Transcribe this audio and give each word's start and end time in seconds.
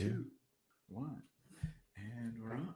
two, 0.00 0.24
one, 0.88 1.22
and 1.94 2.32
we're 2.42 2.54
on. 2.54 2.74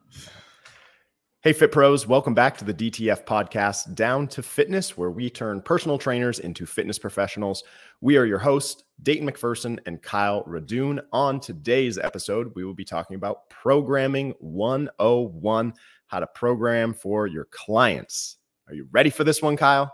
Hey, 1.41 1.55
Fit 1.55 1.73
Pros, 1.73 2.07
welcome 2.07 2.35
back 2.35 2.59
to 2.59 2.67
the 2.67 2.75
DTF 2.75 3.25
podcast, 3.25 3.95
Down 3.95 4.29
to 4.29 4.43
Fitness, 4.43 4.99
where 4.99 5.11
we 5.11 5.31
turn 5.31 5.63
personal 5.63 5.97
trainers 5.97 6.39
into 6.39 6.67
fitness 6.67 6.99
professionals. 6.99 7.65
We 8.03 8.19
are 8.19 8.27
your 8.27 8.39
hosts, 8.39 8.85
Dayton 9.03 9.27
McPherson 9.27 9.79
and 9.87 10.03
Kyle 10.03 10.45
Radune. 10.45 11.03
On 11.15 11.41
today's 11.41 11.97
episode, 11.97 12.53
we 12.55 12.63
will 12.63 12.75
be 12.75 12.85
talking 12.85 13.17
about 13.17 13.49
programming 13.49 14.35
101, 14.41 15.73
how 16.09 16.21
to 16.21 16.27
program 16.27 16.93
for 16.93 17.27
your 17.27 17.47
clients. 17.53 18.37
Are 18.69 18.75
you 18.75 18.87
ready 18.93 19.09
for 19.09 19.25
this 19.25 19.41
one, 19.41 19.57
Kyle? 19.57 19.91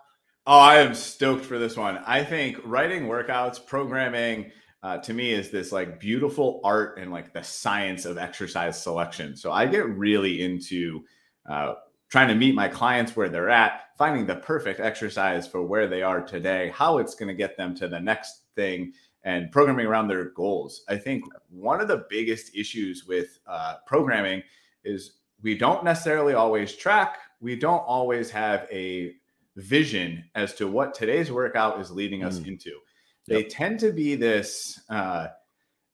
Oh, 0.49 0.59
I 0.59 0.79
am 0.79 0.97
stoked 0.97 1.45
for 1.45 1.61
this 1.61 1.77
one. 1.77 1.99
I 1.99 2.25
think 2.25 2.59
writing 2.65 3.05
workouts, 3.05 3.65
programming, 3.65 4.51
uh, 4.83 4.99
to 4.99 5.13
me 5.13 5.33
is 5.33 5.51
this 5.51 5.73
like 5.73 6.01
beautiful 6.01 6.61
art 6.65 6.99
and 6.99 7.11
like 7.11 7.33
the 7.33 7.43
science 7.43 8.05
of 8.05 8.17
exercise 8.17 8.83
selection. 8.83 9.37
So 9.37 9.53
I 9.53 9.67
get 9.67 9.87
really 9.89 10.43
into 10.43 11.05
uh, 11.49 11.75
trying 12.09 12.29
to 12.29 12.35
meet 12.35 12.55
my 12.55 12.69
clients 12.69 13.15
where 13.15 13.29
they're 13.29 13.51
at, 13.51 13.83
finding 13.97 14.27
the 14.27 14.37
perfect 14.37 14.81
exercise 14.81 15.47
for 15.47 15.63
where 15.63 15.87
they 15.87 16.03
are 16.03 16.23
today, 16.23 16.73
how 16.75 16.99
it's 16.99 17.15
going 17.15 17.29
to 17.29 17.35
get 17.35 17.57
them 17.57 17.75
to 17.77 17.89
the 17.89 18.01
next 18.01 18.45
thing, 18.57 18.93
and 19.23 19.53
programming 19.53 19.87
around 19.87 20.09
their 20.09 20.31
goals. 20.31 20.83
I 20.89 20.97
think 20.97 21.25
one 21.51 21.81
of 21.81 21.89
the 21.89 22.07
biggest 22.09 22.57
issues 22.57 23.05
with 23.07 23.39
uh, 23.47 23.77
programming 23.87 24.43
is 24.83 25.19
we 25.43 25.57
don't 25.57 25.85
necessarily 25.85 26.35
always 26.35 26.75
track, 26.75 27.19
we 27.41 27.55
don't 27.55 27.81
always 27.81 28.31
have 28.31 28.67
a 28.73 29.15
vision 29.57 30.25
as 30.35 30.55
to 30.55 30.69
what 30.69 30.95
today's 30.95 31.31
workout 31.31 31.81
is 31.81 31.91
leading 31.91 32.25
us 32.25 32.39
mm. 32.39 32.49
into. 32.49 32.73
They 33.31 33.43
yep. 33.43 33.49
tend 33.49 33.79
to 33.81 33.93
be 33.93 34.17
this 34.17 34.81
uh, 34.91 35.29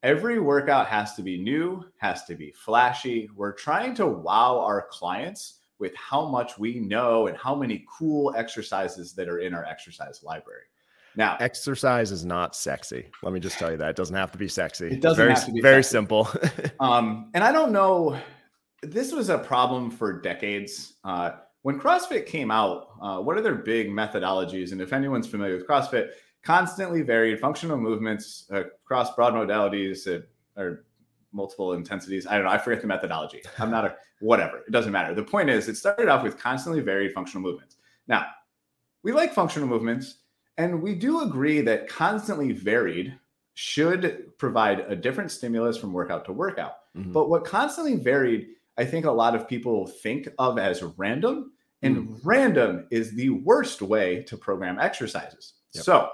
every 0.02 0.40
workout 0.40 0.86
has 0.86 1.14
to 1.16 1.22
be 1.22 1.36
new, 1.36 1.84
has 1.98 2.24
to 2.24 2.34
be 2.34 2.50
flashy. 2.50 3.28
We're 3.36 3.52
trying 3.52 3.95
to 3.96 4.06
wow 4.06 4.59
our 4.59 4.88
clients 4.90 5.59
with 5.78 5.95
how 5.95 6.26
much 6.26 6.59
we 6.59 6.80
know 6.80 7.26
and 7.26 7.37
how 7.37 7.54
many 7.54 7.84
cool 7.98 8.34
exercises 8.34 9.12
that 9.12 9.28
are 9.28 9.40
in 9.40 9.52
our 9.52 9.66
exercise 9.66 10.23
library. 10.23 10.62
Now, 11.15 11.37
exercise 11.38 12.10
is 12.10 12.24
not 12.24 12.56
sexy. 12.56 13.10
Let 13.23 13.34
me 13.34 13.40
just 13.40 13.59
tell 13.59 13.71
you 13.71 13.76
that 13.76 13.90
it 13.90 13.96
doesn't 13.96 14.16
have 14.16 14.32
to 14.32 14.38
be 14.38 14.48
sexy. 14.48 14.87
It 14.87 15.02
doesn't 15.02 15.18
very, 15.18 15.34
have 15.34 15.45
to 15.45 15.52
be 15.52 15.60
very 15.60 15.82
sexy. 15.82 15.93
simple. 15.93 16.30
um, 16.80 17.30
and 17.34 17.45
I 17.45 17.52
don't 17.52 17.71
know. 17.71 18.18
This 18.82 19.12
was 19.12 19.28
a 19.28 19.37
problem 19.37 19.90
for 19.90 20.23
decades. 20.23 20.95
Uh, 21.04 21.32
when 21.62 21.78
CrossFit 21.78 22.24
came 22.24 22.50
out, 22.50 22.88
uh, 23.02 23.18
what 23.18 23.37
are 23.37 23.43
their 23.43 23.56
big 23.56 23.88
methodologies? 23.88 24.73
And 24.73 24.80
if 24.80 24.95
anyone's 24.95 25.26
familiar 25.26 25.56
with 25.56 25.66
CrossFit, 25.66 26.10
constantly 26.47 27.02
varied 27.02 27.41
functional 27.41 27.77
movements 27.77 28.49
across 28.51 29.13
broad 29.16 29.35
modalities 29.35 30.07
or 30.57 30.85
multiple 31.33 31.73
intensities. 31.73 32.25
I 32.25 32.37
don't 32.37 32.45
know. 32.45 32.52
I 32.52 32.59
forget 32.59 32.80
the 32.80 32.87
methodology. 32.87 33.43
I'm 33.59 33.71
not 33.71 33.85
a 33.85 33.97
whatever. 34.21 34.59
It 34.59 34.71
doesn't 34.71 34.93
matter. 34.93 35.13
The 35.13 35.24
point 35.24 35.51
is, 35.51 35.69
it 35.69 35.77
started 35.77 36.09
off 36.09 36.23
with 36.23 36.39
constantly 36.39 36.80
varied 36.83 37.13
functional 37.13 37.43
movements. 37.43 37.77
Now, 38.07 38.27
we 39.02 39.11
like 39.11 39.35
functional 39.35 39.69
movements, 39.69 40.19
and 40.57 40.80
we 40.80 40.95
do 40.95 41.23
agree 41.23 41.63
that 41.63 41.89
constantly 41.89 42.52
varied 42.52 43.19
should 43.55 44.39
provide 44.39 44.80
a 44.80 44.95
different 44.95 45.33
stimulus 45.33 45.77
from 45.77 45.93
workout 45.93 46.24
to 46.27 46.33
workout. 46.33 46.77
Mm-hmm. 46.97 47.11
But 47.11 47.29
what 47.29 47.45
constantly 47.45 47.97
varied, 47.97 48.47
I 48.79 48.85
think 48.85 49.05
a 49.05 49.11
lot 49.11 49.35
of 49.35 49.49
people 49.49 49.89
think 49.89 50.29
of 50.39 50.59
as 50.59 50.85
random, 50.97 51.52
and 51.83 51.97
mm. 51.97 52.21
random 52.23 52.87
is 52.91 53.15
the 53.15 53.30
worst 53.30 53.83
way 53.83 54.23
to 54.29 54.37
program 54.37 54.79
exercises. 54.79 55.55
Yep. 55.74 55.85
So, 55.85 56.11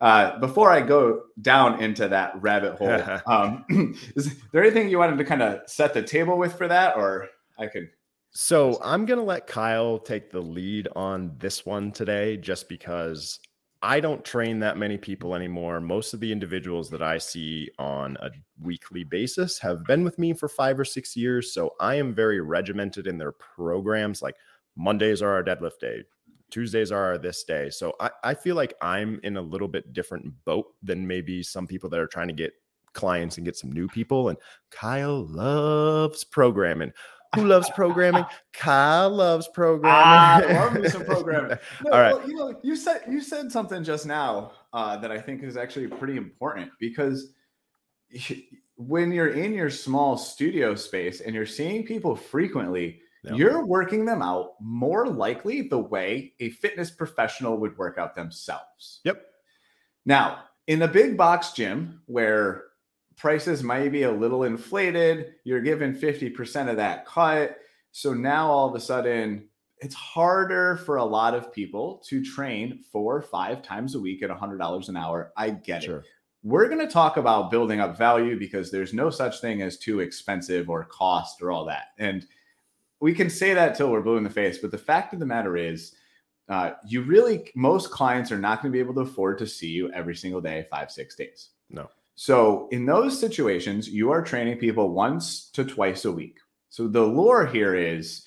uh, 0.00 0.38
before 0.38 0.70
I 0.70 0.80
go 0.80 1.22
down 1.40 1.82
into 1.82 2.08
that 2.08 2.40
rabbit 2.40 2.76
hole, 2.76 3.02
um, 3.26 3.64
is 4.16 4.34
there 4.52 4.62
anything 4.62 4.88
you 4.88 4.98
wanted 4.98 5.18
to 5.18 5.24
kind 5.24 5.42
of 5.42 5.60
set 5.66 5.94
the 5.94 6.02
table 6.02 6.38
with 6.38 6.56
for 6.56 6.68
that, 6.68 6.96
or 6.96 7.28
I 7.58 7.66
could? 7.66 7.88
So 8.32 8.78
I'm 8.82 9.06
gonna 9.06 9.24
let 9.24 9.46
Kyle 9.46 9.98
take 9.98 10.30
the 10.30 10.40
lead 10.40 10.88
on 10.94 11.32
this 11.38 11.66
one 11.66 11.92
today, 11.92 12.36
just 12.36 12.68
because 12.68 13.40
I 13.82 14.00
don't 14.00 14.24
train 14.24 14.60
that 14.60 14.78
many 14.78 14.98
people 14.98 15.34
anymore. 15.34 15.80
Most 15.80 16.14
of 16.14 16.20
the 16.20 16.30
individuals 16.32 16.90
that 16.90 17.02
I 17.02 17.18
see 17.18 17.70
on 17.78 18.16
a 18.20 18.30
weekly 18.60 19.04
basis 19.04 19.58
have 19.58 19.84
been 19.84 20.04
with 20.04 20.18
me 20.18 20.32
for 20.32 20.48
five 20.48 20.78
or 20.78 20.84
six 20.84 21.16
years, 21.16 21.52
so 21.52 21.72
I 21.80 21.96
am 21.96 22.14
very 22.14 22.40
regimented 22.40 23.06
in 23.06 23.18
their 23.18 23.32
programs. 23.32 24.22
Like 24.22 24.36
Mondays 24.76 25.22
are 25.22 25.30
our 25.30 25.42
deadlift 25.42 25.78
day, 25.80 26.04
Tuesdays 26.50 26.92
are 26.92 27.18
this 27.18 27.44
day. 27.44 27.70
So 27.70 27.94
I, 28.00 28.10
I 28.24 28.34
feel 28.34 28.56
like 28.56 28.74
I'm 28.80 29.20
in 29.22 29.36
a 29.36 29.42
little 29.42 29.68
bit 29.68 29.92
different 29.92 30.32
boat 30.44 30.66
than 30.82 31.06
maybe 31.06 31.42
some 31.42 31.66
people 31.66 31.90
that 31.90 32.00
are 32.00 32.06
trying 32.06 32.28
to 32.28 32.34
get 32.34 32.52
clients 32.92 33.36
and 33.36 33.44
get 33.44 33.56
some 33.56 33.72
new 33.72 33.88
people. 33.88 34.28
And 34.28 34.38
Kyle 34.70 35.24
loves 35.26 36.24
programming. 36.24 36.92
Who 37.36 37.46
loves 37.46 37.70
programming? 37.70 38.24
Kyle 38.52 39.10
loves 39.10 39.48
programming. 39.48 40.50
I 40.50 40.52
love 40.52 40.74
me 40.74 40.88
some 40.88 41.04
programming. 41.04 41.56
No, 41.84 41.92
All 41.92 42.00
right. 42.00 42.14
Well, 42.14 42.28
you 42.28 42.34
know, 42.34 42.58
you 42.62 42.74
said 42.74 43.02
you 43.08 43.20
said 43.20 43.52
something 43.52 43.84
just 43.84 44.04
now 44.04 44.52
uh, 44.72 44.96
that 44.96 45.12
I 45.12 45.20
think 45.20 45.42
is 45.42 45.56
actually 45.56 45.86
pretty 45.86 46.16
important 46.16 46.72
because 46.80 47.32
when 48.76 49.12
you're 49.12 49.28
in 49.28 49.52
your 49.52 49.70
small 49.70 50.16
studio 50.16 50.74
space 50.74 51.20
and 51.20 51.34
you're 51.34 51.46
seeing 51.46 51.86
people 51.86 52.16
frequently, 52.16 53.00
Yep. 53.24 53.36
You're 53.36 53.66
working 53.66 54.04
them 54.04 54.22
out 54.22 54.52
more 54.60 55.06
likely 55.06 55.62
the 55.62 55.78
way 55.78 56.32
a 56.40 56.50
fitness 56.50 56.90
professional 56.90 57.58
would 57.58 57.76
work 57.76 57.98
out 57.98 58.14
themselves. 58.14 59.00
Yep. 59.04 59.22
Now, 60.06 60.44
in 60.66 60.82
a 60.82 60.88
big 60.88 61.16
box 61.16 61.52
gym 61.52 62.00
where 62.06 62.64
prices 63.16 63.62
might 63.62 63.92
be 63.92 64.04
a 64.04 64.10
little 64.10 64.44
inflated, 64.44 65.34
you're 65.44 65.60
given 65.60 65.94
50% 65.94 66.70
of 66.70 66.76
that 66.76 67.04
cut. 67.04 67.58
So 67.92 68.14
now 68.14 68.50
all 68.50 68.68
of 68.68 68.74
a 68.74 68.80
sudden, 68.80 69.48
it's 69.80 69.94
harder 69.94 70.76
for 70.78 70.96
a 70.96 71.04
lot 71.04 71.34
of 71.34 71.52
people 71.52 72.02
to 72.06 72.24
train 72.24 72.82
four 72.90 73.16
or 73.16 73.22
five 73.22 73.62
times 73.62 73.94
a 73.94 74.00
week 74.00 74.22
at 74.22 74.30
$100 74.30 74.88
an 74.88 74.96
hour. 74.96 75.32
I 75.36 75.50
get 75.50 75.82
sure. 75.82 75.98
it. 75.98 76.04
We're 76.42 76.68
going 76.68 76.80
to 76.80 76.92
talk 76.92 77.18
about 77.18 77.50
building 77.50 77.80
up 77.80 77.98
value 77.98 78.38
because 78.38 78.70
there's 78.70 78.94
no 78.94 79.10
such 79.10 79.40
thing 79.40 79.60
as 79.60 79.76
too 79.76 80.00
expensive 80.00 80.70
or 80.70 80.84
cost 80.84 81.42
or 81.42 81.50
all 81.50 81.66
that. 81.66 81.88
And 81.98 82.26
we 83.00 83.14
can 83.14 83.30
say 83.30 83.54
that 83.54 83.74
till 83.74 83.90
we're 83.90 84.02
blue 84.02 84.16
in 84.16 84.24
the 84.24 84.30
face, 84.30 84.58
but 84.58 84.70
the 84.70 84.78
fact 84.78 85.12
of 85.12 85.20
the 85.20 85.26
matter 85.26 85.56
is, 85.56 85.94
uh, 86.48 86.72
you 86.86 87.02
really 87.02 87.50
most 87.54 87.90
clients 87.90 88.32
are 88.32 88.38
not 88.38 88.60
going 88.60 88.72
to 88.72 88.76
be 88.76 88.80
able 88.80 88.94
to 88.94 89.00
afford 89.00 89.38
to 89.38 89.46
see 89.46 89.68
you 89.68 89.90
every 89.92 90.16
single 90.16 90.40
day, 90.40 90.66
five 90.70 90.90
six 90.90 91.14
days. 91.14 91.50
No. 91.70 91.88
So 92.16 92.68
in 92.72 92.84
those 92.84 93.18
situations, 93.18 93.88
you 93.88 94.10
are 94.10 94.20
training 94.20 94.58
people 94.58 94.90
once 94.90 95.48
to 95.52 95.64
twice 95.64 96.04
a 96.04 96.12
week. 96.12 96.38
So 96.68 96.86
the 96.86 97.02
lure 97.02 97.46
here 97.46 97.74
is, 97.74 98.26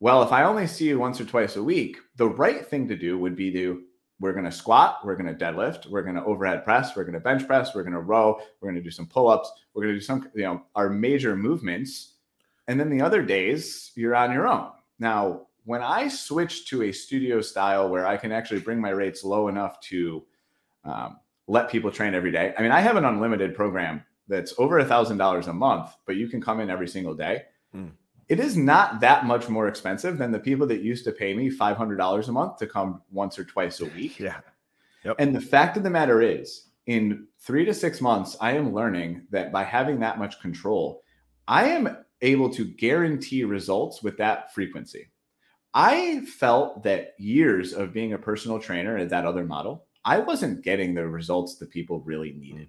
well, 0.00 0.22
if 0.22 0.32
I 0.32 0.44
only 0.44 0.66
see 0.66 0.88
you 0.88 0.98
once 0.98 1.20
or 1.20 1.24
twice 1.24 1.56
a 1.56 1.62
week, 1.62 1.96
the 2.16 2.28
right 2.28 2.64
thing 2.64 2.86
to 2.88 2.96
do 2.96 3.18
would 3.18 3.34
be 3.34 3.50
to 3.52 3.82
we're 4.20 4.32
going 4.32 4.44
to 4.44 4.52
squat, 4.52 4.98
we're 5.04 5.16
going 5.16 5.34
to 5.34 5.44
deadlift, 5.44 5.86
we're 5.86 6.02
going 6.02 6.14
to 6.14 6.24
overhead 6.24 6.64
press, 6.64 6.96
we're 6.96 7.04
going 7.04 7.14
to 7.14 7.20
bench 7.20 7.46
press, 7.46 7.74
we're 7.74 7.82
going 7.82 7.92
to 7.92 8.00
row, 8.00 8.38
we're 8.60 8.70
going 8.70 8.82
to 8.82 8.82
do 8.82 8.90
some 8.90 9.06
pull 9.06 9.28
ups, 9.28 9.50
we're 9.74 9.82
going 9.82 9.94
to 9.94 10.00
do 10.00 10.04
some, 10.04 10.30
you 10.34 10.44
know, 10.44 10.62
our 10.74 10.88
major 10.88 11.36
movements 11.36 12.14
and 12.68 12.78
then 12.78 12.90
the 12.90 13.02
other 13.02 13.22
days, 13.22 13.92
you're 13.94 14.16
on 14.16 14.32
your 14.32 14.46
own. 14.48 14.70
Now, 14.98 15.42
when 15.64 15.82
I 15.82 16.08
switch 16.08 16.68
to 16.70 16.84
a 16.84 16.92
studio 16.92 17.40
style 17.40 17.88
where 17.88 18.06
I 18.06 18.16
can 18.16 18.32
actually 18.32 18.60
bring 18.60 18.80
my 18.80 18.90
rates 18.90 19.24
low 19.24 19.48
enough 19.48 19.80
to 19.80 20.24
um, 20.84 21.18
let 21.48 21.70
people 21.70 21.90
train 21.90 22.14
every 22.14 22.30
day, 22.30 22.54
I 22.56 22.62
mean, 22.62 22.72
I 22.72 22.80
have 22.80 22.96
an 22.96 23.04
unlimited 23.04 23.54
program 23.54 24.04
that's 24.28 24.54
over 24.58 24.78
a 24.78 24.84
thousand 24.84 25.18
dollars 25.18 25.46
a 25.48 25.52
month, 25.52 25.90
but 26.06 26.16
you 26.16 26.28
can 26.28 26.40
come 26.40 26.60
in 26.60 26.70
every 26.70 26.88
single 26.88 27.14
day. 27.14 27.42
Mm. 27.74 27.92
It 28.28 28.40
is 28.40 28.56
not 28.56 29.00
that 29.00 29.24
much 29.24 29.48
more 29.48 29.68
expensive 29.68 30.18
than 30.18 30.32
the 30.32 30.38
people 30.38 30.66
that 30.66 30.82
used 30.82 31.04
to 31.04 31.12
pay 31.12 31.32
me 31.34 31.48
five 31.48 31.76
hundred 31.76 31.96
dollars 31.96 32.28
a 32.28 32.32
month 32.32 32.56
to 32.58 32.66
come 32.66 33.02
once 33.12 33.38
or 33.38 33.44
twice 33.44 33.80
a 33.80 33.86
week. 33.86 34.18
Yeah. 34.18 34.40
Yep. 35.04 35.16
And 35.20 35.34
the 35.34 35.40
fact 35.40 35.76
of 35.76 35.84
the 35.84 35.90
matter 35.90 36.20
is, 36.20 36.66
in 36.86 37.28
three 37.38 37.64
to 37.64 37.72
six 37.72 38.00
months, 38.00 38.36
I 38.40 38.52
am 38.52 38.74
learning 38.74 39.22
that 39.30 39.52
by 39.52 39.62
having 39.62 40.00
that 40.00 40.18
much 40.18 40.40
control, 40.40 41.02
I 41.46 41.68
am 41.68 41.96
able 42.22 42.50
to 42.50 42.64
guarantee 42.64 43.44
results 43.44 44.02
with 44.02 44.16
that 44.18 44.54
frequency. 44.54 45.08
I 45.74 46.20
felt 46.20 46.82
that 46.84 47.14
years 47.18 47.74
of 47.74 47.92
being 47.92 48.14
a 48.14 48.18
personal 48.18 48.58
trainer 48.58 48.96
at 48.96 49.10
that 49.10 49.26
other 49.26 49.44
model, 49.44 49.84
I 50.04 50.18
wasn't 50.18 50.62
getting 50.62 50.94
the 50.94 51.06
results 51.06 51.56
that 51.56 51.70
people 51.70 52.00
really 52.00 52.32
needed. 52.32 52.68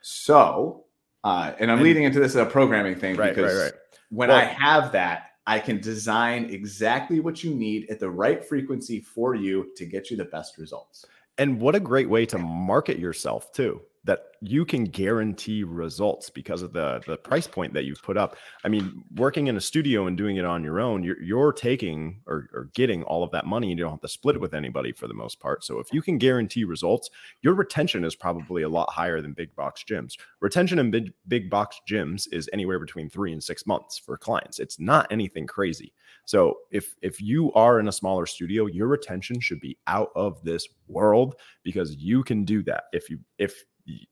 So, 0.00 0.84
uh, 1.22 1.52
and 1.60 1.70
I'm 1.70 1.78
and, 1.78 1.84
leading 1.84 2.04
into 2.04 2.18
this 2.18 2.32
as 2.32 2.42
a 2.42 2.46
programming 2.46 2.96
thing 2.96 3.16
right, 3.16 3.34
because 3.34 3.54
right, 3.54 3.64
right. 3.64 3.72
when 4.08 4.30
well, 4.30 4.38
I 4.38 4.44
have 4.44 4.90
that, 4.92 5.26
I 5.46 5.58
can 5.58 5.80
design 5.80 6.46
exactly 6.50 7.20
what 7.20 7.44
you 7.44 7.54
need 7.54 7.88
at 7.90 8.00
the 8.00 8.10
right 8.10 8.44
frequency 8.44 9.00
for 9.00 9.34
you 9.34 9.70
to 9.76 9.84
get 9.84 10.10
you 10.10 10.16
the 10.16 10.24
best 10.24 10.58
results. 10.58 11.04
And 11.38 11.60
what 11.60 11.74
a 11.74 11.80
great 11.80 12.08
way 12.08 12.26
to 12.26 12.38
market 12.38 12.98
yourself 12.98 13.52
too. 13.52 13.80
That 14.04 14.30
you 14.40 14.64
can 14.64 14.84
guarantee 14.84 15.62
results 15.62 16.30
because 16.30 16.62
of 16.62 16.72
the 16.72 17.02
the 17.06 17.18
price 17.18 17.46
point 17.46 17.74
that 17.74 17.84
you've 17.84 18.02
put 18.02 18.16
up. 18.16 18.36
I 18.64 18.68
mean, 18.68 19.04
working 19.16 19.48
in 19.48 19.56
a 19.56 19.60
studio 19.60 20.06
and 20.06 20.16
doing 20.16 20.36
it 20.36 20.44
on 20.44 20.64
your 20.64 20.80
own, 20.80 21.02
you're 21.02 21.20
you're 21.22 21.52
taking 21.52 22.22
or, 22.26 22.48
or 22.54 22.70
getting 22.74 23.02
all 23.02 23.22
of 23.22 23.30
that 23.32 23.44
money 23.44 23.70
and 23.70 23.78
you 23.78 23.84
don't 23.84 23.92
have 23.92 24.00
to 24.00 24.08
split 24.08 24.36
it 24.36 24.40
with 24.40 24.54
anybody 24.54 24.92
for 24.92 25.06
the 25.06 25.14
most 25.14 25.38
part. 25.40 25.64
So 25.64 25.78
if 25.78 25.92
you 25.92 26.00
can 26.00 26.16
guarantee 26.16 26.64
results, 26.64 27.10
your 27.42 27.54
retention 27.54 28.04
is 28.04 28.14
probably 28.14 28.62
a 28.62 28.68
lot 28.68 28.90
higher 28.90 29.20
than 29.20 29.34
big 29.34 29.54
box 29.54 29.84
gyms. 29.86 30.16
Retention 30.40 30.78
in 30.78 30.90
big 30.90 31.12
big 31.28 31.50
box 31.50 31.80
gyms 31.88 32.26
is 32.32 32.48
anywhere 32.54 32.78
between 32.78 33.10
3 33.10 33.32
and 33.34 33.44
6 33.44 33.66
months 33.66 33.98
for 33.98 34.16
clients. 34.16 34.58
It's 34.58 34.80
not 34.80 35.06
anything 35.10 35.46
crazy. 35.46 35.92
So 36.24 36.58
if 36.70 36.94
if 37.02 37.20
you 37.20 37.52
are 37.52 37.80
in 37.80 37.88
a 37.88 37.92
smaller 37.92 38.24
studio, 38.24 38.66
your 38.66 38.88
retention 38.88 39.40
should 39.40 39.60
be 39.60 39.76
out 39.86 40.10
of 40.16 40.42
this 40.42 40.66
world 40.88 41.34
because 41.62 41.96
you 41.96 42.24
can 42.24 42.44
do 42.44 42.62
that. 42.62 42.84
If 42.92 43.10
you 43.10 43.18
if 43.38 43.64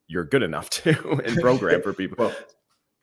you're 0.07 0.25
good 0.25 0.43
enough 0.43 0.71
to 0.71 1.21
and 1.25 1.41
program 1.41 1.83
for 1.83 1.93
people. 1.93 2.33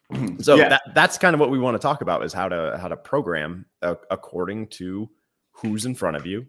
well, 0.10 0.38
so 0.40 0.56
yeah. 0.56 0.70
that, 0.70 0.82
that's 0.94 1.18
kind 1.18 1.34
of 1.34 1.40
what 1.40 1.50
we 1.50 1.60
want 1.60 1.76
to 1.76 1.80
talk 1.80 2.02
about 2.02 2.24
is 2.24 2.34
how 2.34 2.48
to 2.48 2.78
how 2.80 2.88
to 2.88 2.98
program 2.98 3.66
uh, 3.82 3.96
according 4.12 4.68
to 4.68 5.10
who's 5.52 5.86
in 5.86 5.96
front 5.96 6.18
of 6.18 6.26
you, 6.26 6.46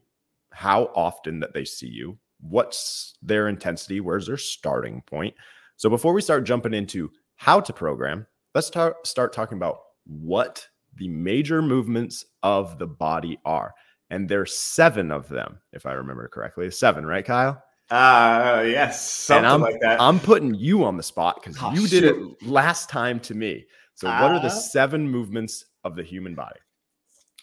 how 0.52 0.84
often 0.94 1.40
that 1.40 1.54
they 1.54 1.64
see 1.64 1.88
you, 1.88 2.18
what's 2.40 3.16
their 3.22 3.48
intensity, 3.48 4.00
where's 4.00 4.26
their 4.26 4.36
starting 4.36 5.02
point. 5.02 5.34
So 5.76 5.88
before 5.88 6.12
we 6.12 6.22
start 6.22 6.44
jumping 6.44 6.74
into 6.74 7.10
how 7.36 7.60
to 7.60 7.72
program, 7.72 8.26
let's 8.54 8.70
tar- 8.70 8.96
start 9.04 9.32
talking 9.32 9.58
about 9.58 9.78
what 10.06 10.66
the 10.96 11.08
major 11.08 11.62
movements 11.62 12.24
of 12.42 12.78
the 12.78 12.86
body 12.86 13.38
are. 13.44 13.74
And 14.10 14.28
there's 14.28 14.56
seven 14.56 15.10
of 15.10 15.28
them, 15.28 15.58
if 15.72 15.84
I 15.84 15.92
remember 15.92 16.28
correctly. 16.28 16.70
Seven, 16.70 17.04
right, 17.04 17.24
Kyle? 17.24 17.62
Uh 17.90 18.64
yes, 18.66 19.08
something 19.08 19.50
I'm, 19.50 19.60
like 19.60 19.80
that. 19.80 20.00
I'm 20.00 20.18
putting 20.18 20.54
you 20.54 20.84
on 20.84 20.96
the 20.96 21.02
spot 21.02 21.40
because 21.40 21.56
oh, 21.62 21.72
you 21.72 21.86
did 21.86 22.04
it 22.04 22.42
last 22.42 22.88
time 22.88 23.20
to 23.20 23.34
me. 23.34 23.64
So, 23.94 24.08
uh, 24.08 24.20
what 24.20 24.32
are 24.32 24.40
the 24.40 24.48
uh-huh. 24.48 24.60
seven 24.60 25.08
movements 25.08 25.64
of 25.84 25.96
the 25.96 26.02
human 26.02 26.34
body? 26.34 26.58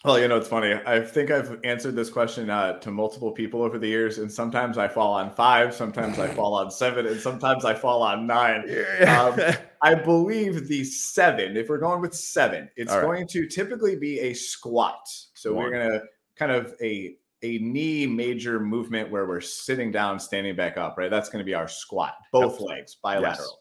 Well, 0.04 0.20
you 0.20 0.28
know, 0.28 0.36
it's 0.36 0.50
funny. 0.50 0.74
I 0.86 1.00
think 1.00 1.32
I've 1.32 1.60
answered 1.64 1.96
this 1.96 2.10
question 2.10 2.50
uh, 2.50 2.78
to 2.80 2.92
multiple 2.92 3.32
people 3.32 3.62
over 3.62 3.80
the 3.80 3.88
years, 3.88 4.18
and 4.18 4.30
sometimes 4.30 4.78
I 4.78 4.90
fall 4.90 5.14
on 5.14 5.32
five, 5.32 5.74
sometimes 5.74 6.20
I 6.20 6.28
fall 6.28 6.56
on 6.56 6.70
seven, 6.72 7.08
and 7.08 7.20
sometimes 7.22 7.64
I 7.64 7.74
fall 7.74 8.04
on 8.04 8.28
nine. 8.28 8.64
Um, 9.08 9.40
I 9.82 9.96
believe 9.96 10.68
the 10.68 10.84
seven, 10.84 11.56
if 11.56 11.70
we're 11.70 11.78
going 11.78 12.02
with 12.02 12.14
seven, 12.14 12.70
it's 12.76 12.92
right. 12.92 13.02
going 13.02 13.28
to 13.28 13.48
typically 13.48 13.96
be 13.96 14.20
a 14.20 14.34
squat. 14.34 15.08
So 15.36 15.54
One. 15.54 15.64
we're 15.64 15.72
going 15.72 15.90
to 15.92 16.02
kind 16.36 16.52
of 16.52 16.74
a 16.82 17.16
a 17.44 17.58
knee 17.60 18.08
major 18.08 18.60
movement 18.60 19.12
where 19.12 19.28
we're 19.28 19.42
sitting 19.42 19.92
down, 19.92 20.20
standing 20.20 20.56
back 20.56 20.78
up, 20.78 20.98
right? 20.98 21.12
That's 21.12 21.30
going 21.30 21.42
to 21.42 21.46
be 21.46 21.54
our 21.54 21.68
squat, 21.68 22.16
both 22.32 22.60
legs, 22.60 22.96
bilateral. 22.96 23.60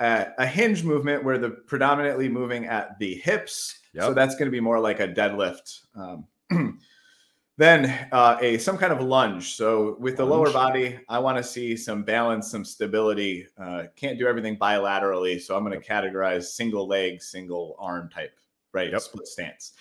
Yes. 0.00 0.28
Uh, 0.28 0.32
a 0.38 0.46
hinge 0.46 0.82
movement 0.82 1.22
where 1.22 1.38
the 1.38 1.50
predominantly 1.50 2.28
moving 2.28 2.66
at 2.66 2.98
the 2.98 3.14
hips. 3.16 3.78
Yep. 3.92 4.04
So 4.04 4.14
that's 4.14 4.34
going 4.34 4.46
to 4.46 4.50
be 4.50 4.60
more 4.60 4.80
like 4.80 5.00
a 5.00 5.08
deadlift. 5.08 5.80
Um, 5.94 6.26
then 7.58 8.08
uh, 8.10 8.38
a 8.40 8.56
some 8.56 8.78
kind 8.78 8.94
of 8.94 9.02
lunge. 9.02 9.54
So 9.54 9.96
with 10.00 10.16
the 10.16 10.24
lunge. 10.24 10.46
lower 10.46 10.52
body, 10.52 10.98
I 11.10 11.18
want 11.18 11.36
to 11.36 11.44
see 11.44 11.76
some 11.76 12.02
balance, 12.02 12.50
some 12.50 12.64
stability. 12.64 13.46
Uh, 13.62 13.84
can't 13.96 14.18
do 14.18 14.26
everything 14.26 14.56
bilaterally, 14.56 15.38
so 15.38 15.54
I'm 15.54 15.64
going 15.64 15.78
to 15.78 15.86
yep. 15.86 16.04
categorize 16.04 16.44
single 16.44 16.88
leg, 16.88 17.22
single 17.22 17.76
arm 17.78 18.08
type, 18.08 18.32
right? 18.72 18.90
Yep. 18.90 19.02
Split 19.02 19.26
stance. 19.26 19.74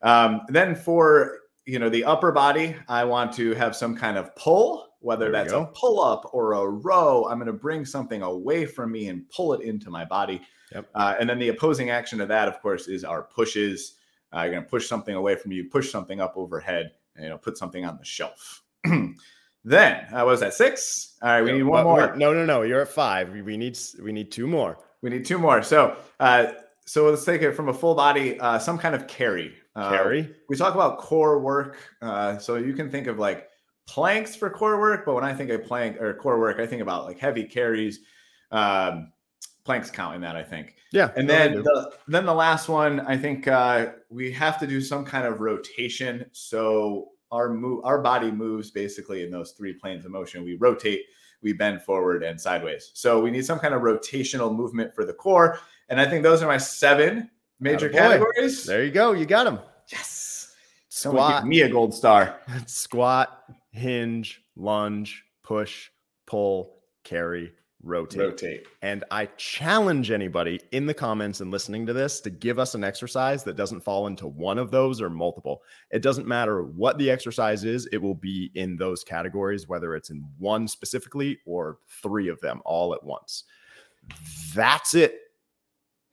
Um, 0.00 0.42
then 0.48 0.74
for 0.74 1.40
you 1.66 1.80
know, 1.80 1.88
the 1.88 2.04
upper 2.04 2.32
body, 2.32 2.76
I 2.88 3.04
want 3.04 3.32
to 3.34 3.52
have 3.54 3.74
some 3.74 3.96
kind 3.96 4.16
of 4.16 4.34
pull, 4.36 4.88
whether 5.00 5.30
that's 5.32 5.52
a 5.52 5.66
pull 5.74 6.00
up 6.00 6.30
or 6.32 6.52
a 6.52 6.66
row. 6.68 7.26
I'm 7.28 7.38
going 7.38 7.48
to 7.48 7.52
bring 7.52 7.84
something 7.84 8.22
away 8.22 8.64
from 8.64 8.92
me 8.92 9.08
and 9.08 9.28
pull 9.30 9.52
it 9.52 9.62
into 9.62 9.90
my 9.90 10.04
body. 10.04 10.40
Yep. 10.72 10.88
Uh, 10.94 11.14
and 11.18 11.28
then 11.28 11.38
the 11.38 11.48
opposing 11.48 11.90
action 11.90 12.18
to 12.20 12.26
that, 12.26 12.48
of 12.48 12.62
course, 12.62 12.86
is 12.86 13.04
our 13.04 13.22
pushes. 13.22 13.94
Uh, 14.34 14.42
you're 14.42 14.52
going 14.52 14.62
to 14.62 14.68
push 14.68 14.88
something 14.88 15.14
away 15.14 15.34
from 15.34 15.52
you, 15.52 15.68
push 15.68 15.90
something 15.90 16.20
up 16.20 16.34
overhead, 16.36 16.92
and, 17.16 17.24
you 17.24 17.30
know, 17.30 17.38
put 17.38 17.58
something 17.58 17.84
on 17.84 17.98
the 17.98 18.04
shelf. 18.04 18.62
then, 19.64 20.06
uh, 20.14 20.24
was 20.24 20.40
that 20.40 20.54
six? 20.54 21.14
All 21.20 21.30
right, 21.30 21.42
we 21.42 21.52
need 21.52 21.62
one 21.64 21.84
more. 21.84 22.14
No, 22.16 22.32
no, 22.32 22.44
no. 22.44 22.62
You're 22.62 22.82
at 22.82 22.88
five. 22.88 23.30
We 23.30 23.56
need 23.56 23.78
we 24.02 24.12
need 24.12 24.30
two 24.30 24.46
more. 24.46 24.78
We 25.02 25.10
need 25.10 25.24
two 25.24 25.38
more. 25.38 25.62
So, 25.62 25.96
uh, 26.20 26.52
so 26.84 27.08
let's 27.08 27.24
take 27.24 27.42
it 27.42 27.52
from 27.52 27.68
a 27.68 27.74
full 27.74 27.94
body, 27.94 28.38
uh, 28.38 28.58
some 28.58 28.78
kind 28.78 28.94
of 28.94 29.08
carry, 29.08 29.54
uh, 29.76 29.90
Carry. 29.90 30.34
We 30.48 30.56
talk 30.56 30.74
about 30.74 30.98
core 30.98 31.38
work. 31.38 31.78
Uh, 32.02 32.38
so 32.38 32.56
you 32.56 32.72
can 32.72 32.90
think 32.90 33.06
of 33.06 33.18
like 33.18 33.48
planks 33.86 34.34
for 34.34 34.50
core 34.50 34.80
work, 34.80 35.04
but 35.06 35.14
when 35.14 35.24
I 35.24 35.32
think 35.32 35.50
of 35.50 35.64
plank 35.64 36.00
or 36.00 36.14
core 36.14 36.40
work, 36.40 36.58
I 36.58 36.66
think 36.66 36.82
about 36.82 37.04
like 37.04 37.18
heavy 37.18 37.44
carries. 37.44 38.00
Um, 38.50 39.12
planks 39.64 39.90
count 39.90 40.14
in 40.14 40.20
that, 40.22 40.36
I 40.36 40.42
think. 40.42 40.76
Yeah. 40.92 41.10
And 41.16 41.28
then 41.28 41.62
the, 41.62 41.92
then 42.06 42.24
the 42.24 42.32
last 42.32 42.68
one, 42.68 43.00
I 43.00 43.18
think 43.18 43.48
uh, 43.48 43.92
we 44.08 44.30
have 44.32 44.58
to 44.60 44.66
do 44.66 44.80
some 44.80 45.04
kind 45.04 45.26
of 45.26 45.40
rotation. 45.40 46.24
So 46.32 47.08
our 47.32 47.52
move, 47.52 47.84
our 47.84 48.00
body 48.00 48.30
moves 48.30 48.70
basically 48.70 49.24
in 49.24 49.30
those 49.30 49.52
three 49.52 49.74
planes 49.74 50.04
of 50.04 50.12
motion. 50.12 50.44
We 50.44 50.54
rotate, 50.54 51.02
we 51.42 51.52
bend 51.52 51.82
forward 51.82 52.22
and 52.22 52.40
sideways. 52.40 52.92
So 52.94 53.20
we 53.20 53.30
need 53.32 53.44
some 53.44 53.58
kind 53.58 53.74
of 53.74 53.82
rotational 53.82 54.54
movement 54.54 54.94
for 54.94 55.04
the 55.04 55.12
core. 55.12 55.58
And 55.88 56.00
I 56.00 56.08
think 56.08 56.22
those 56.22 56.42
are 56.42 56.46
my 56.46 56.58
seven 56.58 57.28
major 57.58 57.88
categories. 57.88 58.64
There 58.64 58.84
you 58.84 58.92
go. 58.92 59.12
You 59.12 59.26
got 59.26 59.44
them. 59.44 59.58
Yes. 59.90 60.54
Squat. 60.88 61.42
Give 61.42 61.48
me 61.48 61.60
a 61.60 61.68
gold 61.68 61.94
star. 61.94 62.40
Squat, 62.66 63.44
hinge, 63.70 64.42
lunge, 64.56 65.24
push, 65.42 65.90
pull, 66.26 66.78
carry, 67.04 67.52
rotate. 67.82 68.20
Rotate. 68.20 68.66
And 68.82 69.04
I 69.10 69.26
challenge 69.36 70.10
anybody 70.10 70.60
in 70.72 70.86
the 70.86 70.94
comments 70.94 71.40
and 71.40 71.50
listening 71.50 71.86
to 71.86 71.92
this 71.92 72.20
to 72.22 72.30
give 72.30 72.58
us 72.58 72.74
an 72.74 72.82
exercise 72.82 73.44
that 73.44 73.56
doesn't 73.56 73.82
fall 73.82 74.06
into 74.06 74.26
one 74.26 74.58
of 74.58 74.70
those 74.70 75.00
or 75.00 75.10
multiple. 75.10 75.62
It 75.90 76.02
doesn't 76.02 76.26
matter 76.26 76.64
what 76.64 76.98
the 76.98 77.10
exercise 77.10 77.64
is, 77.64 77.86
it 77.92 77.98
will 77.98 78.14
be 78.14 78.50
in 78.54 78.76
those 78.76 79.04
categories, 79.04 79.68
whether 79.68 79.94
it's 79.94 80.10
in 80.10 80.24
one 80.38 80.66
specifically 80.66 81.38
or 81.46 81.78
three 82.02 82.28
of 82.28 82.40
them 82.40 82.60
all 82.64 82.94
at 82.94 83.04
once. 83.04 83.44
That's 84.54 84.94
it. 84.94 85.20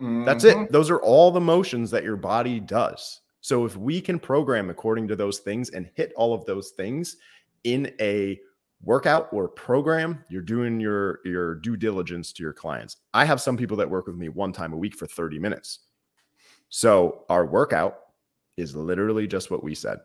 Mm-hmm. 0.02 0.26
That's 0.26 0.44
it. 0.44 0.58
Mm-hmm. 0.58 0.72
Those 0.72 0.90
are 0.90 1.00
all 1.00 1.32
the 1.32 1.40
motions 1.40 1.92
that 1.92 2.04
your 2.04 2.18
body 2.18 2.60
does. 2.60 3.22
So 3.44 3.66
if 3.66 3.76
we 3.76 4.00
can 4.00 4.20
program 4.20 4.70
according 4.70 5.10
to 5.10 5.18
those 5.18 5.40
things 5.40 5.70
and 5.72 5.90
hit 5.96 6.14
all 6.16 6.34
of 6.34 6.46
those 6.46 6.70
things 6.70 7.18
in 7.66 7.94
a 8.00 8.40
workout 8.82 9.28
or 9.34 9.50
program, 9.50 10.24
you're 10.30 10.42
doing 10.42 10.80
your 10.80 11.20
your 11.26 11.56
due 11.56 11.76
diligence 11.76 12.32
to 12.34 12.44
your 12.44 12.54
clients. 12.54 12.98
I 13.14 13.26
have 13.26 13.42
some 13.42 13.58
people 13.58 13.76
that 13.78 13.90
work 13.90 14.08
with 14.08 14.16
me 14.16 14.30
one 14.30 14.54
time 14.54 14.72
a 14.72 14.78
week 14.78 14.96
for 14.96 15.08
30 15.08 15.40
minutes. 15.40 15.80
So 16.70 17.26
our 17.28 17.46
workout 17.46 17.98
is 18.56 18.78
literally 18.78 19.28
just 19.28 19.52
what 19.52 19.62
we 19.62 19.76
said. 19.76 20.00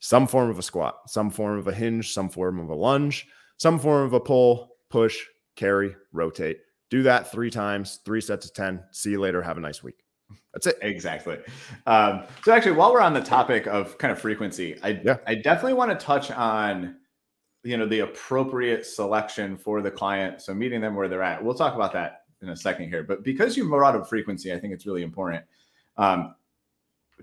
Some 0.00 0.26
form 0.26 0.50
of 0.50 0.58
a 0.58 0.62
squat, 0.62 1.08
some 1.08 1.30
form 1.30 1.58
of 1.58 1.68
a 1.68 1.74
hinge, 1.74 2.12
some 2.12 2.28
form 2.28 2.60
of 2.60 2.68
a 2.68 2.74
lunge, 2.74 3.26
some 3.56 3.78
form 3.78 4.04
of 4.04 4.12
a 4.12 4.20
pull, 4.20 4.76
push, 4.90 5.16
carry, 5.56 5.96
rotate. 6.12 6.58
Do 6.90 7.02
that 7.04 7.32
three 7.32 7.50
times, 7.50 8.00
three 8.04 8.20
sets 8.20 8.44
of 8.44 8.52
10. 8.52 8.84
See 8.90 9.12
you 9.12 9.20
later. 9.20 9.40
Have 9.40 9.56
a 9.56 9.60
nice 9.60 9.82
week. 9.82 10.03
That's 10.52 10.66
it. 10.68 10.78
Exactly. 10.82 11.38
Um, 11.86 12.24
so 12.44 12.52
actually, 12.52 12.72
while 12.72 12.92
we're 12.92 13.00
on 13.00 13.14
the 13.14 13.20
topic 13.20 13.66
of 13.66 13.98
kind 13.98 14.12
of 14.12 14.18
frequency, 14.18 14.78
I 14.82 15.00
yeah. 15.04 15.16
I 15.26 15.34
definitely 15.34 15.74
want 15.74 15.98
to 15.98 16.04
touch 16.04 16.30
on 16.30 16.96
you 17.64 17.76
know 17.76 17.86
the 17.86 18.00
appropriate 18.00 18.86
selection 18.86 19.56
for 19.56 19.82
the 19.82 19.90
client. 19.90 20.42
So 20.42 20.54
meeting 20.54 20.80
them 20.80 20.94
where 20.94 21.08
they're 21.08 21.22
at. 21.22 21.42
We'll 21.42 21.54
talk 21.54 21.74
about 21.74 21.92
that 21.94 22.22
in 22.42 22.50
a 22.50 22.56
second 22.56 22.88
here. 22.88 23.02
But 23.02 23.24
because 23.24 23.56
you 23.56 23.68
brought 23.68 23.96
up 23.96 24.08
frequency, 24.08 24.52
I 24.52 24.58
think 24.58 24.72
it's 24.72 24.86
really 24.86 25.02
important. 25.02 25.44
Um, 25.96 26.34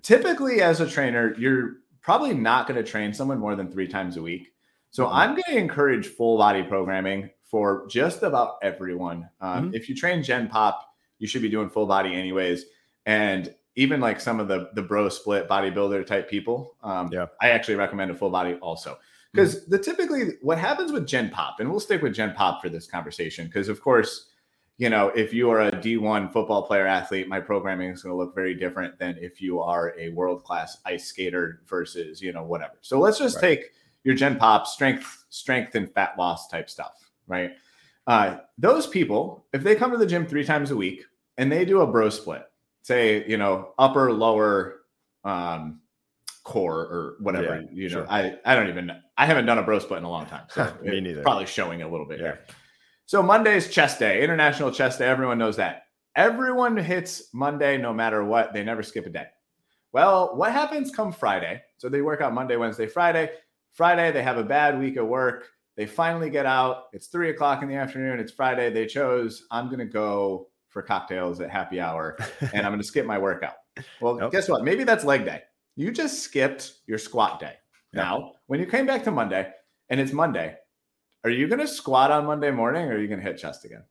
typically, 0.02 0.62
as 0.62 0.82
a 0.82 0.90
trainer, 0.90 1.36
you're 1.38 1.78
probably 2.02 2.34
not 2.34 2.68
going 2.68 2.84
to 2.84 2.90
train 2.90 3.14
someone 3.14 3.40
more 3.40 3.56
than 3.56 3.72
three 3.72 3.88
times 3.88 4.18
a 4.18 4.22
week. 4.22 4.54
So 4.90 5.06
mm-hmm. 5.06 5.16
I'm 5.16 5.30
going 5.32 5.44
to 5.48 5.58
encourage 5.58 6.08
full 6.08 6.38
body 6.38 6.64
programming 6.64 7.30
for 7.44 7.86
just 7.88 8.24
about 8.24 8.56
everyone. 8.62 9.30
Um, 9.40 9.66
mm-hmm. 9.66 9.76
If 9.76 9.88
you 9.88 9.96
train 9.96 10.24
Gen 10.24 10.48
Pop, 10.48 10.88
you 11.20 11.28
should 11.28 11.42
be 11.42 11.50
doing 11.50 11.70
full 11.70 11.86
body 11.86 12.14
anyways. 12.14 12.66
And 13.06 13.54
even 13.76 14.00
like 14.00 14.20
some 14.20 14.40
of 14.40 14.48
the 14.48 14.70
the 14.74 14.82
bro 14.82 15.10
split 15.10 15.48
bodybuilder 15.48 16.06
type 16.06 16.30
people, 16.30 16.76
um, 16.84 17.10
yeah, 17.12 17.28
I 17.42 17.50
actually 17.50 17.76
recommend 17.76 18.12
a 18.12 18.16
full 18.16 18.30
body 18.30 18.56
also 18.56 18.98
because 19.34 19.62
mm-hmm. 19.62 19.72
the 19.72 19.80
typically 19.80 20.24
what 20.42 20.58
happens 20.58 20.92
with 20.92 21.08
Gen 21.08 21.30
Pop, 21.30 21.60
and 21.60 21.70
we'll 21.70 21.80
stick 21.80 22.02
with 22.02 22.14
Gen 22.14 22.34
Pop 22.34 22.62
for 22.62 22.70
this 22.70 22.88
conversation 22.88 23.48
because 23.48 23.70
of 23.70 23.82
course, 23.82 24.28
you 24.78 24.90
know, 24.90 25.10
if 25.10 25.34
you 25.34 25.50
are 25.50 25.62
a 25.62 25.72
D1 25.72 26.32
football 26.34 26.64
player 26.64 26.86
athlete, 26.86 27.28
my 27.28 27.40
programming 27.40 27.92
is 27.92 28.04
going 28.04 28.14
to 28.14 28.18
look 28.18 28.36
very 28.36 28.54
different 28.54 29.00
than 29.00 29.18
if 29.20 29.42
you 29.42 29.62
are 29.62 29.96
a 29.98 30.10
world 30.10 30.44
class 30.44 30.78
ice 30.86 31.06
skater 31.06 31.62
versus 31.68 32.22
you 32.22 32.34
know 32.34 32.44
whatever. 32.44 32.74
So 32.82 33.00
let's 33.00 33.18
just 33.18 33.38
right. 33.38 33.58
take 33.60 33.72
your 34.04 34.16
Gen 34.16 34.38
Pop 34.38 34.68
strength, 34.68 35.26
strength 35.30 35.76
and 35.76 35.92
fat 35.94 36.16
loss 36.18 36.48
type 36.48 36.70
stuff 36.70 37.02
right? 37.32 37.52
Uh, 38.06 38.38
those 38.58 38.86
people, 38.86 39.46
if 39.54 39.64
they 39.64 39.76
come 39.76 39.92
to 39.92 39.98
the 39.98 40.06
gym 40.06 40.28
three 40.28 40.46
times 40.46 40.70
a 40.70 40.76
week 40.76 41.06
and 41.38 41.52
they 41.52 41.66
do 41.66 41.82
a 41.82 41.88
bro 41.88 42.10
split, 42.10 42.44
say, 42.84 43.28
you 43.28 43.38
know, 43.38 43.74
upper, 43.78 44.12
lower, 44.12 44.82
um, 45.24 45.82
core 46.44 46.80
or 46.80 47.16
whatever, 47.20 47.62
yeah, 47.62 47.68
you 47.72 47.90
know, 47.90 47.96
sure. 47.96 48.12
I, 48.12 48.38
I 48.46 48.56
don't 48.56 48.70
even, 48.70 48.92
I 49.18 49.26
haven't 49.26 49.46
done 49.46 49.60
a 49.60 49.64
bro 49.64 49.80
split 49.80 50.00
in 50.00 50.06
a 50.06 50.10
long 50.10 50.26
time. 50.26 50.46
So 50.50 50.74
Me 50.84 51.00
neither. 51.00 51.22
Probably 51.22 51.46
showing 51.46 51.82
a 51.84 51.90
little 51.90 52.08
bit 52.08 52.20
yeah. 52.20 52.26
here. 52.26 52.40
So 53.06 53.22
Monday 53.22 53.56
is 53.56 53.70
chest 53.70 54.00
day, 54.00 54.24
International 54.24 54.72
Chest 54.72 55.00
Day. 55.00 55.08
Everyone 55.08 55.38
knows 55.38 55.58
that. 55.58 55.84
Everyone 56.16 56.76
hits 56.78 57.34
Monday 57.34 57.78
no 57.78 57.94
matter 57.94 58.24
what. 58.24 58.54
They 58.54 58.64
never 58.64 58.84
skip 58.84 59.06
a 59.06 59.10
day. 59.10 59.28
Well, 59.94 60.36
what 60.36 60.52
happens 60.52 60.92
come 60.92 61.12
Friday? 61.12 61.62
So 61.78 61.90
they 61.90 62.02
work 62.02 62.22
out 62.22 62.34
Monday, 62.34 62.56
Wednesday, 62.56 62.88
Friday. 62.88 63.32
Friday, 63.74 64.12
they 64.12 64.24
have 64.24 64.38
a 64.38 64.44
bad 64.44 64.80
week 64.80 64.98
at 64.98 65.06
work. 65.06 65.48
They 65.76 65.86
finally 65.86 66.30
get 66.30 66.46
out. 66.46 66.86
It's 66.94 67.08
three 67.08 67.30
o'clock 67.30 67.64
in 67.64 67.70
the 67.70 67.76
afternoon. 67.76 68.20
It's 68.20 68.32
Friday. 68.32 68.72
They 68.72 68.86
chose, 68.86 69.46
I'm 69.52 69.68
going 69.68 69.80
to 69.80 69.86
go 69.86 70.48
for 70.72 70.82
cocktails 70.82 71.40
at 71.42 71.50
happy 71.52 71.80
hour 71.80 72.18
and 72.42 72.66
I'm 72.66 72.72
going 72.72 72.80
to 72.80 72.84
skip 72.88 73.06
my 73.06 73.18
workout. 73.18 73.54
Well, 74.00 74.16
nope. 74.16 74.32
guess 74.32 74.50
what? 74.50 74.64
Maybe 74.64 74.84
that's 74.84 75.04
leg 75.04 75.26
day. 75.26 75.42
You 75.76 75.92
just 75.92 76.24
skipped 76.24 76.74
your 76.88 76.98
squat 76.98 77.40
day. 77.40 77.54
Yep. 77.94 78.04
Now, 78.04 78.32
when 78.48 78.60
you 78.60 78.66
came 78.66 78.86
back 78.86 79.04
to 79.04 79.12
Monday 79.12 79.52
and 79.90 80.00
it's 80.00 80.12
Monday, 80.12 80.56
are 81.24 81.30
you 81.30 81.48
going 81.48 81.60
to 81.60 81.68
squat 81.68 82.12
on 82.12 82.26
Monday 82.26 82.52
morning 82.52 82.86
or 82.88 82.96
are 82.96 83.00
you 83.00 83.08
going 83.08 83.20
to 83.20 83.26
hit 83.26 83.38
chest 83.38 83.66
again? 83.66 83.84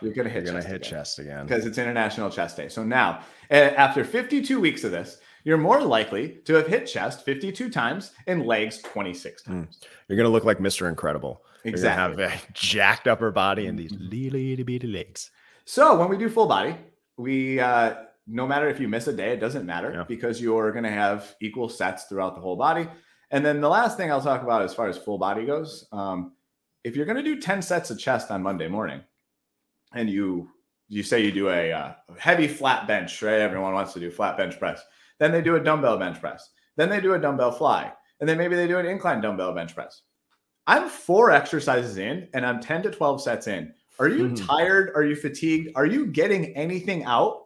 You're 0.00 0.12
going 0.12 0.26
to 0.26 0.32
hit, 0.32 0.44
You're 0.44 0.52
gonna 0.52 0.64
hit 0.64 0.76
again. 0.82 0.90
chest 0.90 1.18
again 1.18 1.46
because 1.46 1.66
it's 1.66 1.78
International 1.78 2.30
Chest 2.30 2.56
Day. 2.56 2.68
So 2.68 2.84
now, 2.84 3.24
after 3.50 4.04
52 4.04 4.60
weeks 4.60 4.84
of 4.84 4.92
this, 4.92 5.18
you're 5.44 5.58
more 5.58 5.82
likely 5.82 6.38
to 6.44 6.54
have 6.54 6.66
hit 6.66 6.86
chest 6.86 7.24
52 7.24 7.70
times 7.70 8.12
and 8.26 8.46
legs 8.46 8.78
26 8.78 9.44
hmm. 9.44 9.52
times. 9.52 9.76
Mm. 9.76 9.86
You're 10.08 10.16
going 10.16 10.28
to 10.28 10.32
look 10.32 10.44
like 10.44 10.58
Mr. 10.58 10.88
Incredible. 10.88 11.42
Exactly. 11.64 12.24
have 12.24 12.32
a 12.32 12.40
jacked 12.52 13.06
upper 13.06 13.30
body 13.30 13.66
and 13.66 13.78
these 13.78 13.92
little 13.92 14.38
mm-hmm. 14.38 14.52
itty 14.52 14.62
bitty 14.64 14.86
legs. 14.88 15.30
So 15.64 15.96
when 15.96 16.08
we 16.08 16.16
do 16.16 16.28
full 16.28 16.46
body, 16.46 16.76
we 17.16 17.60
uh, 17.60 17.94
no 18.26 18.46
matter 18.46 18.68
if 18.68 18.80
you 18.80 18.88
miss 18.88 19.06
a 19.06 19.12
day, 19.12 19.32
it 19.32 19.40
doesn't 19.40 19.66
matter 19.66 19.92
yeah. 19.92 20.04
because 20.06 20.40
you're 20.40 20.72
going 20.72 20.84
to 20.84 20.90
have 20.90 21.34
equal 21.40 21.68
sets 21.68 22.04
throughout 22.04 22.34
the 22.34 22.40
whole 22.40 22.56
body. 22.56 22.88
And 23.30 23.44
then 23.44 23.60
the 23.60 23.68
last 23.68 23.96
thing 23.96 24.10
I'll 24.10 24.20
talk 24.20 24.42
about 24.42 24.62
as 24.62 24.74
far 24.74 24.88
as 24.88 24.98
full 24.98 25.18
body 25.18 25.46
goes, 25.46 25.86
um, 25.92 26.32
if 26.84 26.96
you're 26.96 27.06
going 27.06 27.16
to 27.16 27.22
do 27.22 27.40
10 27.40 27.62
sets 27.62 27.90
of 27.90 27.98
chest 27.98 28.30
on 28.30 28.42
Monday 28.42 28.68
morning, 28.68 29.00
and 29.94 30.08
you 30.08 30.48
you 30.88 31.02
say 31.02 31.24
you 31.24 31.32
do 31.32 31.48
a 31.48 31.72
uh, 31.72 31.92
heavy 32.18 32.46
flat 32.46 32.86
bench, 32.86 33.22
right? 33.22 33.40
Everyone 33.40 33.72
wants 33.72 33.94
to 33.94 34.00
do 34.00 34.10
flat 34.10 34.36
bench 34.36 34.58
press. 34.58 34.82
Then 35.22 35.30
they 35.30 35.40
do 35.40 35.54
a 35.54 35.60
dumbbell 35.60 35.98
bench 35.98 36.20
press. 36.20 36.50
Then 36.74 36.90
they 36.90 37.00
do 37.00 37.14
a 37.14 37.18
dumbbell 37.18 37.52
fly. 37.52 37.92
And 38.18 38.28
then 38.28 38.36
maybe 38.36 38.56
they 38.56 38.66
do 38.66 38.78
an 38.78 38.86
incline 38.86 39.20
dumbbell 39.20 39.54
bench 39.54 39.72
press. 39.72 40.02
I'm 40.66 40.88
four 40.88 41.30
exercises 41.30 41.96
in 41.96 42.26
and 42.34 42.44
I'm 42.44 42.60
10 42.60 42.82
to 42.82 42.90
12 42.90 43.22
sets 43.22 43.46
in. 43.46 43.72
Are 44.00 44.08
you 44.08 44.30
mm-hmm. 44.30 44.44
tired? 44.44 44.90
Are 44.96 45.04
you 45.04 45.14
fatigued? 45.14 45.70
Are 45.76 45.86
you 45.86 46.06
getting 46.06 46.46
anything 46.56 47.04
out 47.04 47.44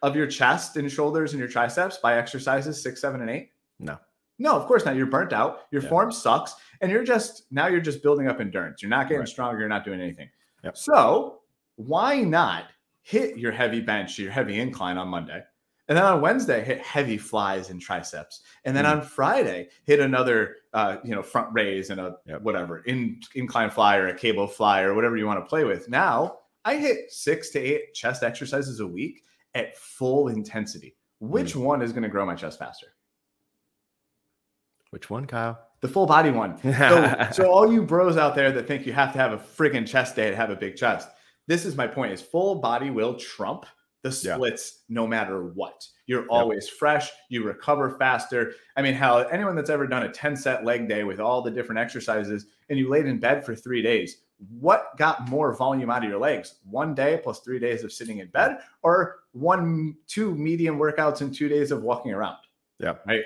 of 0.00 0.16
your 0.16 0.26
chest 0.26 0.78
and 0.78 0.90
shoulders 0.90 1.34
and 1.34 1.38
your 1.38 1.50
triceps 1.50 1.98
by 1.98 2.16
exercises 2.16 2.82
six, 2.82 3.02
seven, 3.02 3.20
and 3.20 3.28
eight? 3.28 3.50
No. 3.78 3.98
No, 4.38 4.54
of 4.56 4.66
course 4.66 4.86
not. 4.86 4.96
You're 4.96 5.04
burnt 5.04 5.34
out. 5.34 5.66
Your 5.70 5.82
yeah. 5.82 5.88
form 5.90 6.10
sucks. 6.10 6.54
And 6.80 6.90
you're 6.90 7.04
just 7.04 7.42
now 7.50 7.66
you're 7.66 7.82
just 7.82 8.02
building 8.02 8.26
up 8.26 8.40
endurance. 8.40 8.80
You're 8.80 8.88
not 8.88 9.06
getting 9.06 9.18
right. 9.18 9.28
stronger. 9.28 9.60
You're 9.60 9.68
not 9.68 9.84
doing 9.84 10.00
anything. 10.00 10.30
Yep. 10.64 10.78
So 10.78 11.40
why 11.76 12.22
not 12.22 12.68
hit 13.02 13.36
your 13.36 13.52
heavy 13.52 13.82
bench, 13.82 14.18
your 14.18 14.32
heavy 14.32 14.58
incline 14.58 14.96
on 14.96 15.08
Monday? 15.08 15.42
And 15.88 15.96
then 15.96 16.04
on 16.04 16.20
Wednesday, 16.20 16.62
hit 16.62 16.80
heavy 16.80 17.16
flies 17.16 17.70
and 17.70 17.80
triceps. 17.80 18.42
And 18.64 18.76
then 18.76 18.84
mm. 18.84 18.92
on 18.92 19.02
Friday, 19.02 19.68
hit 19.84 20.00
another, 20.00 20.56
uh, 20.74 20.98
you 21.02 21.14
know, 21.14 21.22
front 21.22 21.48
raise 21.52 21.88
and 21.88 21.98
a 21.98 22.16
yep. 22.26 22.42
whatever 22.42 22.80
in, 22.80 23.20
incline 23.34 23.70
fly 23.70 23.96
or 23.96 24.08
a 24.08 24.14
cable 24.14 24.46
fly 24.46 24.82
or 24.82 24.94
whatever 24.94 25.16
you 25.16 25.26
want 25.26 25.42
to 25.42 25.48
play 25.48 25.64
with. 25.64 25.88
Now 25.88 26.40
I 26.64 26.76
hit 26.76 27.10
six 27.10 27.48
to 27.50 27.58
eight 27.58 27.94
chest 27.94 28.22
exercises 28.22 28.80
a 28.80 28.86
week 28.86 29.22
at 29.54 29.76
full 29.78 30.28
intensity. 30.28 30.94
Which 31.20 31.54
mm. 31.54 31.62
one 31.62 31.80
is 31.80 31.92
going 31.92 32.02
to 32.02 32.08
grow 32.10 32.26
my 32.26 32.34
chest 32.34 32.58
faster? 32.58 32.88
Which 34.90 35.08
one, 35.08 35.24
Kyle? 35.24 35.58
The 35.80 35.88
full 35.88 36.06
body 36.06 36.30
one. 36.30 36.58
so, 36.62 37.28
so 37.32 37.50
all 37.50 37.72
you 37.72 37.82
bros 37.82 38.16
out 38.16 38.34
there 38.34 38.52
that 38.52 38.66
think 38.66 38.86
you 38.86 38.92
have 38.92 39.12
to 39.12 39.18
have 39.18 39.32
a 39.32 39.38
friggin' 39.38 39.86
chest 39.86 40.16
day 40.16 40.30
to 40.30 40.36
have 40.36 40.50
a 40.50 40.56
big 40.56 40.76
chest, 40.76 41.08
this 41.46 41.64
is 41.64 41.76
my 41.76 41.86
point: 41.86 42.12
is 42.12 42.20
full 42.20 42.56
body 42.56 42.90
will 42.90 43.14
trump 43.14 43.64
the 44.02 44.12
splits 44.12 44.80
yeah. 44.88 44.94
no 44.94 45.06
matter 45.06 45.44
what. 45.44 45.86
You're 46.06 46.22
yep. 46.22 46.30
always 46.30 46.68
fresh, 46.68 47.10
you 47.28 47.44
recover 47.44 47.90
faster. 47.98 48.52
I 48.76 48.82
mean, 48.82 48.94
how 48.94 49.18
anyone 49.18 49.56
that's 49.56 49.70
ever 49.70 49.86
done 49.86 50.04
a 50.04 50.08
10 50.08 50.36
set 50.36 50.64
leg 50.64 50.88
day 50.88 51.04
with 51.04 51.20
all 51.20 51.42
the 51.42 51.50
different 51.50 51.80
exercises 51.80 52.46
and 52.68 52.78
you 52.78 52.88
laid 52.88 53.06
in 53.06 53.18
bed 53.18 53.44
for 53.44 53.54
three 53.54 53.82
days, 53.82 54.18
what 54.60 54.96
got 54.96 55.28
more 55.28 55.54
volume 55.54 55.90
out 55.90 56.04
of 56.04 56.10
your 56.10 56.20
legs? 56.20 56.56
One 56.64 56.94
day 56.94 57.20
plus 57.22 57.40
three 57.40 57.58
days 57.58 57.82
of 57.82 57.92
sitting 57.92 58.18
in 58.18 58.28
bed, 58.28 58.58
or 58.82 59.16
one, 59.32 59.96
two 60.06 60.34
medium 60.34 60.78
workouts 60.78 61.20
and 61.20 61.34
two 61.34 61.48
days 61.48 61.72
of 61.72 61.82
walking 61.82 62.12
around? 62.12 62.36
Yeah. 62.78 62.94
Right. 63.06 63.24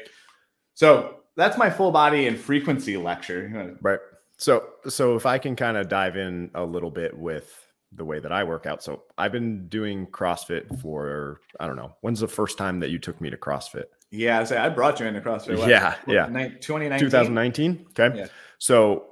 So 0.75 1.17
that's 1.37 1.59
my 1.59 1.69
full 1.69 1.93
body 1.93 2.27
and 2.27 2.39
frequency 2.39 2.97
lecture. 2.97 3.77
Right. 3.83 4.01
So, 4.39 4.65
so 4.89 5.17
if 5.17 5.27
I 5.27 5.39
can 5.39 5.55
kind 5.55 5.77
of 5.77 5.89
dive 5.89 6.17
in 6.17 6.51
a 6.55 6.65
little 6.65 6.91
bit 6.91 7.17
with 7.17 7.55
the 7.95 8.05
way 8.05 8.19
that 8.21 8.33
I 8.33 8.45
work 8.45 8.67
out. 8.67 8.83
So 8.83 9.03
I've 9.19 9.33
been 9.33 9.69
doing 9.69 10.07
CrossFit 10.07 10.81
for 10.81 11.41
I 11.61 11.67
don't 11.67 11.77
know. 11.77 11.93
When's 12.01 12.21
the 12.21 12.29
first 12.29 12.59
time 12.59 12.81
that 12.81 12.91
you 12.91 12.99
took 12.99 13.21
me 13.21 13.31
to 13.31 13.37
CrossFit? 13.37 13.85
Yeah, 14.11 14.41
I 14.41 14.45
say 14.45 14.57
I 14.59 14.69
brought 14.69 15.01
you 15.01 15.07
into 15.07 15.21
CrossFit. 15.21 15.59
What, 15.59 15.69
yeah, 15.69 15.97
what, 16.05 16.15
yeah. 16.15 16.27
2019. 16.27 16.99
2019. 16.99 17.87
Okay. 17.99 18.19
Yeah. 18.19 18.27
So 18.59 19.07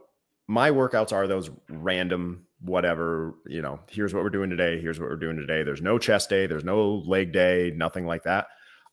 my 0.46 0.70
workouts 0.70 1.12
are 1.12 1.26
those 1.26 1.50
random 1.68 2.46
whatever, 2.60 3.34
you 3.46 3.62
know, 3.62 3.80
here's 3.88 4.12
what 4.12 4.22
we're 4.22 4.30
doing 4.30 4.50
today, 4.50 4.80
here's 4.80 5.00
what 5.00 5.08
we're 5.08 5.16
doing 5.16 5.36
today. 5.36 5.62
There's 5.62 5.80
no 5.80 5.98
chest 5.98 6.28
day, 6.28 6.46
there's 6.46 6.64
no 6.64 6.96
leg 7.06 7.32
day, 7.32 7.72
nothing 7.74 8.06
like 8.06 8.24
that. 8.24 8.48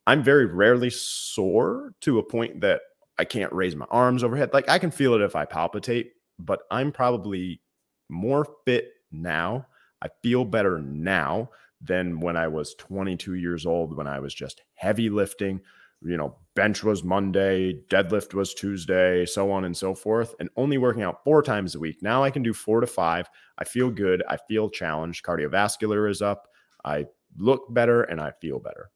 I'm 0.06 0.24
very 0.24 0.46
rarely 0.46 0.90
sore 0.90 1.94
to 2.02 2.20
a 2.20 2.24
point 2.24 2.62
that 2.62 2.82
I 3.20 3.26
can't 3.26 3.52
raise 3.52 3.76
my 3.76 3.86
arms 3.90 4.24
overhead. 4.24 4.52
Like 4.54 4.70
I 4.70 4.80
can 4.80 4.92
feel 4.92 5.16
it 5.16 5.22
if 5.22 5.36
I 5.36 5.44
palpitate, 5.44 6.14
but 6.40 6.62
I'm 6.72 6.94
probably 6.94 7.62
more 8.10 8.48
fit 8.64 8.92
now 9.12 9.66
I 10.02 10.10
feel 10.22 10.46
better 10.46 10.80
now 10.80 11.50
than 11.82 12.20
when 12.20 12.38
I 12.38 12.48
was 12.48 12.76
22 12.76 13.36
years 13.36 13.66
old, 13.66 13.96
when 13.96 14.08
I 14.08 14.20
was 14.20 14.34
just 14.34 14.62
heavy 14.76 15.10
lifting. 15.10 15.62
You 16.02 16.18
know, 16.18 16.38
bench 16.56 16.84
was 16.84 17.04
Monday, 17.04 17.82
deadlift 17.90 18.34
was 18.34 18.54
Tuesday, 18.54 19.26
so 19.26 19.52
on 19.52 19.66
and 19.66 19.76
so 19.76 19.96
forth, 19.96 20.36
and 20.40 20.50
only 20.56 20.78
working 20.78 21.02
out 21.02 21.24
four 21.24 21.42
times 21.42 21.74
a 21.74 21.80
week. 21.80 22.04
Now 22.04 22.24
I 22.24 22.30
can 22.30 22.44
do 22.44 22.54
four 22.54 22.82
to 22.82 22.88
five. 22.88 23.28
I 23.58 23.64
feel 23.64 23.90
good. 23.90 24.24
I 24.30 24.38
feel 24.48 24.70
challenged. 24.70 25.26
Cardiovascular 25.26 26.10
is 26.10 26.22
up. 26.22 26.48
I 26.86 27.06
look 27.38 27.74
better 27.74 28.04
and 28.04 28.22
I 28.22 28.32
feel 28.40 28.60
better. 28.60 28.92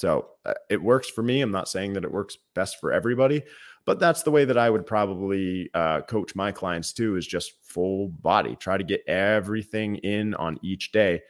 So 0.00 0.28
uh, 0.46 0.54
it 0.70 0.80
works 0.80 1.10
for 1.10 1.22
me. 1.22 1.42
I'm 1.42 1.50
not 1.50 1.68
saying 1.68 1.92
that 1.92 2.04
it 2.04 2.10
works 2.10 2.38
best 2.54 2.80
for 2.80 2.90
everybody, 2.90 3.42
but 3.84 4.00
that's 4.00 4.22
the 4.22 4.30
way 4.30 4.46
that 4.46 4.56
I 4.56 4.70
would 4.70 4.86
probably 4.86 5.68
uh, 5.74 6.00
coach 6.00 6.34
my 6.34 6.52
clients 6.52 6.94
too 6.94 7.16
is 7.16 7.26
just 7.26 7.62
full 7.62 8.08
body, 8.08 8.56
try 8.56 8.78
to 8.78 8.82
get 8.82 9.06
everything 9.06 9.96
in 9.96 10.32
on 10.36 10.58
each 10.62 10.92
day. 10.92 11.20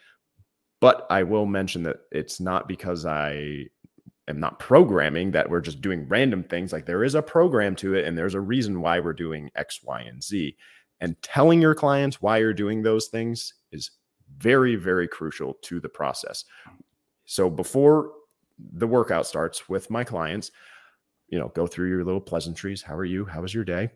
But 0.81 1.05
I 1.11 1.25
will 1.25 1.47
mention 1.47 1.83
that 1.83 1.97
it's 2.13 2.39
not 2.39 2.69
because 2.69 3.05
I 3.07 3.65
am 4.29 4.39
not 4.39 4.61
programming 4.61 5.33
that 5.33 5.51
we're 5.51 5.63
just 5.63 5.81
doing 5.81 6.07
random 6.07 6.45
things. 6.45 6.73
Like 6.73 6.87
there 6.87 7.03
is 7.03 7.17
a 7.17 7.23
program 7.23 7.75
to 7.77 7.95
it, 7.95 8.07
and 8.07 8.17
there's 8.17 8.35
a 8.35 8.41
reason 8.41 8.81
why 8.81 9.01
we're 9.01 9.15
doing 9.15 9.51
X, 9.57 9.81
Y, 9.83 10.03
and 10.03 10.23
Z. 10.23 10.57
And 11.01 11.21
telling 11.23 11.61
your 11.61 11.75
clients 11.75 12.23
why 12.23 12.39
you're 12.39 12.55
doing 12.55 12.83
those 12.83 13.09
things 13.09 13.53
is 13.73 13.91
very, 14.39 14.77
very 14.77 15.09
crucial 15.09 15.55
to 15.63 15.81
the 15.81 15.89
process. 15.89 16.45
So 17.25 17.51
before 17.51 18.13
the 18.73 18.87
workout 18.87 19.27
starts 19.27 19.69
with 19.69 19.91
my 19.91 20.05
clients, 20.05 20.51
you 21.29 21.39
know, 21.39 21.49
go 21.49 21.67
through 21.67 21.89
your 21.89 22.05
little 22.05 22.21
pleasantries. 22.21 22.83
How 22.83 22.97
are 22.97 23.05
you? 23.05 23.25
How 23.25 23.43
was 23.43 23.55
your 23.55 23.65
day? 23.65 23.91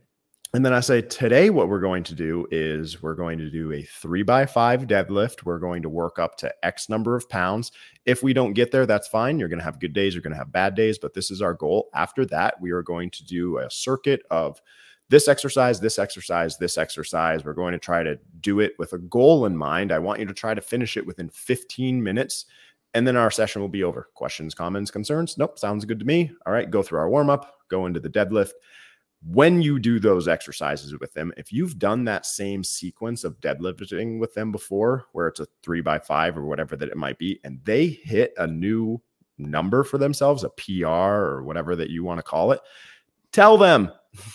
And 0.55 0.65
then 0.65 0.73
I 0.73 0.79
say, 0.79 1.03
today, 1.03 1.51
what 1.51 1.69
we're 1.69 1.81
going 1.81 2.05
to 2.05 2.15
do 2.15 2.47
is 2.53 3.03
we're 3.03 3.17
going 3.17 3.39
to 3.39 3.51
do 3.51 3.73
a 3.73 3.83
three 3.83 4.23
by 4.23 4.47
five 4.47 4.83
deadlift. 4.83 5.43
We're 5.43 5.59
going 5.59 5.83
to 5.83 5.89
work 5.89 6.21
up 6.21 6.37
to 6.39 6.55
X 6.63 6.89
number 6.89 7.17
of 7.17 7.29
pounds. 7.29 7.73
If 8.07 8.23
we 8.23 8.33
don't 8.33 8.53
get 8.53 8.71
there, 8.71 8.87
that's 8.87 9.09
fine. 9.09 9.41
You're 9.41 9.49
going 9.49 9.59
to 9.59 9.65
have 9.65 9.81
good 9.81 9.93
days, 9.93 10.15
you're 10.15 10.23
going 10.23 10.33
to 10.33 10.39
have 10.39 10.53
bad 10.53 10.77
days, 10.77 10.97
but 10.97 11.13
this 11.13 11.33
is 11.33 11.43
our 11.43 11.55
goal. 11.55 11.89
After 11.93 12.25
that, 12.27 12.61
we 12.61 12.71
are 12.71 12.85
going 12.85 13.11
to 13.11 13.25
do 13.25 13.59
a 13.59 13.69
circuit 13.69 14.23
of 14.31 14.63
this 15.09 15.27
exercise, 15.27 15.81
this 15.81 15.99
exercise, 15.99 16.57
this 16.57 16.79
exercise. 16.79 17.45
We're 17.45 17.53
going 17.53 17.73
to 17.73 17.79
try 17.79 18.05
to 18.05 18.17
do 18.41 18.61
it 18.61 18.75
with 18.79 18.93
a 18.93 18.99
goal 18.99 19.47
in 19.47 19.57
mind. 19.57 19.91
I 19.91 19.99
want 19.99 20.21
you 20.21 20.27
to 20.27 20.35
try 20.35 20.55
to 20.55 20.61
finish 20.61 20.97
it 20.97 21.05
within 21.05 21.31
15 21.31 22.01
minutes 22.01 22.47
and 22.95 23.07
then 23.07 23.17
our 23.17 23.31
session 23.31 23.61
will 23.61 23.69
be 23.69 23.83
over. 23.83 24.09
Questions, 24.15 24.55
comments, 24.55 24.91
concerns? 24.91 25.37
Nope, 25.37 25.59
sounds 25.59 25.85
good 25.85 25.99
to 25.99 26.05
me. 26.05 26.31
All 26.47 26.53
right, 26.53 26.71
go 26.71 26.83
through 26.83 27.01
our 27.01 27.11
warm 27.11 27.29
up, 27.29 27.59
go 27.69 27.87
into 27.87 28.01
the 28.01 28.09
deadlift. 28.09 28.53
When 29.27 29.61
you 29.61 29.79
do 29.79 29.99
those 29.99 30.29
exercises 30.29 30.99
with 30.99 31.13
them, 31.13 31.33
if 31.37 31.53
you've 31.53 31.79
done 31.79 32.05
that 32.05 32.27
same 32.27 32.63
sequence 32.63 33.25
of 33.25 33.41
deadlifting 33.41 34.21
with 34.21 34.35
them 34.35 34.53
before, 34.53 35.07
where 35.13 35.29
it's 35.29 35.41
a 35.41 35.47
three 35.63 35.81
by 35.81 35.99
five 35.99 36.39
or 36.39 36.45
whatever 36.45 36.77
that 36.77 36.91
it 36.91 36.97
might 36.97 37.19
be, 37.19 37.41
and 37.43 37.59
they 37.65 37.87
hit 37.87 38.33
a 38.37 38.47
new 38.47 39.01
number 39.39 39.83
for 39.83 39.99
themselves, 39.99 40.45
a 40.45 40.51
PR 40.51 40.87
or 40.87 41.43
whatever 41.43 41.75
that 41.75 41.91
you 41.91 42.05
want 42.05 42.19
to 42.19 42.23
call 42.23 42.53
it, 42.53 42.61
tell 43.33 43.57
them, 43.57 43.91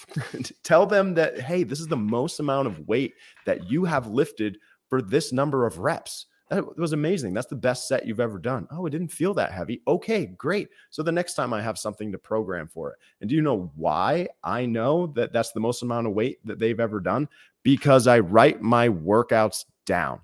tell 0.64 0.86
them 0.86 1.14
that, 1.14 1.40
hey, 1.40 1.64
this 1.64 1.80
is 1.80 1.88
the 1.88 1.96
most 1.96 2.40
amount 2.40 2.68
of 2.68 2.88
weight 2.88 3.14
that 3.46 3.70
you 3.70 3.86
have 3.86 4.08
lifted 4.08 4.58
for 4.90 5.02
this 5.02 5.32
number 5.32 5.66
of 5.66 5.78
reps 5.78 6.26
That 6.50 6.78
was 6.78 6.94
amazing. 6.94 7.36
That's 7.36 7.48
the 7.48 7.56
best 7.56 7.88
set 7.88 8.08
you've 8.08 8.20
ever 8.20 8.40
done. 8.40 8.68
Oh, 8.72 8.88
it 8.88 8.90
didn't 8.90 9.10
feel 9.10 9.36
that 9.36 9.52
heavy. 9.52 9.82
Okay, 9.88 10.26
great. 10.26 10.70
So 10.90 11.04
the 11.04 11.12
next 11.12 11.36
time 11.36 11.54
I 11.54 11.62
have 11.62 11.78
something 11.78 12.12
to 12.12 12.18
program 12.18 12.68
for 12.68 12.92
it. 12.92 12.98
And 13.22 13.30
do 13.30 13.36
you 13.36 13.42
know 13.42 13.72
why 13.76 14.28
I 14.44 14.66
know 14.66 15.08
that 15.16 15.32
that's 15.32 15.52
the 15.52 15.60
most 15.60 15.84
amount 15.84 16.08
of 16.08 16.14
weight 16.14 16.40
that 16.46 16.58
they've 16.58 16.80
ever 16.80 17.00
done? 17.00 17.28
Because 17.62 18.08
I 18.08 18.20
write 18.20 18.62
my 18.62 18.90
workouts 18.90 19.66
down. 19.86 20.22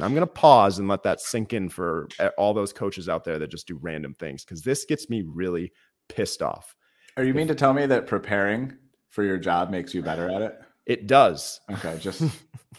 I'm 0.00 0.14
going 0.14 0.26
to 0.26 0.32
pause 0.32 0.78
and 0.78 0.88
let 0.88 1.02
that 1.04 1.20
sink 1.20 1.52
in 1.52 1.68
for 1.68 2.08
eh, 2.18 2.30
all 2.38 2.54
those 2.54 2.72
coaches 2.72 3.08
out 3.08 3.24
there 3.24 3.38
that 3.38 3.50
just 3.50 3.68
do 3.68 3.78
random 3.80 4.14
things 4.14 4.44
because 4.44 4.62
this 4.62 4.84
gets 4.84 5.08
me 5.08 5.22
really 5.22 5.72
pissed 6.08 6.42
off. 6.42 6.74
Are 7.16 7.24
you 7.24 7.34
mean 7.34 7.48
to 7.48 7.54
tell 7.54 7.74
me 7.74 7.86
that 7.86 8.06
preparing 8.06 8.76
for 9.08 9.22
your 9.22 9.36
job 9.36 9.70
makes 9.70 9.94
you 9.94 10.02
better 10.02 10.30
at 10.30 10.42
it? 10.42 10.60
It 10.86 11.06
does. 11.06 11.60
Okay, 11.70 11.98
just 12.00 12.22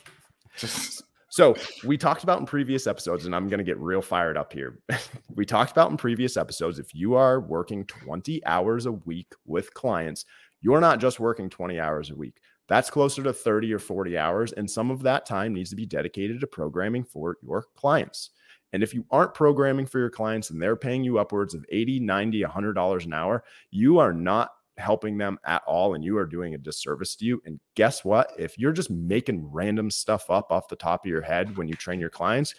just 0.58 1.04
so 1.32 1.56
we 1.86 1.98
talked 1.98 2.24
about 2.24 2.42
in 2.42 2.46
previous 2.46 2.88
episodes, 2.88 3.26
and 3.26 3.34
I'm 3.34 3.48
going 3.48 3.60
to 3.60 3.64
get 3.64 3.80
real 3.80 4.02
fired 4.02 4.36
up 4.36 4.52
here. 4.52 4.80
we 5.34 5.46
talked 5.46 5.72
about 5.72 5.90
in 5.90 5.96
previous 5.96 6.36
episodes 6.36 6.78
if 6.78 6.94
you 6.94 7.16
are 7.16 7.40
working 7.40 7.86
20 7.86 8.46
hours 8.46 8.86
a 8.86 8.92
week 8.92 9.34
with 9.46 9.74
clients, 9.74 10.26
you're 10.60 10.82
not 10.82 11.00
just 11.00 11.22
working 11.22 11.50
20 11.50 11.80
hours 11.80 12.10
a 12.10 12.16
week. 12.16 12.42
That's 12.68 12.90
closer 12.90 13.24
to 13.24 13.32
30 13.32 13.74
or 13.74 13.80
40 13.80 14.18
hours. 14.18 14.52
And 14.52 14.70
some 14.70 14.92
of 14.92 15.04
that 15.04 15.26
time 15.26 15.54
needs 15.54 15.70
to 15.70 15.78
be 15.78 15.86
dedicated 15.86 16.42
to 16.42 16.48
programming 16.48 17.06
for 17.06 17.38
your 17.42 17.66
clients. 17.78 18.32
And 18.74 18.84
if 18.84 18.94
you 18.94 19.06
aren't 19.10 19.34
programming 19.34 19.86
for 19.86 20.00
your 20.00 20.10
clients 20.10 20.50
and 20.50 20.62
they're 20.62 20.76
paying 20.76 21.06
you 21.06 21.18
upwards 21.18 21.54
of 21.54 21.66
80, 21.70 22.02
90, 22.02 22.44
$100 22.44 23.06
an 23.06 23.14
hour, 23.14 23.46
you 23.70 24.00
are 24.00 24.14
not 24.14 24.52
helping 24.82 25.18
them 25.18 25.40
at 25.46 25.64
all 25.66 25.94
and 25.94 26.04
you 26.04 26.18
are 26.18 26.26
doing 26.26 26.54
a 26.54 26.58
disservice 26.58 27.16
to 27.16 27.26
you. 27.26 27.42
And 27.46 27.60
guess 27.76 28.04
what? 28.04 28.34
If 28.38 28.58
you're 28.58 28.74
just 28.74 28.90
making 28.90 29.50
random 29.52 29.90
stuff 29.90 30.30
up 30.30 30.52
off 30.52 30.68
the 30.68 30.76
top 30.76 31.06
of 31.06 31.10
your 31.10 31.22
head 31.22 31.56
when 31.56 31.68
you 31.68 31.76
train 31.76 32.00
your 32.00 32.10
clients, 32.10 32.56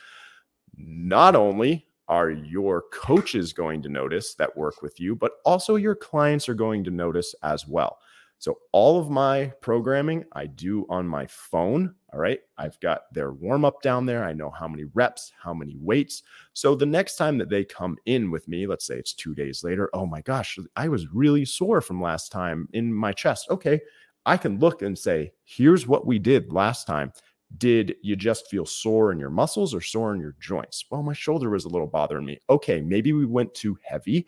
not 0.76 1.36
only 1.36 1.86
are 2.08 2.30
your 2.30 2.84
coaches 2.92 3.52
going 3.52 3.82
to 3.82 3.88
notice 3.88 4.34
that 4.34 4.56
work 4.56 4.82
with 4.82 4.98
you, 5.00 5.14
but 5.14 5.32
also 5.44 5.76
your 5.76 5.94
clients 5.94 6.48
are 6.48 6.54
going 6.54 6.84
to 6.84 6.90
notice 6.90 7.34
as 7.42 7.66
well. 7.66 7.98
So 8.38 8.58
all 8.72 8.98
of 8.98 9.08
my 9.08 9.52
programming 9.60 10.24
I 10.32 10.46
do 10.46 10.84
on 10.88 11.06
my 11.06 11.26
phone. 11.26 11.94
All 12.12 12.20
right. 12.20 12.40
I've 12.58 12.78
got 12.80 13.12
their 13.14 13.32
warm 13.32 13.64
up 13.64 13.80
down 13.80 14.04
there. 14.04 14.22
I 14.22 14.34
know 14.34 14.50
how 14.50 14.68
many 14.68 14.84
reps, 14.92 15.32
how 15.42 15.54
many 15.54 15.76
weights. 15.78 16.22
So 16.52 16.74
the 16.74 16.84
next 16.84 17.16
time 17.16 17.38
that 17.38 17.48
they 17.48 17.64
come 17.64 17.96
in 18.04 18.30
with 18.30 18.46
me, 18.48 18.66
let's 18.66 18.86
say 18.86 18.96
it's 18.96 19.14
two 19.14 19.34
days 19.34 19.64
later, 19.64 19.88
oh 19.94 20.04
my 20.04 20.20
gosh, 20.20 20.58
I 20.76 20.88
was 20.88 21.12
really 21.14 21.46
sore 21.46 21.80
from 21.80 22.02
last 22.02 22.30
time 22.30 22.68
in 22.74 22.92
my 22.92 23.12
chest. 23.12 23.48
Okay. 23.50 23.80
I 24.26 24.36
can 24.36 24.58
look 24.58 24.82
and 24.82 24.96
say, 24.96 25.32
here's 25.44 25.86
what 25.86 26.06
we 26.06 26.18
did 26.18 26.52
last 26.52 26.86
time. 26.86 27.12
Did 27.56 27.96
you 28.02 28.14
just 28.14 28.48
feel 28.48 28.66
sore 28.66 29.10
in 29.10 29.18
your 29.18 29.30
muscles 29.30 29.74
or 29.74 29.80
sore 29.80 30.14
in 30.14 30.20
your 30.20 30.36
joints? 30.38 30.84
Well, 30.90 31.02
my 31.02 31.14
shoulder 31.14 31.48
was 31.50 31.64
a 31.64 31.68
little 31.68 31.86
bothering 31.86 32.26
me. 32.26 32.40
Okay. 32.50 32.82
Maybe 32.82 33.12
we 33.12 33.24
went 33.24 33.54
too 33.54 33.78
heavy. 33.82 34.26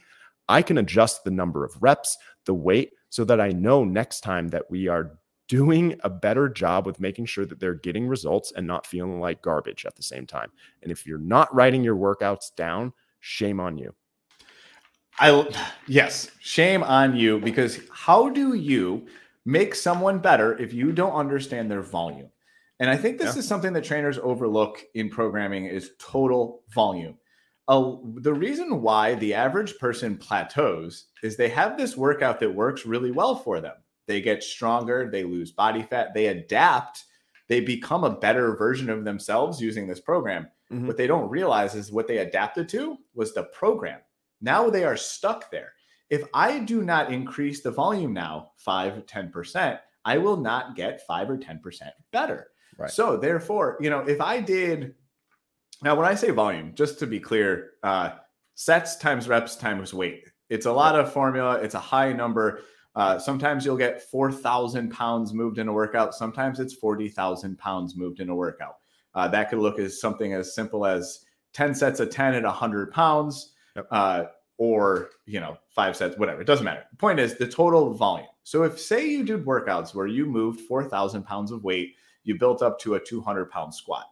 I 0.48 0.62
can 0.62 0.78
adjust 0.78 1.24
the 1.24 1.30
number 1.30 1.64
of 1.64 1.82
reps, 1.82 2.16
the 2.46 2.54
weight 2.54 2.92
so 3.10 3.24
that 3.24 3.40
I 3.40 3.50
know 3.50 3.84
next 3.84 4.20
time 4.20 4.48
that 4.48 4.70
we 4.70 4.88
are 4.88 5.18
doing 5.54 5.94
a 6.02 6.11
better 6.11 6.49
job 6.49 6.84
with 6.84 6.99
making 6.99 7.26
sure 7.26 7.46
that 7.46 7.61
they're 7.61 7.75
getting 7.75 8.08
results 8.08 8.52
and 8.56 8.66
not 8.66 8.87
feeling 8.87 9.20
like 9.20 9.40
garbage 9.40 9.87
at 9.87 9.94
the 9.94 10.02
same 10.02 10.26
time. 10.26 10.50
And 10.82 10.90
if 10.90 11.06
you're 11.06 11.18
not 11.18 11.54
writing 11.54 11.84
your 11.84 11.94
workouts 11.94 12.52
down, 12.56 12.92
shame 13.20 13.61
on 13.61 13.78
you. 13.78 13.94
I 15.20 15.49
yes, 15.87 16.32
shame 16.40 16.82
on 16.82 17.14
you 17.14 17.38
because 17.38 17.78
how 17.92 18.28
do 18.28 18.54
you 18.54 19.06
make 19.44 19.76
someone 19.76 20.18
better 20.18 20.58
if 20.58 20.73
you 20.73 20.90
don't 20.90 21.12
understand 21.12 21.70
their 21.70 21.82
volume? 21.82 22.30
And 22.80 22.90
I 22.90 22.96
think 22.96 23.18
this 23.18 23.37
yeah. 23.37 23.38
is 23.38 23.46
something 23.46 23.73
that 23.75 23.84
trainers 23.84 24.18
overlook 24.18 24.82
in 24.94 25.08
programming 25.08 25.66
is 25.66 25.92
total 26.00 26.62
volume 26.75 27.16
uh, 27.68 27.96
the 28.16 28.34
reason 28.34 28.82
why 28.82 29.14
the 29.14 29.34
average 29.34 29.78
person 29.78 30.18
plateaus 30.18 31.06
is 31.23 31.37
they 31.37 31.49
have 31.49 31.78
this 31.78 31.96
workout 31.96 32.40
that 32.40 32.54
works 32.54 32.84
really 32.84 33.11
well 33.11 33.34
for 33.34 33.61
them. 33.61 33.75
They 34.06 34.20
get 34.20 34.42
stronger, 34.42 35.11
they 35.11 35.25
lose 35.25 35.52
body 35.52 35.82
fat, 35.82 36.14
they 36.14 36.26
adapt, 36.26 37.04
they 37.49 37.61
become 37.61 38.04
a 38.04 38.18
better 38.18 38.56
version 38.56 38.90
of 38.90 39.04
themselves 39.04 39.61
using 39.61 39.87
this 39.87 40.00
program. 40.00 40.49
Mm-hmm. 40.73 40.87
What 40.87 40.96
they 40.96 41.06
don't 41.06 41.30
realize 41.30 41.75
is 41.75 41.92
what 41.92 42.08
they 42.08 42.18
adapted 42.18 42.68
to 42.70 42.99
was 43.14 43.34
the 43.34 43.44
program. 43.44 44.00
Now 44.40 44.70
they 44.70 44.84
are 44.84 44.96
stuck 44.96 45.50
there. 45.50 45.73
If 46.11 46.23
I 46.34 46.58
do 46.58 46.82
not 46.82 47.12
increase 47.12 47.62
the 47.62 47.70
volume 47.70 48.12
now 48.12 48.52
5 48.56 49.06
10%, 49.06 49.78
I 50.04 50.18
will 50.18 50.37
not 50.37 50.76
get 50.76 51.06
5 51.06 51.30
or 51.30 51.38
10% 51.38 51.61
better. 52.12 52.49
Right. 52.78 52.90
So 52.90 53.16
therefore, 53.16 53.78
you 53.80 53.88
know, 53.88 54.00
if 54.00 54.20
I 54.20 54.40
did 54.40 54.94
now, 55.82 55.94
when 55.94 56.06
I 56.06 56.14
say 56.14 56.30
volume, 56.30 56.73
just 56.75 56.99
to 57.00 57.06
be 57.06 57.20
clear, 57.20 57.73
uh, 57.82 58.12
sets 58.54 58.96
times 58.96 59.28
reps 59.28 59.56
times 59.56 59.92
weight. 59.92 60.25
It's 60.49 60.66
a 60.66 60.73
lot 60.73 60.99
of 60.99 61.12
formula. 61.12 61.56
It's 61.56 61.75
a 61.75 61.80
high 61.80 62.12
number. 62.12 62.60
Uh, 62.97 63.19
sometimes 63.19 63.65
you'll 63.65 63.76
get 63.76 64.02
4,000 64.02 64.91
pounds 64.91 65.33
moved 65.33 65.59
in 65.59 65.69
a 65.69 65.73
workout. 65.73 66.15
Sometimes 66.15 66.61
it's 66.61 66.75
40,000 66.75 67.59
pounds 67.59 67.97
moved 67.97 68.21
in 68.21 68.28
a 68.28 68.35
workout. 68.35 68.76
Uh, 69.15 69.28
that 69.28 69.50
could 69.50 69.59
look 69.59 69.78
as 69.78 70.00
something 70.00 70.33
as 70.33 70.54
simple 70.54 70.87
as 70.87 71.25
10 71.52 71.75
sets 71.75 72.00
of 72.00 72.11
10 72.11 72.35
at 72.35 72.43
100 72.45 72.93
pounds, 72.93 73.52
yep. 73.76 73.87
uh, 73.91 74.25
or 74.59 75.11
you 75.26 75.41
know, 75.41 75.57
five 75.71 75.97
sets, 75.97 76.17
whatever. 76.19 76.41
It 76.41 76.47
doesn't 76.47 76.65
matter. 76.65 76.85
The 76.91 76.97
point 76.97 77.21
is 77.21 77.37
the 77.37 77.47
total 77.47 77.95
volume. 77.95 78.28
So 78.45 78.63
if 78.63 78.78
say 78.78 79.09
you 79.09 79.25
did 79.25 79.45
workouts 79.45 79.95
where 79.95 80.07
you 80.07 80.26
moved 80.26 80.61
4,000 80.61 81.23
pounds 81.25 81.50
of 81.50 81.65
weight, 81.65 81.95
you 82.23 82.39
built 82.39 82.63
up 82.63 82.78
to 82.80 82.95
a 82.95 83.00
200 83.00 83.50
pound 83.50 83.75
squat 83.75 84.07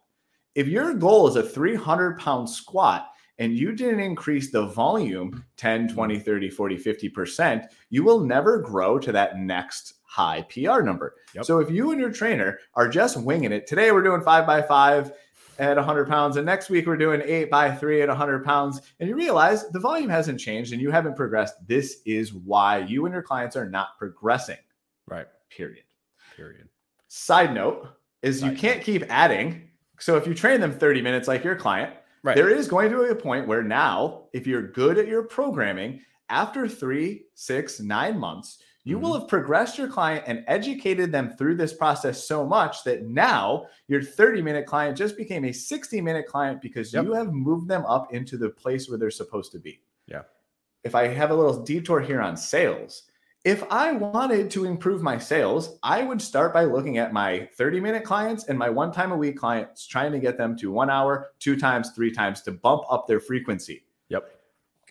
if 0.54 0.66
your 0.66 0.94
goal 0.94 1.28
is 1.28 1.36
a 1.36 1.42
300 1.42 2.18
pound 2.18 2.48
squat 2.48 3.11
and 3.38 3.56
you 3.56 3.72
didn't 3.72 4.00
increase 4.00 4.50
the 4.50 4.66
volume 4.66 5.44
10, 5.56 5.88
20, 5.88 6.18
30, 6.18 6.50
40, 6.50 6.76
50%, 6.76 7.66
you 7.90 8.04
will 8.04 8.20
never 8.20 8.58
grow 8.58 8.98
to 8.98 9.12
that 9.12 9.38
next 9.38 9.94
high 10.04 10.42
PR 10.42 10.82
number. 10.82 11.14
Yep. 11.34 11.44
So 11.44 11.58
if 11.58 11.70
you 11.70 11.90
and 11.92 12.00
your 12.00 12.12
trainer 12.12 12.58
are 12.74 12.88
just 12.88 13.20
winging 13.20 13.52
it, 13.52 13.66
today 13.66 13.92
we're 13.92 14.02
doing 14.02 14.22
five 14.22 14.46
by 14.46 14.62
five 14.62 15.12
at 15.58 15.76
100 15.76 16.08
pounds, 16.08 16.36
and 16.36 16.46
next 16.46 16.70
week 16.70 16.86
we're 16.86 16.96
doing 16.96 17.22
eight 17.24 17.50
by 17.50 17.70
three 17.74 18.02
at 18.02 18.08
100 18.08 18.44
pounds, 18.44 18.80
and 19.00 19.08
you 19.08 19.14
realize 19.14 19.68
the 19.68 19.80
volume 19.80 20.10
hasn't 20.10 20.40
changed 20.40 20.72
and 20.72 20.80
you 20.80 20.90
haven't 20.90 21.14
progressed, 21.16 21.54
this 21.66 22.00
is 22.06 22.32
why 22.32 22.78
you 22.78 23.04
and 23.06 23.12
your 23.12 23.22
clients 23.22 23.54
are 23.56 23.68
not 23.68 23.98
progressing. 23.98 24.56
Right. 25.06 25.26
Period. 25.50 25.84
Period. 26.36 26.68
Side 27.08 27.54
note 27.54 27.88
is 28.22 28.40
Side 28.40 28.50
you 28.50 28.56
can't 28.56 28.78
note. 28.78 28.84
keep 28.84 29.04
adding 29.10 29.68
so 30.02 30.16
if 30.16 30.26
you 30.26 30.34
train 30.34 30.60
them 30.60 30.72
30 30.72 31.00
minutes 31.00 31.28
like 31.28 31.44
your 31.44 31.54
client, 31.54 31.94
right. 32.22 32.36
there 32.36 32.50
is 32.50 32.68
going 32.68 32.90
to 32.90 33.02
be 33.02 33.10
a 33.10 33.14
point 33.14 33.46
where 33.46 33.62
now, 33.62 34.24
if 34.32 34.46
you're 34.46 34.68
good 34.70 34.98
at 34.98 35.08
your 35.08 35.24
programming, 35.24 36.00
after 36.28 36.66
three, 36.68 37.24
six, 37.34 37.80
nine 37.80 38.18
months, 38.18 38.58
you 38.84 38.96
mm-hmm. 38.96 39.04
will 39.04 39.20
have 39.20 39.28
progressed 39.28 39.78
your 39.78 39.88
client 39.88 40.24
and 40.26 40.44
educated 40.48 41.12
them 41.12 41.34
through 41.36 41.56
this 41.56 41.72
process 41.72 42.26
so 42.26 42.44
much 42.44 42.82
that 42.84 43.04
now 43.04 43.66
your 43.86 44.02
30 44.02 44.42
minute 44.42 44.66
client 44.66 44.96
just 44.96 45.16
became 45.16 45.44
a 45.44 45.52
60 45.52 46.00
minute 46.00 46.26
client 46.26 46.60
because 46.60 46.92
yep. 46.92 47.04
you 47.04 47.12
have 47.12 47.32
moved 47.32 47.68
them 47.68 47.84
up 47.86 48.12
into 48.12 48.36
the 48.36 48.50
place 48.50 48.88
where 48.88 48.98
they're 48.98 49.10
supposed 49.10 49.52
to 49.52 49.58
be. 49.58 49.80
Yeah. 50.06 50.22
If 50.84 50.94
I 50.94 51.06
have 51.08 51.30
a 51.30 51.34
little 51.34 51.62
detour 51.62 52.00
here 52.00 52.20
on 52.20 52.36
sales, 52.36 53.04
if 53.44 53.64
I 53.70 53.92
wanted 53.92 54.50
to 54.52 54.64
improve 54.64 55.02
my 55.02 55.18
sales, 55.18 55.78
I 55.82 56.04
would 56.04 56.22
start 56.22 56.54
by 56.54 56.64
looking 56.64 56.98
at 56.98 57.12
my 57.12 57.48
30 57.56 57.80
minute 57.80 58.04
clients 58.04 58.44
and 58.44 58.56
my 58.58 58.70
one 58.70 58.92
time 58.92 59.10
a 59.10 59.16
week 59.16 59.36
clients, 59.36 59.86
trying 59.86 60.12
to 60.12 60.20
get 60.20 60.38
them 60.38 60.56
to 60.58 60.70
one 60.70 60.90
hour, 60.90 61.32
two 61.40 61.56
times, 61.56 61.90
three 61.90 62.12
times 62.12 62.42
to 62.42 62.52
bump 62.52 62.84
up 62.88 63.08
their 63.08 63.18
frequency. 63.18 63.84
Yep. 64.10 64.30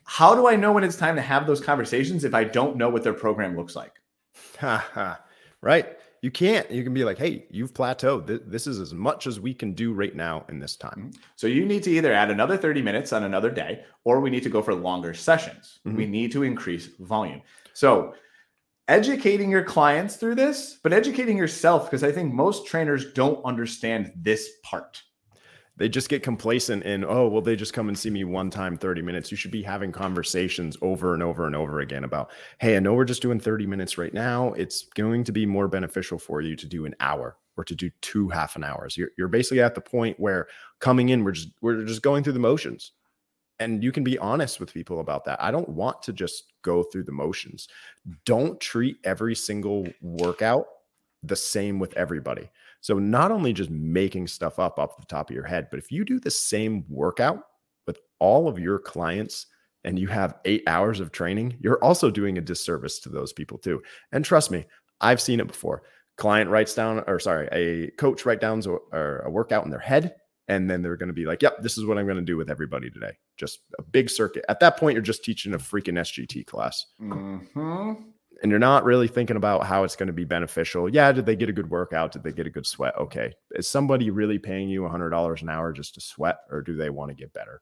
How 0.04 0.36
do 0.36 0.48
I 0.48 0.58
know 0.58 0.74
when 0.74 0.84
it's 0.84 0.98
time 0.98 1.16
to 1.16 1.22
have 1.22 1.48
those 1.48 1.62
conversations 1.62 2.26
if 2.26 2.34
I 2.34 2.44
don't 2.44 2.76
know 2.76 2.90
what 2.90 3.04
their 3.04 3.14
program 3.14 3.56
looks 3.56 3.76
like? 3.76 3.94
right. 5.62 5.98
You 6.22 6.30
can't. 6.30 6.70
You 6.70 6.84
can 6.84 6.94
be 6.94 7.06
like, 7.06 7.18
hey, 7.18 7.46
you've 7.50 7.74
plateaued. 7.74 8.42
This 8.46 8.68
is 8.68 8.80
as 8.80 8.94
much 8.94 9.28
as 9.28 9.40
we 9.40 9.54
can 9.54 9.74
do 9.74 9.94
right 9.94 10.16
now 10.16 10.46
in 10.50 10.60
this 10.60 10.76
time. 10.76 10.98
Mm-hmm. 10.98 11.22
So 11.36 11.48
you 11.48 11.66
need 11.66 11.84
to 11.84 11.92
either 11.92 12.14
add 12.14 12.30
another 12.30 12.58
30 12.58 12.82
minutes 12.82 13.14
on 13.14 13.24
another 13.24 13.50
day, 13.50 13.86
or 14.04 14.20
we 14.20 14.30
need 14.30 14.44
to 14.44 14.50
go 14.50 14.62
for 14.62 14.76
longer 14.76 15.14
sessions. 15.14 15.80
Mm-hmm. 15.88 15.98
We 15.98 16.06
need 16.06 16.32
to 16.34 16.44
increase 16.44 16.90
volume. 17.00 17.42
So 17.74 18.14
educating 18.88 19.50
your 19.50 19.63
clients 19.63 20.15
through 20.15 20.36
this, 20.36 20.80
but 20.84 20.94
educating 20.94 21.38
yourself 21.38 21.86
because 21.86 22.04
I 22.04 22.12
think 22.12 22.34
most 22.34 22.65
trainers 22.65 23.13
don't 23.13 23.44
understand 23.46 24.12
this 24.15 24.50
part. 24.63 25.02
They 25.78 25.89
just 25.89 26.10
get 26.10 26.22
complacent 26.22 26.84
in, 26.84 27.04
oh, 27.04 27.28
well, 27.28 27.41
they 27.41 27.56
just 27.56 27.74
come 27.74 27.88
and 27.88 27.98
see 27.98 28.10
me 28.10 28.24
one 28.24 28.50
time, 28.50 28.78
30 28.78 29.02
minutes. 29.02 29.32
You 29.32 29.38
should 29.38 29.52
be 29.52 29.63
having 29.63 29.91
conversations 29.91 30.78
over 30.82 31.13
and 31.13 31.24
over 31.24 31.48
and 31.48 31.56
over 31.56 31.80
again 31.80 32.04
about, 32.04 32.30
hey, 32.60 32.76
I 32.76 32.80
know 32.80 32.94
we're 32.94 33.06
just 33.06 33.22
doing 33.22 33.39
30 33.39 33.65
minutes 33.65 33.98
right 33.98 34.13
now. 34.13 34.54
It's 34.54 34.84
going 34.96 35.24
to 35.24 35.32
be 35.32 35.46
more 35.46 35.67
beneficial 35.67 36.20
for 36.20 36.41
you 36.41 36.56
to 36.56 36.67
do 36.67 36.86
an 36.86 36.94
hour 37.00 37.38
or 37.58 37.63
to 37.63 37.74
do 37.74 37.89
two 38.02 38.30
half 38.30 38.56
an 38.56 38.63
hours. 38.63 38.96
You're, 38.96 39.10
you're 39.17 39.28
basically 39.28 39.62
at 39.62 39.74
the 39.74 39.82
point 39.82 40.20
where 40.20 40.48
coming 40.80 41.10
in, 41.10 41.24
we're 41.24 41.32
just 41.32 41.50
we're 41.62 41.84
just 41.86 42.04
going 42.04 42.24
through 42.24 42.34
the 42.34 42.39
motions 42.39 42.91
and 43.62 43.84
you 43.84 43.91
can 43.91 44.04
be 44.04 44.17
honest 44.17 44.60
with 44.60 44.74
people 44.74 45.00
about 45.00 45.24
that. 45.26 45.41
I 45.41 45.52
don't 45.52 45.70
want 45.70 46.02
to 46.04 46.13
just 46.13 46.51
go 46.62 46.84
through 46.84 47.04
the 47.04 47.12
motions. 47.12 47.67
Don't 48.26 48.60
treat 48.60 48.97
every 49.04 49.36
single 49.36 49.88
workout 50.02 50.67
the 51.24 51.36
same 51.36 51.80
with 51.80 51.95
everybody. 51.95 52.50
So 52.80 52.97
not 52.97 53.32
only 53.32 53.54
just 53.54 53.69
making 53.69 54.28
stuff 54.28 54.58
up 54.58 54.80
off 54.80 54.97
the 54.97 55.06
top 55.06 55.30
of 55.30 55.36
your 55.36 55.45
head, 55.45 55.67
but 55.69 55.78
if 55.78 55.91
you 55.91 56.04
do 56.04 56.19
the 56.19 56.32
same 56.32 56.84
workout 56.89 57.43
with 57.86 58.00
all 58.19 58.47
of 58.47 58.58
your 58.58 58.80
clients 58.80 59.47
and 59.84 60.00
you 60.00 60.08
have 60.08 60.39
eight 60.45 60.63
hours 60.67 61.00
of 61.00 61.12
training, 61.12 61.58
you're 61.60 61.84
also 61.84 62.10
doing 62.10 62.38
a 62.38 62.41
disservice 62.41 63.00
to 63.00 63.10
those 63.10 63.34
people 63.34 63.58
too. 63.58 63.82
And 64.12 64.26
trust 64.26 64.50
me, 64.50 64.65
I've 65.00 65.21
seen 65.21 65.39
it 65.39 65.47
before. 65.47 65.84
Client 66.17 66.50
writes 66.50 66.76
down, 66.76 67.04
or 67.08 67.19
sorry, 67.19 67.47
a 67.52 67.91
coach 67.97 68.26
writes 68.26 68.41
down 68.41 68.62
a 68.91 69.30
workout 69.30 69.65
in 69.65 69.71
their 69.71 69.80
head, 69.80 70.15
and 70.52 70.70
then 70.70 70.82
they're 70.82 70.98
going 70.98 71.08
to 71.08 71.14
be 71.14 71.26
like, 71.26 71.42
"Yep, 71.42 71.62
this 71.62 71.78
is 71.78 71.86
what 71.86 71.98
I'm 71.98 72.06
going 72.06 72.18
to 72.18 72.24
do 72.24 72.38
with 72.38 72.50
everybody 72.50 72.90
today." 72.90 73.18
Just 73.38 73.60
a 73.80 73.82
big 73.82 74.10
circuit. 74.10 74.46
At 74.50 74.60
that 74.60 74.78
point, 74.78 74.96
you're 74.96 75.02
just 75.02 75.24
teaching 75.24 75.54
a 75.54 75.58
freaking 75.58 75.98
SGT 76.00 76.46
class. 76.46 76.86
Mm-hmm 77.02 77.94
and 78.42 78.50
you're 78.50 78.60
not 78.60 78.84
really 78.84 79.08
thinking 79.08 79.36
about 79.36 79.66
how 79.66 79.84
it's 79.84 79.96
going 79.96 80.08
to 80.08 80.14
be 80.14 80.26
beneficial. 80.26 80.90
Yeah, 80.90 81.12
did 81.12 81.26
they 81.26 81.36
get 81.36 81.50
a 81.50 81.54
good 81.54 81.70
workout? 81.70 82.12
Did 82.12 82.24
they 82.24 82.32
get 82.32 82.48
a 82.48 82.52
good 82.52 82.66
sweat? 82.66 82.96
Okay. 82.98 83.34
Is 83.52 83.68
somebody 83.68 84.10
really 84.10 84.40
paying 84.40 84.70
you 84.70 84.82
$100 84.82 85.42
an 85.42 85.50
hour 85.50 85.72
just 85.72 85.94
to 85.96 86.02
sweat 86.02 86.40
or 86.50 86.62
do 86.62 86.76
they 86.76 86.90
want 86.90 87.10
to 87.10 87.16
get 87.16 87.34
better? 87.34 87.62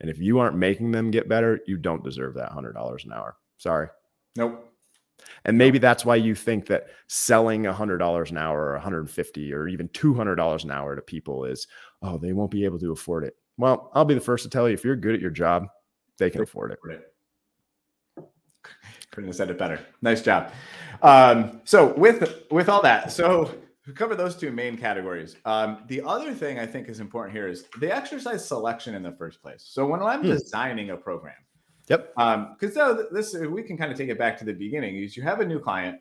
And 0.00 0.10
if 0.10 0.18
you 0.18 0.38
aren't 0.38 0.56
making 0.56 0.92
them 0.92 1.10
get 1.10 1.28
better, 1.28 1.60
you 1.66 1.76
don't 1.76 2.04
deserve 2.04 2.34
that 2.34 2.52
$100 2.52 3.04
an 3.04 3.12
hour. 3.12 3.36
Sorry. 3.56 3.88
Nope. 4.36 4.67
And 5.44 5.56
maybe 5.56 5.78
that's 5.78 6.04
why 6.04 6.16
you 6.16 6.34
think 6.34 6.66
that 6.66 6.88
selling 7.06 7.64
$100 7.64 8.30
an 8.30 8.36
hour 8.36 8.68
or 8.68 8.72
150 8.72 9.52
or 9.52 9.68
even 9.68 9.88
$200 9.88 10.64
an 10.64 10.70
hour 10.70 10.96
to 10.96 11.02
people 11.02 11.44
is, 11.44 11.66
oh, 12.02 12.18
they 12.18 12.32
won't 12.32 12.50
be 12.50 12.64
able 12.64 12.78
to 12.78 12.92
afford 12.92 13.24
it. 13.24 13.34
Well, 13.56 13.90
I'll 13.94 14.04
be 14.04 14.14
the 14.14 14.20
first 14.20 14.44
to 14.44 14.50
tell 14.50 14.68
you 14.68 14.74
if 14.74 14.84
you're 14.84 14.96
good 14.96 15.14
at 15.14 15.20
your 15.20 15.30
job, 15.30 15.66
they 16.18 16.30
can 16.30 16.42
afford 16.42 16.72
it. 16.72 16.78
Right. 16.84 17.00
Couldn't 19.10 19.28
have 19.28 19.36
said 19.36 19.50
it 19.50 19.58
better. 19.58 19.80
Nice 20.02 20.22
job. 20.22 20.52
Um, 21.02 21.60
so 21.64 21.94
with 21.94 22.44
with 22.50 22.68
all 22.68 22.82
that, 22.82 23.10
so 23.10 23.52
we 23.86 23.92
cover 23.94 24.14
those 24.14 24.36
two 24.36 24.52
main 24.52 24.76
categories. 24.76 25.36
Um, 25.44 25.78
the 25.86 26.02
other 26.02 26.34
thing 26.34 26.58
I 26.58 26.66
think 26.66 26.88
is 26.88 27.00
important 27.00 27.34
here 27.34 27.48
is 27.48 27.64
the 27.80 27.94
exercise 27.94 28.46
selection 28.46 28.94
in 28.94 29.02
the 29.02 29.12
first 29.12 29.40
place. 29.40 29.64
So 29.66 29.86
when 29.86 30.02
I'm 30.02 30.20
hmm. 30.20 30.28
designing 30.28 30.90
a 30.90 30.96
program, 30.96 31.34
yep, 31.88 32.12
because 32.14 32.76
um, 32.76 33.06
this 33.10 33.34
we 33.34 33.62
can 33.62 33.76
kind 33.76 33.90
of 33.90 33.98
take 33.98 34.08
it 34.08 34.18
back 34.18 34.38
to 34.38 34.44
the 34.44 34.52
beginning. 34.52 34.96
Is 34.96 35.16
you 35.16 35.22
have 35.22 35.40
a 35.40 35.46
new 35.46 35.58
client, 35.58 36.00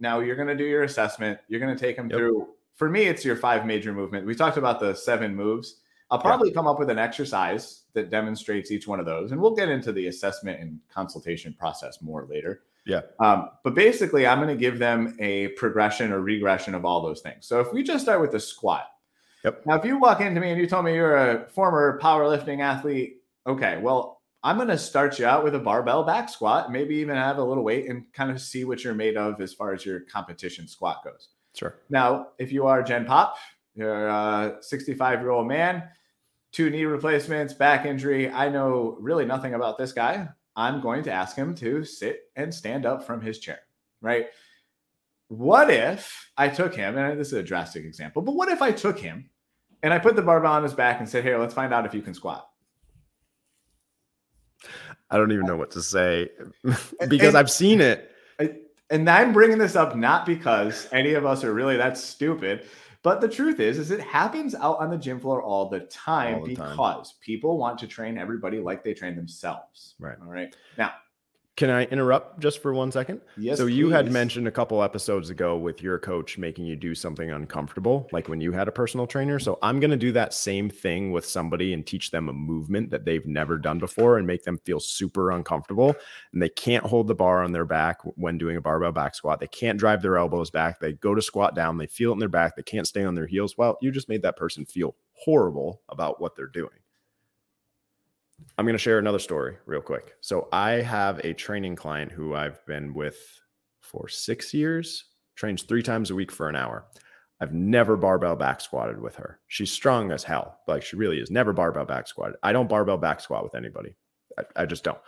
now 0.00 0.20
you're 0.20 0.36
going 0.36 0.48
to 0.48 0.56
do 0.56 0.64
your 0.64 0.82
assessment. 0.82 1.38
You're 1.48 1.60
going 1.60 1.74
to 1.74 1.80
take 1.80 1.96
them 1.96 2.08
yep. 2.10 2.18
through. 2.18 2.48
For 2.76 2.90
me, 2.90 3.04
it's 3.04 3.24
your 3.24 3.36
five 3.36 3.66
major 3.66 3.92
movement. 3.92 4.26
We 4.26 4.34
talked 4.34 4.56
about 4.56 4.80
the 4.80 4.94
seven 4.94 5.34
moves. 5.34 5.80
I'll 6.10 6.18
probably 6.18 6.50
yeah. 6.50 6.54
come 6.54 6.66
up 6.66 6.78
with 6.78 6.90
an 6.90 6.98
exercise 6.98 7.82
that 7.94 8.10
demonstrates 8.10 8.70
each 8.70 8.86
one 8.86 9.00
of 9.00 9.06
those, 9.06 9.32
and 9.32 9.40
we'll 9.40 9.54
get 9.54 9.68
into 9.68 9.92
the 9.92 10.08
assessment 10.08 10.60
and 10.60 10.78
consultation 10.92 11.54
process 11.58 12.02
more 12.02 12.26
later. 12.28 12.62
Yeah. 12.86 13.00
Um, 13.18 13.50
but 13.62 13.74
basically, 13.74 14.26
I'm 14.26 14.38
going 14.38 14.54
to 14.54 14.60
give 14.60 14.78
them 14.78 15.16
a 15.18 15.48
progression 15.48 16.12
or 16.12 16.20
regression 16.20 16.74
of 16.74 16.84
all 16.84 17.00
those 17.00 17.20
things. 17.20 17.46
So 17.46 17.60
if 17.60 17.72
we 17.72 17.82
just 17.82 18.04
start 18.04 18.20
with 18.20 18.32
the 18.32 18.40
squat. 18.40 18.88
Yep. 19.44 19.66
Now, 19.66 19.74
if 19.74 19.84
you 19.84 19.98
walk 19.98 20.20
into 20.20 20.40
me 20.40 20.50
and 20.50 20.60
you 20.60 20.66
told 20.66 20.84
me 20.84 20.94
you're 20.94 21.16
a 21.16 21.46
former 21.48 21.98
powerlifting 22.02 22.60
athlete, 22.60 23.22
okay, 23.46 23.78
well, 23.78 24.22
I'm 24.44 24.56
going 24.56 24.68
to 24.68 24.76
start 24.76 25.18
you 25.18 25.24
out 25.24 25.42
with 25.42 25.54
a 25.54 25.58
barbell 25.58 26.04
back 26.04 26.28
squat, 26.28 26.70
maybe 26.70 26.96
even 26.96 27.16
have 27.16 27.38
a 27.38 27.42
little 27.42 27.64
weight 27.64 27.88
and 27.88 28.04
kind 28.12 28.30
of 28.30 28.38
see 28.38 28.64
what 28.64 28.84
you're 28.84 28.94
made 28.94 29.16
of 29.16 29.40
as 29.40 29.54
far 29.54 29.72
as 29.72 29.86
your 29.86 30.00
competition 30.00 30.68
squat 30.68 31.02
goes. 31.02 31.30
Sure. 31.54 31.76
Now, 31.88 32.28
if 32.38 32.52
you 32.52 32.66
are 32.66 32.82
Gen 32.82 33.06
Pop, 33.06 33.38
you're 33.74 34.06
a 34.06 34.58
65 34.60 35.20
year 35.20 35.30
old 35.30 35.48
man, 35.48 35.84
two 36.52 36.68
knee 36.68 36.84
replacements, 36.84 37.54
back 37.54 37.86
injury. 37.86 38.30
I 38.30 38.50
know 38.50 38.98
really 39.00 39.24
nothing 39.24 39.54
about 39.54 39.78
this 39.78 39.92
guy. 39.92 40.28
I'm 40.56 40.82
going 40.82 41.02
to 41.04 41.12
ask 41.12 41.34
him 41.34 41.54
to 41.56 41.82
sit 41.82 42.30
and 42.36 42.54
stand 42.54 42.84
up 42.84 43.06
from 43.06 43.22
his 43.22 43.38
chair, 43.38 43.60
right? 44.02 44.26
What 45.28 45.70
if 45.70 46.30
I 46.36 46.48
took 46.50 46.74
him, 46.74 46.98
and 46.98 47.18
this 47.18 47.28
is 47.28 47.32
a 47.32 47.42
drastic 47.42 47.86
example, 47.86 48.20
but 48.20 48.34
what 48.34 48.50
if 48.50 48.60
I 48.60 48.72
took 48.72 48.98
him 48.98 49.30
and 49.82 49.94
I 49.94 49.98
put 49.98 50.16
the 50.16 50.22
barbell 50.22 50.52
on 50.52 50.62
his 50.62 50.74
back 50.74 51.00
and 51.00 51.08
said, 51.08 51.24
Here, 51.24 51.38
let's 51.38 51.54
find 51.54 51.72
out 51.72 51.86
if 51.86 51.94
you 51.94 52.02
can 52.02 52.12
squat? 52.12 52.46
I 55.10 55.16
don't 55.16 55.32
even 55.32 55.46
know 55.46 55.56
what 55.56 55.70
to 55.72 55.82
say 55.82 56.30
because 57.08 57.28
and, 57.28 57.36
I've 57.36 57.50
seen 57.50 57.80
it. 57.80 58.10
And 58.90 59.08
I'm 59.08 59.32
bringing 59.32 59.58
this 59.58 59.76
up 59.76 59.96
not 59.96 60.26
because 60.26 60.88
any 60.92 61.14
of 61.14 61.24
us 61.24 61.42
are 61.42 61.54
really 61.54 61.76
that 61.76 61.96
stupid, 61.96 62.66
but 63.02 63.20
the 63.20 63.28
truth 63.28 63.60
is, 63.60 63.78
is 63.78 63.90
it 63.90 64.00
happens 64.00 64.54
out 64.54 64.78
on 64.78 64.90
the 64.90 64.96
gym 64.96 65.20
floor 65.20 65.42
all 65.42 65.68
the 65.68 65.80
time 65.80 66.36
all 66.36 66.44
the 66.44 66.54
because 66.54 67.10
time. 67.10 67.18
people 67.20 67.58
want 67.58 67.78
to 67.78 67.86
train 67.86 68.18
everybody 68.18 68.60
like 68.60 68.82
they 68.82 68.94
train 68.94 69.14
themselves. 69.14 69.94
Right. 69.98 70.16
All 70.20 70.30
right. 70.30 70.54
Now, 70.78 70.92
can 71.56 71.70
I 71.70 71.84
interrupt 71.84 72.40
just 72.40 72.60
for 72.60 72.74
one 72.74 72.90
second? 72.90 73.20
Yes. 73.36 73.58
So 73.58 73.66
you 73.66 73.88
had 73.90 74.10
mentioned 74.10 74.48
a 74.48 74.50
couple 74.50 74.82
episodes 74.82 75.30
ago 75.30 75.56
with 75.56 75.82
your 75.82 76.00
coach 76.00 76.36
making 76.36 76.66
you 76.66 76.74
do 76.74 76.96
something 76.96 77.30
uncomfortable, 77.30 78.08
like 78.10 78.28
when 78.28 78.40
you 78.40 78.50
had 78.50 78.66
a 78.66 78.72
personal 78.72 79.06
trainer. 79.06 79.38
So 79.38 79.60
I'm 79.62 79.78
going 79.78 79.92
to 79.92 79.96
do 79.96 80.10
that 80.12 80.34
same 80.34 80.68
thing 80.68 81.12
with 81.12 81.24
somebody 81.24 81.72
and 81.72 81.86
teach 81.86 82.10
them 82.10 82.28
a 82.28 82.32
movement 82.32 82.90
that 82.90 83.04
they've 83.04 83.24
never 83.24 83.56
done 83.56 83.78
before 83.78 84.18
and 84.18 84.26
make 84.26 84.42
them 84.42 84.58
feel 84.64 84.80
super 84.80 85.30
uncomfortable. 85.30 85.94
And 86.32 86.42
they 86.42 86.48
can't 86.48 86.84
hold 86.84 87.06
the 87.06 87.14
bar 87.14 87.44
on 87.44 87.52
their 87.52 87.64
back 87.64 88.00
when 88.16 88.36
doing 88.36 88.56
a 88.56 88.60
barbell 88.60 88.90
back 88.90 89.14
squat. 89.14 89.38
They 89.38 89.46
can't 89.46 89.78
drive 89.78 90.02
their 90.02 90.16
elbows 90.16 90.50
back. 90.50 90.80
They 90.80 90.94
go 90.94 91.14
to 91.14 91.22
squat 91.22 91.54
down. 91.54 91.78
They 91.78 91.86
feel 91.86 92.10
it 92.10 92.14
in 92.14 92.18
their 92.18 92.28
back. 92.28 92.56
They 92.56 92.62
can't 92.64 92.86
stay 92.86 93.04
on 93.04 93.14
their 93.14 93.28
heels. 93.28 93.56
Well, 93.56 93.78
you 93.80 93.92
just 93.92 94.08
made 94.08 94.22
that 94.22 94.36
person 94.36 94.66
feel 94.66 94.96
horrible 95.12 95.82
about 95.88 96.20
what 96.20 96.34
they're 96.34 96.46
doing. 96.48 96.70
I'm 98.56 98.64
going 98.64 98.74
to 98.74 98.78
share 98.78 98.98
another 98.98 99.18
story 99.18 99.56
real 99.66 99.80
quick. 99.80 100.14
So 100.20 100.48
I 100.52 100.72
have 100.72 101.18
a 101.24 101.34
training 101.34 101.76
client 101.76 102.12
who 102.12 102.34
I've 102.34 102.64
been 102.66 102.94
with 102.94 103.18
for 103.80 104.08
six 104.08 104.54
years, 104.54 105.04
trains 105.36 105.62
three 105.62 105.82
times 105.82 106.10
a 106.10 106.14
week 106.14 106.30
for 106.30 106.48
an 106.48 106.56
hour. 106.56 106.86
I've 107.40 107.52
never 107.52 107.96
barbell 107.96 108.36
back 108.36 108.60
squatted 108.60 109.00
with 109.00 109.16
her. 109.16 109.40
She's 109.48 109.72
strong 109.72 110.12
as 110.12 110.22
hell. 110.22 110.60
Like 110.68 110.82
she 110.82 110.96
really 110.96 111.18
is. 111.18 111.30
Never 111.30 111.52
barbell 111.52 111.84
back 111.84 112.06
squatted. 112.06 112.36
I 112.42 112.52
don't 112.52 112.68
barbell 112.68 112.96
back 112.96 113.20
squat 113.20 113.42
with 113.42 113.54
anybody. 113.54 113.94
I, 114.38 114.62
I 114.62 114.66
just 114.66 114.84
don't. 114.84 114.98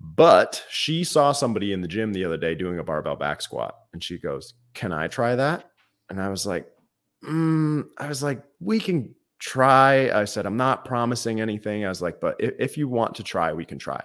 But 0.00 0.64
she 0.70 1.04
saw 1.04 1.32
somebody 1.32 1.72
in 1.72 1.80
the 1.80 1.88
gym 1.88 2.12
the 2.12 2.24
other 2.24 2.36
day 2.36 2.54
doing 2.54 2.78
a 2.78 2.84
barbell 2.84 3.16
back 3.16 3.42
squat 3.42 3.74
and 3.92 4.02
she 4.02 4.18
goes, 4.18 4.54
Can 4.74 4.92
I 4.92 5.08
try 5.08 5.36
that? 5.36 5.70
And 6.08 6.20
I 6.20 6.28
was 6.28 6.46
like, 6.46 6.66
mm, 7.24 7.84
I 7.98 8.08
was 8.08 8.22
like, 8.22 8.42
we 8.60 8.80
can 8.80 9.14
try. 9.38 10.10
I 10.10 10.24
said, 10.24 10.46
I'm 10.46 10.56
not 10.56 10.84
promising 10.84 11.40
anything. 11.40 11.84
I 11.84 11.88
was 11.88 12.02
like, 12.02 12.20
but 12.20 12.36
if, 12.38 12.54
if, 12.58 12.78
you 12.78 12.88
want 12.88 13.14
to 13.16 13.22
try, 13.22 13.52
we 13.52 13.64
can 13.64 13.78
try. 13.78 14.02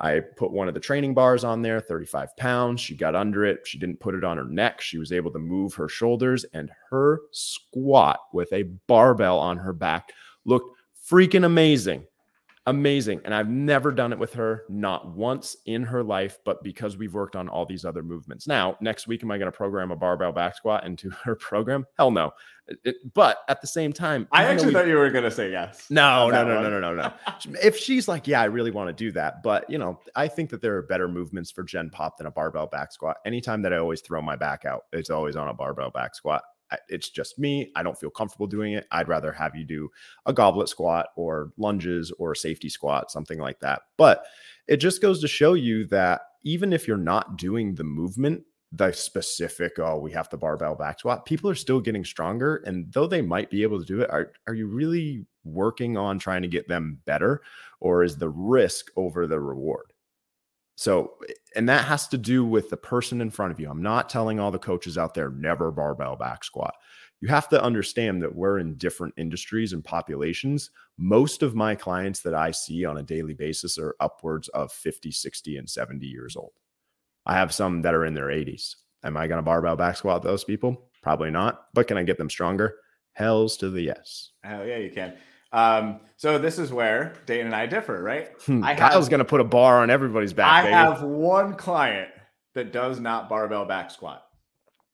I 0.00 0.20
put 0.20 0.50
one 0.50 0.66
of 0.66 0.74
the 0.74 0.80
training 0.80 1.14
bars 1.14 1.44
on 1.44 1.62
there, 1.62 1.80
35 1.80 2.36
pounds. 2.36 2.80
She 2.80 2.96
got 2.96 3.14
under 3.14 3.44
it. 3.44 3.60
She 3.66 3.78
didn't 3.78 4.00
put 4.00 4.14
it 4.14 4.24
on 4.24 4.36
her 4.36 4.44
neck. 4.44 4.80
She 4.80 4.98
was 4.98 5.12
able 5.12 5.30
to 5.32 5.38
move 5.38 5.74
her 5.74 5.88
shoulders, 5.88 6.44
and 6.52 6.70
her 6.90 7.20
squat 7.30 8.18
with 8.32 8.52
a 8.52 8.64
barbell 8.88 9.38
on 9.38 9.56
her 9.56 9.72
back 9.72 10.12
looked 10.44 10.76
freaking 11.08 11.44
amazing 11.44 12.04
amazing. 12.66 13.20
And 13.24 13.34
I've 13.34 13.48
never 13.48 13.92
done 13.92 14.12
it 14.12 14.18
with 14.18 14.34
her, 14.34 14.64
not 14.68 15.14
once 15.14 15.56
in 15.66 15.82
her 15.82 16.02
life, 16.02 16.38
but 16.44 16.62
because 16.62 16.96
we've 16.96 17.12
worked 17.12 17.36
on 17.36 17.48
all 17.48 17.66
these 17.66 17.84
other 17.84 18.02
movements. 18.02 18.46
Now, 18.46 18.76
next 18.80 19.06
week, 19.06 19.22
am 19.22 19.30
I 19.30 19.38
going 19.38 19.50
to 19.50 19.56
program 19.56 19.90
a 19.90 19.96
barbell 19.96 20.32
back 20.32 20.56
squat 20.56 20.86
into 20.86 21.10
her 21.24 21.34
program? 21.34 21.86
Hell 21.98 22.10
no. 22.10 22.32
It, 22.82 22.96
but 23.12 23.38
at 23.48 23.60
the 23.60 23.66
same 23.66 23.92
time, 23.92 24.26
I 24.32 24.44
actually 24.44 24.72
thought 24.72 24.86
you 24.86 24.96
were 24.96 25.10
going 25.10 25.24
to 25.24 25.30
say 25.30 25.50
yes. 25.50 25.86
No, 25.90 26.30
no, 26.30 26.44
no, 26.44 26.62
no, 26.62 26.70
no, 26.70 26.80
no, 26.80 26.94
no. 26.94 27.12
if 27.62 27.76
she's 27.76 28.08
like, 28.08 28.26
yeah, 28.26 28.40
I 28.40 28.44
really 28.44 28.70
want 28.70 28.88
to 28.88 28.94
do 28.94 29.12
that. 29.12 29.42
But, 29.42 29.68
you 29.68 29.76
know, 29.76 30.00
I 30.16 30.28
think 30.28 30.48
that 30.48 30.62
there 30.62 30.74
are 30.76 30.82
better 30.82 31.06
movements 31.06 31.50
for 31.50 31.62
Gen 31.62 31.90
Pop 31.90 32.16
than 32.16 32.26
a 32.26 32.30
barbell 32.30 32.66
back 32.66 32.90
squat. 32.90 33.18
Anytime 33.26 33.60
that 33.62 33.74
I 33.74 33.76
always 33.76 34.00
throw 34.00 34.22
my 34.22 34.36
back 34.36 34.64
out, 34.64 34.84
it's 34.94 35.10
always 35.10 35.36
on 35.36 35.48
a 35.48 35.54
barbell 35.54 35.90
back 35.90 36.14
squat 36.14 36.42
it's 36.88 37.08
just 37.08 37.38
me. 37.38 37.70
I 37.76 37.82
don't 37.82 37.98
feel 37.98 38.10
comfortable 38.10 38.46
doing 38.46 38.74
it. 38.74 38.86
I'd 38.90 39.08
rather 39.08 39.32
have 39.32 39.54
you 39.54 39.64
do 39.64 39.90
a 40.26 40.32
goblet 40.32 40.68
squat 40.68 41.08
or 41.16 41.52
lunges 41.56 42.12
or 42.18 42.34
safety 42.34 42.68
squat, 42.68 43.10
something 43.10 43.38
like 43.38 43.60
that. 43.60 43.82
But 43.96 44.24
it 44.66 44.78
just 44.78 45.02
goes 45.02 45.20
to 45.20 45.28
show 45.28 45.54
you 45.54 45.86
that 45.86 46.22
even 46.44 46.72
if 46.72 46.86
you're 46.86 46.96
not 46.96 47.36
doing 47.36 47.74
the 47.74 47.84
movement, 47.84 48.42
the 48.72 48.92
specific, 48.92 49.78
oh, 49.78 49.98
we 49.98 50.12
have 50.12 50.28
the 50.30 50.36
barbell 50.36 50.74
back 50.74 50.98
squat, 50.98 51.26
people 51.26 51.48
are 51.48 51.54
still 51.54 51.80
getting 51.80 52.04
stronger. 52.04 52.56
And 52.66 52.92
though 52.92 53.06
they 53.06 53.22
might 53.22 53.50
be 53.50 53.62
able 53.62 53.78
to 53.78 53.86
do 53.86 54.00
it, 54.00 54.10
are, 54.10 54.32
are 54.46 54.54
you 54.54 54.66
really 54.66 55.24
working 55.44 55.96
on 55.96 56.18
trying 56.18 56.42
to 56.42 56.48
get 56.48 56.68
them 56.68 56.98
better? 57.04 57.42
Or 57.80 58.02
is 58.02 58.16
the 58.16 58.30
risk 58.30 58.90
over 58.96 59.26
the 59.26 59.38
reward? 59.38 59.93
So, 60.76 61.12
and 61.54 61.68
that 61.68 61.84
has 61.84 62.08
to 62.08 62.18
do 62.18 62.44
with 62.44 62.68
the 62.70 62.76
person 62.76 63.20
in 63.20 63.30
front 63.30 63.52
of 63.52 63.60
you. 63.60 63.70
I'm 63.70 63.82
not 63.82 64.08
telling 64.08 64.40
all 64.40 64.50
the 64.50 64.58
coaches 64.58 64.98
out 64.98 65.14
there 65.14 65.30
never 65.30 65.70
barbell 65.70 66.16
back 66.16 66.42
squat. 66.42 66.74
You 67.20 67.28
have 67.28 67.48
to 67.50 67.62
understand 67.62 68.22
that 68.22 68.34
we're 68.34 68.58
in 68.58 68.74
different 68.74 69.14
industries 69.16 69.72
and 69.72 69.84
populations. 69.84 70.70
Most 70.98 71.42
of 71.42 71.54
my 71.54 71.74
clients 71.74 72.20
that 72.20 72.34
I 72.34 72.50
see 72.50 72.84
on 72.84 72.98
a 72.98 73.02
daily 73.02 73.34
basis 73.34 73.78
are 73.78 73.96
upwards 74.00 74.48
of 74.48 74.72
50, 74.72 75.10
60, 75.10 75.56
and 75.56 75.70
70 75.70 76.06
years 76.06 76.36
old. 76.36 76.52
I 77.24 77.34
have 77.34 77.54
some 77.54 77.82
that 77.82 77.94
are 77.94 78.04
in 78.04 78.14
their 78.14 78.26
80s. 78.26 78.74
Am 79.04 79.16
I 79.16 79.26
going 79.28 79.38
to 79.38 79.42
barbell 79.42 79.76
back 79.76 79.96
squat 79.96 80.22
those 80.22 80.44
people? 80.44 80.90
Probably 81.02 81.30
not. 81.30 81.66
But 81.72 81.86
can 81.86 81.96
I 81.96 82.02
get 82.02 82.18
them 82.18 82.30
stronger? 82.30 82.76
Hells 83.12 83.56
to 83.58 83.70
the 83.70 83.82
yes. 83.82 84.32
Hell 84.42 84.66
yeah, 84.66 84.78
you 84.78 84.90
can. 84.90 85.14
Um, 85.54 86.00
so 86.16 86.36
this 86.36 86.58
is 86.58 86.72
where 86.72 87.14
Dayton 87.26 87.46
and 87.46 87.54
I 87.54 87.66
differ, 87.66 88.02
right? 88.02 88.30
Hmm, 88.44 88.64
I 88.64 88.74
Kyle's 88.74 89.08
going 89.08 89.18
to 89.18 89.24
put 89.24 89.40
a 89.40 89.44
bar 89.44 89.82
on 89.82 89.88
everybody's 89.88 90.32
back. 90.32 90.52
I 90.52 90.62
baby. 90.62 90.74
have 90.74 91.02
one 91.02 91.54
client 91.54 92.10
that 92.54 92.72
does 92.72 92.98
not 92.98 93.28
barbell 93.28 93.64
back 93.64 93.90
squat. 93.90 94.24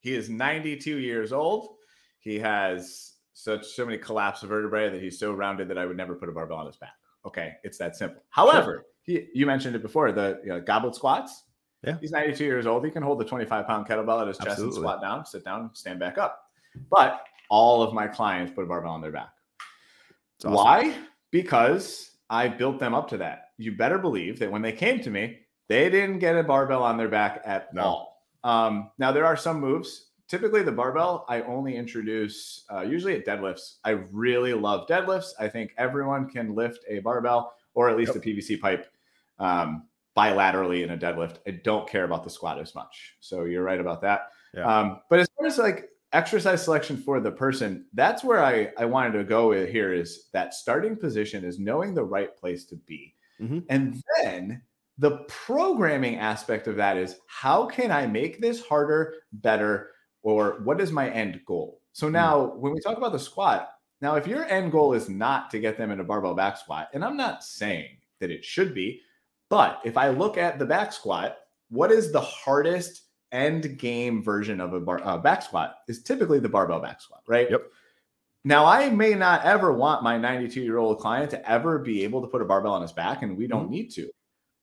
He 0.00 0.14
is 0.14 0.28
92 0.28 0.98
years 0.98 1.32
old. 1.32 1.76
he 2.18 2.38
has 2.38 3.14
such 3.32 3.66
so 3.66 3.86
many 3.86 3.96
collapsed 3.96 4.42
vertebrae 4.42 4.90
that 4.90 5.00
he's 5.00 5.18
so 5.18 5.32
rounded 5.32 5.68
that 5.68 5.78
I 5.78 5.86
would 5.86 5.96
never 5.96 6.14
put 6.14 6.28
a 6.28 6.32
barbell 6.32 6.58
on 6.58 6.66
his 6.66 6.76
back. 6.76 6.92
Okay, 7.24 7.54
it's 7.64 7.78
that 7.78 7.96
simple. 7.96 8.22
However, 8.28 8.84
he, 9.02 9.28
you 9.34 9.46
mentioned 9.46 9.74
it 9.76 9.82
before 9.82 10.12
the 10.12 10.40
you 10.42 10.50
know, 10.50 10.60
goblet 10.60 10.94
squats. 10.94 11.44
Yeah. 11.82 11.96
He's 12.02 12.10
92 12.10 12.44
years 12.44 12.66
old. 12.66 12.84
He 12.84 12.90
can 12.90 13.02
hold 13.02 13.18
the 13.18 13.24
25 13.24 13.66
pound 13.66 13.86
kettlebell 13.86 14.20
at 14.20 14.28
his 14.28 14.36
chest 14.36 14.60
and 14.60 14.74
squat 14.74 15.00
down, 15.00 15.24
sit 15.24 15.42
down, 15.42 15.70
stand 15.72 15.98
back 15.98 16.18
up. 16.18 16.42
But 16.90 17.24
all 17.48 17.82
of 17.82 17.94
my 17.94 18.06
clients 18.06 18.52
put 18.52 18.64
a 18.64 18.66
barbell 18.66 18.92
on 18.92 19.00
their 19.00 19.12
back. 19.12 19.30
Awesome. 20.44 20.54
Why? 20.54 20.94
Because 21.30 22.10
I 22.28 22.48
built 22.48 22.78
them 22.78 22.94
up 22.94 23.08
to 23.10 23.16
that. 23.18 23.48
You 23.58 23.76
better 23.76 23.98
believe 23.98 24.38
that 24.38 24.50
when 24.50 24.62
they 24.62 24.72
came 24.72 25.00
to 25.00 25.10
me, 25.10 25.38
they 25.68 25.88
didn't 25.90 26.18
get 26.18 26.36
a 26.36 26.42
barbell 26.42 26.82
on 26.82 26.96
their 26.96 27.08
back 27.08 27.42
at 27.44 27.72
No. 27.74 27.82
all. 27.82 28.24
Um, 28.42 28.90
now 28.98 29.12
there 29.12 29.26
are 29.26 29.36
some 29.36 29.60
moves. 29.60 30.06
Typically, 30.28 30.62
the 30.62 30.72
barbell 30.72 31.24
I 31.28 31.42
only 31.42 31.76
introduce 31.76 32.64
uh, 32.72 32.80
usually 32.82 33.14
at 33.16 33.26
deadlifts. 33.26 33.76
I 33.84 33.90
really 34.12 34.54
love 34.54 34.86
deadlifts. 34.88 35.32
I 35.38 35.48
think 35.48 35.72
everyone 35.76 36.28
can 36.28 36.54
lift 36.54 36.84
a 36.88 37.00
barbell 37.00 37.52
or 37.74 37.90
at 37.90 37.96
least 37.96 38.14
Yep. 38.14 38.24
a 38.24 38.26
PVC 38.28 38.60
pipe 38.60 38.86
um, 39.38 39.88
bilaterally 40.16 40.82
in 40.84 40.90
a 40.90 40.96
deadlift. 40.96 41.36
I 41.46 41.52
don't 41.62 41.88
care 41.88 42.04
about 42.04 42.24
the 42.24 42.30
squat 42.30 42.58
as 42.60 42.74
much. 42.74 43.16
So 43.20 43.44
you're 43.44 43.62
right 43.64 43.80
about 43.80 44.00
that. 44.02 44.28
Yeah. 44.54 44.64
Um, 44.66 45.00
but 45.10 45.20
as 45.20 45.28
far 45.36 45.46
as 45.46 45.58
like 45.58 45.88
exercise 46.12 46.64
selection 46.64 46.96
for 46.96 47.20
the 47.20 47.30
person, 47.30 47.86
that's 47.94 48.24
where 48.24 48.42
I, 48.42 48.70
I 48.76 48.84
wanted 48.84 49.12
to 49.12 49.24
go 49.24 49.50
with 49.50 49.70
here 49.70 49.92
is 49.92 50.28
that 50.32 50.54
starting 50.54 50.96
position 50.96 51.44
is 51.44 51.58
knowing 51.58 51.94
the 51.94 52.04
right 52.04 52.36
place 52.36 52.64
to 52.66 52.76
be. 52.76 53.14
Mhm. 53.40 53.64
And 53.68 54.02
then 54.16 54.62
the 54.98 55.24
programming 55.28 56.16
aspect 56.16 56.66
of 56.66 56.76
that 56.76 56.96
is 56.96 57.16
how 57.26 57.66
can 57.66 57.90
I 57.90 58.06
make 58.06 58.40
this 58.40 58.64
harder, 58.64 59.14
better, 59.32 59.90
or 60.22 60.60
what 60.64 60.80
is 60.80 60.92
my 60.92 61.08
end 61.10 61.40
goal? 61.46 61.80
So 61.92 62.08
now 62.08 62.54
when 62.56 62.72
we 62.72 62.80
talk 62.80 62.98
about 62.98 63.12
the 63.12 63.18
squat, 63.18 63.70
now 64.00 64.16
if 64.16 64.26
your 64.26 64.44
end 64.46 64.72
goal 64.72 64.92
is 64.92 65.08
not 65.08 65.50
to 65.50 65.60
get 65.60 65.78
them 65.78 65.90
in 65.90 66.00
a 66.00 66.04
barbell 66.04 66.34
back 66.34 66.58
squat, 66.58 66.88
and 66.92 67.04
I'm 67.04 67.16
not 67.16 67.44
saying 67.44 67.96
that 68.18 68.30
it 68.30 68.44
should 68.44 68.74
be, 68.74 69.00
but 69.48 69.80
if 69.84 69.96
I 69.96 70.10
look 70.10 70.36
at 70.36 70.58
the 70.58 70.66
back 70.66 70.92
squat, 70.92 71.38
what 71.70 71.90
is 71.90 72.12
the 72.12 72.20
hardest 72.20 73.02
end 73.32 73.78
game 73.78 74.22
version 74.22 74.60
of 74.60 74.72
a 74.72 74.80
bar, 74.80 75.00
uh, 75.04 75.18
back 75.18 75.42
squat 75.42 75.76
is 75.88 76.02
typically 76.02 76.38
the 76.38 76.48
barbell 76.48 76.80
back 76.80 77.00
squat, 77.00 77.22
right? 77.26 77.50
Yep. 77.50 77.62
Now, 78.44 78.64
I 78.64 78.88
may 78.88 79.14
not 79.14 79.44
ever 79.44 79.72
want 79.72 80.02
my 80.02 80.16
92 80.16 80.62
year 80.62 80.78
old 80.78 80.98
client 80.98 81.30
to 81.30 81.50
ever 81.50 81.78
be 81.78 82.04
able 82.04 82.22
to 82.22 82.28
put 82.28 82.42
a 82.42 82.46
barbell 82.46 82.72
on 82.72 82.82
his 82.82 82.92
back, 82.92 83.22
and 83.22 83.36
we 83.36 83.46
don't 83.46 83.70
need 83.70 83.90
to. 83.92 84.10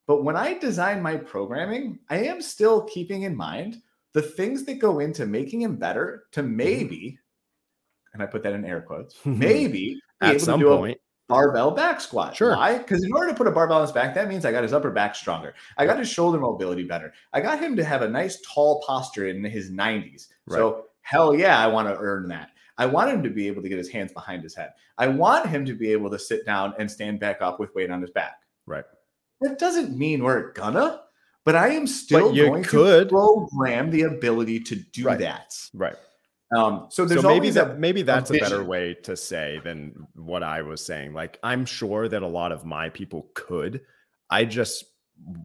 But 0.08 0.23
when 0.23 0.36
I 0.36 0.58
design 0.58 1.01
my 1.01 1.17
programming, 1.17 1.99
I 2.10 2.23
am 2.25 2.41
still 2.41 2.84
keeping 2.84 3.23
in 3.23 3.36
mind 3.36 3.82
the 4.13 4.21
things 4.21 4.63
that 4.63 4.80
go 4.80 4.99
into 4.99 5.25
making 5.25 5.62
him 5.62 5.75
better 5.75 6.23
to 6.32 6.41
maybe, 6.41 7.19
and 8.13 8.23
I 8.23 8.25
put 8.25 8.41
that 8.43 8.53
in 8.53 8.65
air 8.65 8.82
quotes, 8.82 9.15
maybe 9.25 9.99
At 10.21 10.41
some 10.41 10.62
point. 10.62 10.97
Barbell 11.28 11.72
back 11.72 12.00
squat. 12.02 12.36
Sure. 12.36 12.56
Why? 12.56 12.78
Because 12.78 13.04
in 13.04 13.12
order 13.13 13.30
to 13.30 13.34
put 13.36 13.48
a 13.48 13.52
barbell 13.52 13.78
on 13.78 13.82
his 13.84 13.92
back, 13.92 14.13
that 14.16 14.28
means 14.28 14.46
I 14.46 14.52
got 14.52 14.63
his 14.63 14.74
upper 14.74 14.92
back 14.92 15.16
stronger. 15.16 15.54
I 15.78 15.86
got 15.86 16.00
his 16.00 16.10
shoulder 16.10 16.40
mobility 16.40 16.84
better. 16.84 17.13
I 17.34 17.42
got 17.42 17.60
him 17.60 17.76
to 17.76 17.84
have 17.84 18.02
a 18.02 18.08
nice 18.10 18.42
tall 18.42 18.82
posture 18.86 19.28
in 19.28 19.44
his 19.44 19.72
90s. 19.72 20.28
So 20.50 20.86
hell 21.02 21.36
yeah, 21.36 21.60
I 21.60 21.68
want 21.68 21.88
to 21.88 21.98
earn 21.98 22.28
that. 22.30 22.52
I 22.78 22.86
want 22.86 23.10
him 23.12 23.24
to 23.24 23.30
be 23.30 23.48
able 23.48 23.62
to 23.63 23.70
get 23.70 23.78
his 23.78 23.90
hands 23.90 24.13
behind 24.13 24.44
his 24.44 24.54
head. 24.56 24.72
I 24.98 25.08
want 25.08 25.48
him 25.48 25.66
to 25.66 25.74
be 25.74 25.92
able 25.92 26.10
to 26.12 26.20
sit 26.20 26.46
down 26.46 26.74
and 26.78 26.90
stand 26.90 27.20
back 27.20 27.42
up 27.42 27.60
with 27.60 27.74
weight 27.76 27.90
on 27.90 28.02
his 28.02 28.12
back. 28.12 28.42
Right. 28.66 28.86
That 29.42 29.58
doesn't 29.60 29.98
mean 29.98 30.24
we're 30.24 30.52
gonna, 30.54 31.02
but 31.44 31.56
I 31.56 31.70
am 31.70 31.88
still 31.88 32.36
you 32.36 32.46
going 32.46 32.63
could. 32.63 33.10
to 33.10 33.16
program 33.16 33.90
the 33.92 34.04
ability 34.04 34.60
to 34.62 34.76
do 34.76 35.06
Right. 35.06 35.20
that. 35.20 35.56
Right. 35.74 35.96
Um, 36.55 36.88
so 36.89 37.03
there's 37.05 37.21
so 37.21 37.27
maybe 37.27 37.49
that 37.51 37.77
maybe 37.79 38.03
that's 38.03 38.31
a 38.31 38.38
better 38.38 38.63
way 38.63 38.93
to 39.03 39.17
say 39.17 39.60
than 39.63 40.07
what 40.15 40.43
I 40.43 40.62
was 40.62 40.86
saying. 40.86 41.13
Like 41.13 41.39
I'm 41.43 41.65
sure 41.65 42.07
that 42.07 42.21
a 42.21 42.27
lot 42.27 42.51
of 42.51 42.65
my 42.65 42.89
people 42.89 43.29
could. 43.33 43.81
I 44.29 44.45
just 44.45 44.86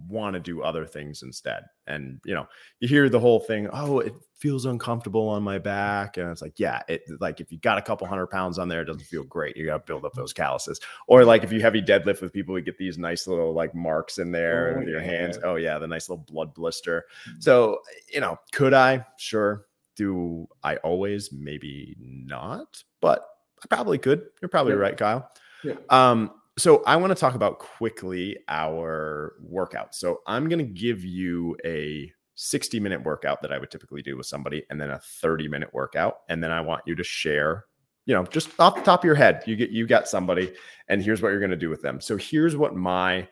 want 0.08 0.34
to 0.34 0.40
do 0.40 0.62
other 0.62 0.86
things 0.86 1.22
instead. 1.22 1.64
And 1.86 2.20
you 2.24 2.34
know, 2.34 2.46
you 2.80 2.88
hear 2.88 3.08
the 3.08 3.20
whole 3.20 3.40
thing, 3.40 3.68
oh, 3.72 4.00
it 4.00 4.14
feels 4.38 4.64
uncomfortable 4.64 5.28
on 5.28 5.42
my 5.42 5.58
back. 5.58 6.16
And 6.16 6.30
it's 6.30 6.42
like, 6.42 6.58
yeah, 6.58 6.82
it 6.88 7.02
like 7.20 7.40
if 7.40 7.50
you 7.50 7.58
got 7.58 7.78
a 7.78 7.82
couple 7.82 8.06
hundred 8.06 8.28
pounds 8.28 8.58
on 8.58 8.68
there, 8.68 8.82
it 8.82 8.86
doesn't 8.86 9.02
feel 9.02 9.24
great. 9.24 9.56
You 9.56 9.66
got 9.66 9.78
to 9.78 9.92
build 9.92 10.04
up 10.04 10.12
those 10.14 10.32
calluses. 10.32 10.80
Or 11.08 11.24
like 11.24 11.42
if 11.42 11.52
you 11.52 11.60
heavy 11.60 11.82
deadlift 11.82 12.20
with 12.20 12.32
people, 12.32 12.56
you 12.58 12.64
get 12.64 12.78
these 12.78 12.98
nice 12.98 13.26
little 13.26 13.52
like 13.52 13.74
marks 13.74 14.18
in 14.18 14.30
there 14.30 14.74
Oh, 14.76 14.80
with 14.80 14.88
your 14.88 15.00
hands. 15.00 15.38
Oh 15.42 15.56
yeah, 15.56 15.78
the 15.78 15.88
nice 15.88 16.08
little 16.08 16.24
blood 16.24 16.54
blister. 16.54 17.06
So, 17.38 17.80
you 18.12 18.20
know, 18.20 18.38
could 18.52 18.74
I? 18.74 19.04
Sure. 19.16 19.66
Do 19.96 20.46
I 20.62 20.76
always? 20.76 21.32
Maybe 21.32 21.96
not, 22.00 22.82
but 23.00 23.26
I 23.62 23.66
probably 23.74 23.98
could. 23.98 24.26
You're 24.40 24.48
probably 24.48 24.72
Yeah. 24.72 24.78
right, 24.78 24.96
Kyle. 24.96 25.30
Yeah. 25.64 25.74
Um, 25.90 26.32
so 26.58 26.82
I 26.84 26.96
want 26.96 27.10
to 27.12 27.14
talk 27.14 27.34
about 27.34 27.58
quickly 27.58 28.36
our 28.48 29.34
workout. 29.42 29.94
So 29.94 30.20
I'm 30.26 30.48
going 30.48 30.58
to 30.58 30.72
give 30.72 31.04
you 31.04 31.56
a 31.64 32.12
60 32.34 32.80
minute 32.80 33.02
workout 33.04 33.40
that 33.42 33.52
I 33.52 33.58
would 33.58 33.70
typically 33.70 34.02
do 34.02 34.16
with 34.16 34.26
somebody, 34.26 34.64
and 34.70 34.80
then 34.80 34.90
a 34.90 34.98
30 34.98 35.48
minute 35.48 35.72
workout, 35.72 36.18
and 36.28 36.42
then 36.42 36.50
I 36.50 36.60
want 36.60 36.82
you 36.86 36.94
to 36.94 37.04
share. 37.04 37.66
You 38.04 38.14
know, 38.14 38.24
just 38.24 38.58
off 38.58 38.74
the 38.74 38.82
top 38.82 39.00
of 39.00 39.04
your 39.04 39.14
head, 39.14 39.44
you 39.46 39.54
get 39.54 39.70
you 39.70 39.86
got 39.86 40.08
somebody, 40.08 40.52
and 40.88 41.00
here's 41.02 41.22
what 41.22 41.28
you're 41.28 41.38
going 41.38 41.50
to 41.52 41.56
do 41.56 41.70
with 41.70 41.82
them. 41.82 42.00
So 42.00 42.16
here's 42.16 42.56
what 42.56 42.74
my 42.74 43.28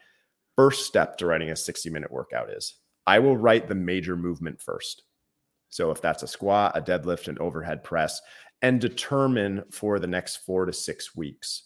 first 0.56 0.86
step 0.86 1.18
to 1.18 1.26
writing 1.26 1.50
a 1.50 1.56
60 1.56 1.90
minute 1.90 2.10
workout 2.10 2.50
is. 2.50 2.74
I 3.06 3.18
will 3.18 3.36
write 3.36 3.66
the 3.66 3.74
major 3.74 4.16
movement 4.16 4.60
first. 4.60 5.02
So 5.70 5.90
if 5.90 6.02
that's 6.02 6.22
a 6.22 6.28
squat, 6.28 6.76
a 6.76 6.82
deadlift, 6.82 7.28
an 7.28 7.38
overhead 7.40 7.82
press, 7.82 8.20
and 8.62 8.80
determine 8.80 9.64
for 9.70 9.98
the 9.98 10.06
next 10.06 10.38
four 10.38 10.66
to 10.66 10.72
six 10.72 11.16
weeks 11.16 11.62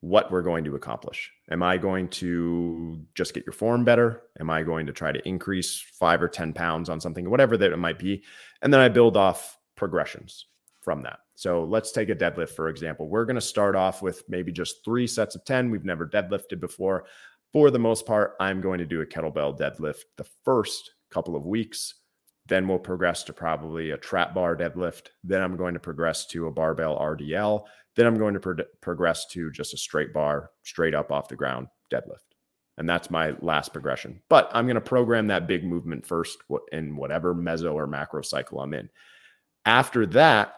what 0.00 0.30
we're 0.30 0.42
going 0.42 0.64
to 0.64 0.76
accomplish. 0.76 1.32
Am 1.50 1.62
I 1.62 1.76
going 1.76 2.08
to 2.08 3.04
just 3.14 3.34
get 3.34 3.44
your 3.44 3.52
form 3.52 3.84
better? 3.84 4.22
Am 4.38 4.48
I 4.48 4.62
going 4.62 4.86
to 4.86 4.92
try 4.92 5.10
to 5.10 5.28
increase 5.28 5.84
five 5.98 6.22
or 6.22 6.28
10 6.28 6.52
pounds 6.52 6.88
on 6.88 7.00
something, 7.00 7.28
whatever 7.28 7.56
that 7.56 7.72
it 7.72 7.78
might 7.78 7.98
be? 7.98 8.22
And 8.62 8.72
then 8.72 8.80
I 8.80 8.88
build 8.88 9.16
off 9.16 9.58
progressions 9.74 10.46
from 10.82 11.02
that. 11.02 11.18
So 11.34 11.64
let's 11.64 11.92
take 11.92 12.10
a 12.10 12.14
deadlift, 12.14 12.50
for 12.50 12.68
example. 12.68 13.08
We're 13.08 13.24
going 13.24 13.34
to 13.34 13.40
start 13.40 13.74
off 13.74 14.02
with 14.02 14.22
maybe 14.28 14.52
just 14.52 14.84
three 14.84 15.06
sets 15.06 15.34
of 15.34 15.44
10. 15.44 15.70
We've 15.70 15.84
never 15.84 16.06
deadlifted 16.06 16.60
before. 16.60 17.04
For 17.52 17.70
the 17.70 17.78
most 17.78 18.06
part, 18.06 18.34
I'm 18.40 18.60
going 18.60 18.78
to 18.78 18.86
do 18.86 19.00
a 19.00 19.06
kettlebell 19.06 19.58
deadlift 19.58 20.02
the 20.16 20.26
first 20.44 20.92
couple 21.10 21.34
of 21.34 21.46
weeks. 21.46 21.94
Then 22.48 22.66
we'll 22.66 22.78
progress 22.78 23.22
to 23.24 23.32
probably 23.32 23.90
a 23.90 23.98
trap 23.98 24.34
bar 24.34 24.56
deadlift. 24.56 25.08
Then 25.22 25.42
I'm 25.42 25.56
going 25.56 25.74
to 25.74 25.80
progress 25.80 26.26
to 26.26 26.46
a 26.46 26.50
barbell 26.50 26.98
RDL. 26.98 27.64
Then 27.94 28.06
I'm 28.06 28.16
going 28.16 28.34
to 28.34 28.40
pro- 28.40 28.64
progress 28.80 29.26
to 29.28 29.50
just 29.52 29.74
a 29.74 29.76
straight 29.76 30.12
bar, 30.12 30.50
straight 30.62 30.94
up 30.94 31.12
off 31.12 31.28
the 31.28 31.36
ground 31.36 31.68
deadlift. 31.92 32.24
And 32.78 32.88
that's 32.88 33.10
my 33.10 33.34
last 33.40 33.72
progression. 33.72 34.22
But 34.30 34.50
I'm 34.54 34.66
going 34.66 34.76
to 34.76 34.80
program 34.80 35.26
that 35.26 35.46
big 35.46 35.64
movement 35.64 36.06
first 36.06 36.38
in 36.72 36.96
whatever 36.96 37.34
meso 37.34 37.74
or 37.74 37.86
macro 37.86 38.22
cycle 38.22 38.60
I'm 38.60 38.72
in. 38.72 38.88
After 39.66 40.06
that, 40.06 40.54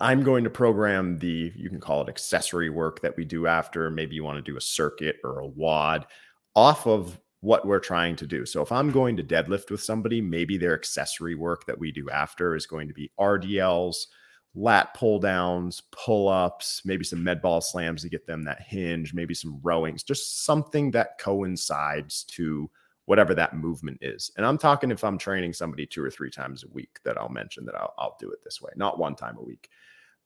I'm 0.00 0.22
going 0.22 0.44
to 0.44 0.50
program 0.50 1.18
the, 1.18 1.52
you 1.56 1.68
can 1.68 1.80
call 1.80 2.02
it 2.02 2.08
accessory 2.08 2.70
work 2.70 3.00
that 3.02 3.16
we 3.16 3.24
do 3.24 3.46
after. 3.46 3.90
Maybe 3.90 4.14
you 4.14 4.22
want 4.22 4.36
to 4.42 4.50
do 4.50 4.56
a 4.56 4.60
circuit 4.60 5.16
or 5.24 5.40
a 5.40 5.46
WOD 5.46 6.06
off 6.54 6.86
of 6.86 7.18
what 7.40 7.66
we're 7.66 7.80
trying 7.80 8.16
to 8.16 8.26
do. 8.26 8.44
So 8.44 8.62
if 8.62 8.70
I'm 8.70 8.90
going 8.90 9.16
to 9.16 9.22
deadlift 9.22 9.70
with 9.70 9.82
somebody, 9.82 10.20
maybe 10.20 10.58
their 10.58 10.74
accessory 10.74 11.34
work 11.34 11.66
that 11.66 11.78
we 11.78 11.90
do 11.90 12.10
after 12.10 12.54
is 12.54 12.66
going 12.66 12.88
to 12.88 12.94
be 12.94 13.10
RDLs, 13.18 14.06
lat 14.54 14.92
pull 14.94 15.18
downs, 15.18 15.82
pull 15.92 16.28
ups, 16.28 16.82
maybe 16.84 17.04
some 17.04 17.24
med 17.24 17.40
ball 17.40 17.60
slams 17.60 18.02
to 18.02 18.08
get 18.08 18.26
them 18.26 18.42
that 18.42 18.60
hinge, 18.60 19.14
maybe 19.14 19.34
some 19.34 19.58
rowings, 19.62 20.02
just 20.02 20.44
something 20.44 20.90
that 20.90 21.18
coincides 21.18 22.24
to 22.24 22.70
whatever 23.06 23.34
that 23.34 23.56
movement 23.56 23.98
is. 24.02 24.30
And 24.36 24.44
I'm 24.44 24.58
talking 24.58 24.90
if 24.90 25.02
I'm 25.02 25.18
training 25.18 25.52
somebody 25.52 25.86
two 25.86 26.04
or 26.04 26.10
three 26.10 26.30
times 26.30 26.62
a 26.62 26.68
week 26.68 27.00
that 27.04 27.16
I'll 27.16 27.28
mention 27.30 27.64
that 27.66 27.74
I'll, 27.74 27.94
I'll 27.98 28.16
do 28.20 28.30
it 28.30 28.44
this 28.44 28.60
way, 28.60 28.70
not 28.76 28.98
one 28.98 29.16
time 29.16 29.36
a 29.38 29.42
week. 29.42 29.70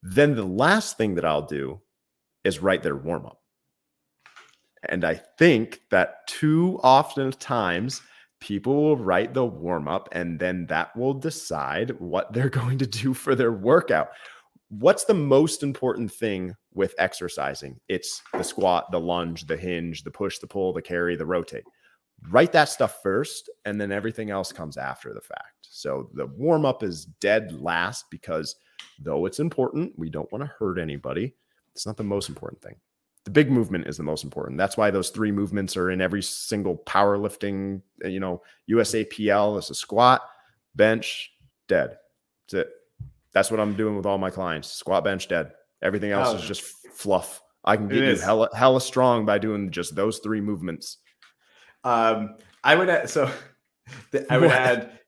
Then 0.03 0.35
the 0.35 0.44
last 0.44 0.98
thing 0.98 1.14
that 1.14 1.24
I'll 1.24 1.46
do 1.46 1.81
is 2.42 2.59
write 2.59 2.83
their 2.83 2.96
warm 2.96 3.27
up. 3.27 3.40
And 4.88 5.05
I 5.05 5.14
think 5.38 5.81
that 5.90 6.27
too 6.27 6.81
often 6.83 7.33
times 7.33 8.03
people 8.40 8.75
will 8.75 8.97
write 8.97 9.33
the 9.33 9.44
warm 9.44 9.88
up 9.88 10.09
and 10.12 10.38
then 10.38 10.66
that 10.66 10.94
will 10.97 11.14
decide 11.14 11.90
what 11.99 12.33
they're 12.33 12.51
going 12.62 12.79
to 12.79 12.87
do 12.87 13.14
for 13.14 13.35
their 13.35 13.53
workout. 13.53 14.11
What's 14.68 15.05
the 15.05 15.14
most 15.14 15.62
important 15.62 16.12
thing 16.12 16.55
with 16.73 16.94
exercising? 16.99 17.79
It's 17.88 18.20
the 18.33 18.42
squat, 18.42 18.90
the 18.90 19.01
lunge, 19.01 19.47
the 19.47 19.57
hinge, 19.57 20.03
the 20.03 20.11
push, 20.11 20.38
the 20.38 20.47
pull, 20.47 20.73
the 20.73 20.83
carry, 20.83 21.16
the 21.16 21.27
rotate. 21.27 21.64
Write 22.31 22.53
that 22.53 22.68
stuff 22.68 23.01
first, 23.03 23.51
and 23.64 23.81
then 23.81 23.92
everything 23.92 24.31
else 24.31 24.53
comes 24.53 24.77
after 24.77 25.12
the 25.12 25.20
fact. 25.20 25.55
So 25.62 26.09
the 26.14 26.27
warm 26.27 26.64
up 26.64 26.83
is 26.83 27.05
dead 27.20 27.61
last 27.61 28.07
because 28.11 28.57
though 28.99 29.27
it's 29.27 29.40
important, 29.40 29.92
we 29.97 30.09
don't 30.09 30.31
want 30.33 30.42
to 30.42 30.53
hurt 30.59 30.79
anybody. 30.79 31.35
It's 31.75 31.87
not 31.87 31.97
the 31.97 32.05
most 32.05 32.29
important 32.29 32.62
thing 32.62 32.77
the 33.25 33.31
big 33.31 33.51
movement 33.51 33.87
is 33.87 33.97
the 33.97 34.03
most 34.03 34.23
important. 34.25 34.59
That's 34.59 34.77
why 34.77 34.91
those 34.91 35.11
three 35.11 35.33
movements 35.33 35.77
are 35.77 35.91
in 35.91 36.01
every 36.01 36.23
single 36.23 36.77
powerlifting, 36.77 37.81
uh, 38.05 38.09
you 38.09 38.21
know, 38.21 38.43
USAPL 38.71 39.59
is 39.59 39.71
a 39.71 39.75
squat, 39.75 40.21
bench, 40.75 41.33
dead. 41.69 41.97
That's 42.47 42.67
it. 42.67 42.71
That's 43.33 43.51
what 43.51 43.61
I'm 43.61 43.75
doing 43.75 43.97
with 43.97 44.05
all 44.07 44.19
my 44.19 44.31
clients. 44.31 44.71
Squat, 44.71 45.05
bench, 45.05 45.27
dead. 45.29 45.53
Everything 45.83 46.11
else 46.13 46.29
Oh. 46.33 46.37
is 46.37 46.43
just 46.45 46.63
fluff. 46.93 47.41
I 47.65 47.77
can 47.77 47.87
It 47.87 47.95
get 47.95 48.05
you 48.05 48.11
is. 48.11 48.23
hella, 48.23 48.51
hella 48.55 48.81
strong 48.81 49.25
by 49.25 49.39
doing 49.39 49.71
just 49.71 49.95
those 49.97 50.19
three 50.19 50.41
movements. 50.43 50.99
Um, 51.83 52.37
I 52.63 52.75
would 52.75 52.89
add, 52.91 53.09
so 53.11 53.31
th- 54.13 54.27
I 54.31 54.37
would 54.39 54.49
What? 54.51 54.59
add, 54.59 54.99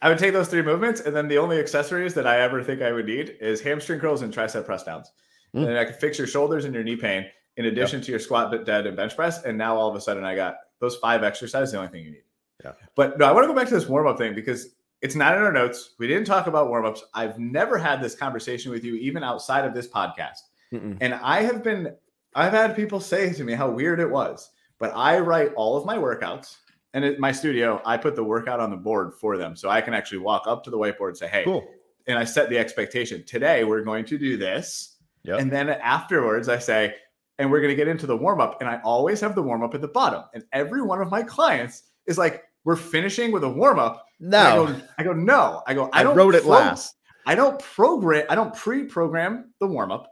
I 0.00 0.08
would 0.08 0.18
take 0.18 0.32
those 0.32 0.48
three 0.48 0.62
movements, 0.62 1.00
and 1.02 1.14
then 1.14 1.28
the 1.28 1.38
only 1.38 1.58
accessories 1.58 2.14
that 2.14 2.26
I 2.26 2.40
ever 2.40 2.62
think 2.62 2.80
I 2.82 2.92
would 2.92 3.06
need 3.06 3.36
is 3.40 3.60
hamstring 3.60 4.00
curls 4.00 4.22
and 4.22 4.32
tricep 4.32 4.64
press 4.64 4.84
downs. 4.84 5.10
Mm. 5.54 5.66
And 5.68 5.78
I 5.78 5.84
can 5.84 5.94
fix 5.94 6.18
your 6.18 6.26
shoulders 6.26 6.64
and 6.64 6.74
your 6.74 6.82
knee 6.84 6.96
pain 6.96 7.26
in 7.58 7.66
addition 7.66 8.00
to 8.00 8.10
your 8.10 8.20
squat, 8.20 8.50
bit 8.50 8.64
dead, 8.64 8.86
and 8.86 8.96
bench 8.96 9.14
press. 9.14 9.44
And 9.44 9.58
now 9.58 9.76
all 9.76 9.88
of 9.90 9.94
a 9.96 10.00
sudden, 10.00 10.24
I 10.24 10.34
got 10.34 10.56
those 10.80 10.96
five 10.96 11.22
exercises. 11.24 11.72
The 11.72 11.78
only 11.78 11.90
thing 11.90 12.04
you 12.04 12.12
need. 12.12 12.22
Yeah. 12.64 12.72
But 12.94 13.18
no, 13.18 13.26
I 13.26 13.32
want 13.32 13.44
to 13.44 13.48
go 13.48 13.54
back 13.54 13.68
to 13.68 13.74
this 13.74 13.86
warm 13.88 14.06
up 14.06 14.16
thing 14.16 14.34
because 14.34 14.76
it's 15.02 15.14
not 15.14 15.36
in 15.36 15.42
our 15.42 15.52
notes. 15.52 15.94
We 15.98 16.08
didn't 16.08 16.26
talk 16.26 16.46
about 16.46 16.68
warm 16.68 16.86
ups. 16.86 17.04
I've 17.14 17.38
never 17.38 17.76
had 17.76 18.00
this 18.02 18.14
conversation 18.14 18.72
with 18.72 18.84
you, 18.84 18.94
even 18.94 19.22
outside 19.22 19.64
of 19.64 19.74
this 19.74 19.86
podcast. 19.88 20.38
Mm-mm. 20.72 20.96
And 21.00 21.14
I 21.14 21.42
have 21.42 21.62
been, 21.62 21.94
I've 22.34 22.52
had 22.52 22.74
people 22.74 23.00
say 23.00 23.32
to 23.32 23.44
me 23.44 23.52
how 23.54 23.70
weird 23.70 24.00
it 24.00 24.10
was, 24.10 24.50
but 24.78 24.92
I 24.94 25.18
write 25.18 25.52
all 25.54 25.76
of 25.76 25.84
my 25.84 25.96
workouts. 25.96 26.56
And 26.94 27.04
at 27.04 27.18
my 27.18 27.32
studio, 27.32 27.82
I 27.84 27.96
put 27.96 28.16
the 28.16 28.24
workout 28.24 28.60
on 28.60 28.70
the 28.70 28.76
board 28.76 29.14
for 29.14 29.36
them. 29.36 29.54
So 29.54 29.68
I 29.68 29.80
can 29.80 29.94
actually 29.94 30.18
walk 30.18 30.44
up 30.46 30.64
to 30.64 30.70
the 30.70 30.78
whiteboard 30.78 31.08
and 31.08 31.18
say, 31.18 31.28
hey, 31.28 31.44
Cool. 31.44 31.68
and 32.06 32.18
I 32.18 32.24
set 32.24 32.48
the 32.48 32.58
expectation. 32.58 33.24
Today, 33.24 33.64
we're 33.64 33.82
going 33.82 34.04
to 34.06 34.16
do 34.18 34.36
this. 34.36 34.96
Yep. 35.24 35.40
And 35.40 35.50
then 35.52 35.68
afterwards, 35.68 36.48
I 36.48 36.58
say, 36.58 36.94
and 37.38 37.50
we're 37.50 37.60
going 37.60 37.70
to 37.70 37.76
get 37.76 37.88
into 37.88 38.06
the 38.06 38.16
warm 38.16 38.40
up. 38.40 38.60
And 38.60 38.68
I 38.68 38.80
always 38.84 39.20
have 39.20 39.34
the 39.34 39.42
warm 39.42 39.62
up 39.62 39.74
at 39.74 39.80
the 39.80 39.88
bottom. 39.88 40.24
And 40.34 40.44
every 40.52 40.82
one 40.82 41.00
of 41.00 41.10
my 41.10 41.22
clients 41.22 41.84
is 42.06 42.18
like, 42.18 42.44
we're 42.64 42.76
finishing 42.76 43.32
with 43.32 43.44
a 43.44 43.48
warm 43.48 43.78
up. 43.78 44.06
And 44.20 44.34
I 44.34 44.54
No, 44.54 44.66
go, 44.66 44.80
I 44.98 45.02
go, 45.04 45.12
no. 45.12 45.62
I 45.66 45.74
go, 45.74 45.88
I, 45.92 46.00
I, 46.00 46.02
don't 46.02 46.16
wrote 46.16 46.34
it 46.34 46.42
pro- 46.42 46.52
last. 46.52 46.96
I 47.26 47.34
don't 47.34 47.58
program, 47.60 48.26
I 48.28 48.34
don't 48.34 48.54
pre-program 48.54 49.52
the 49.60 49.66
warm-up 49.66 50.10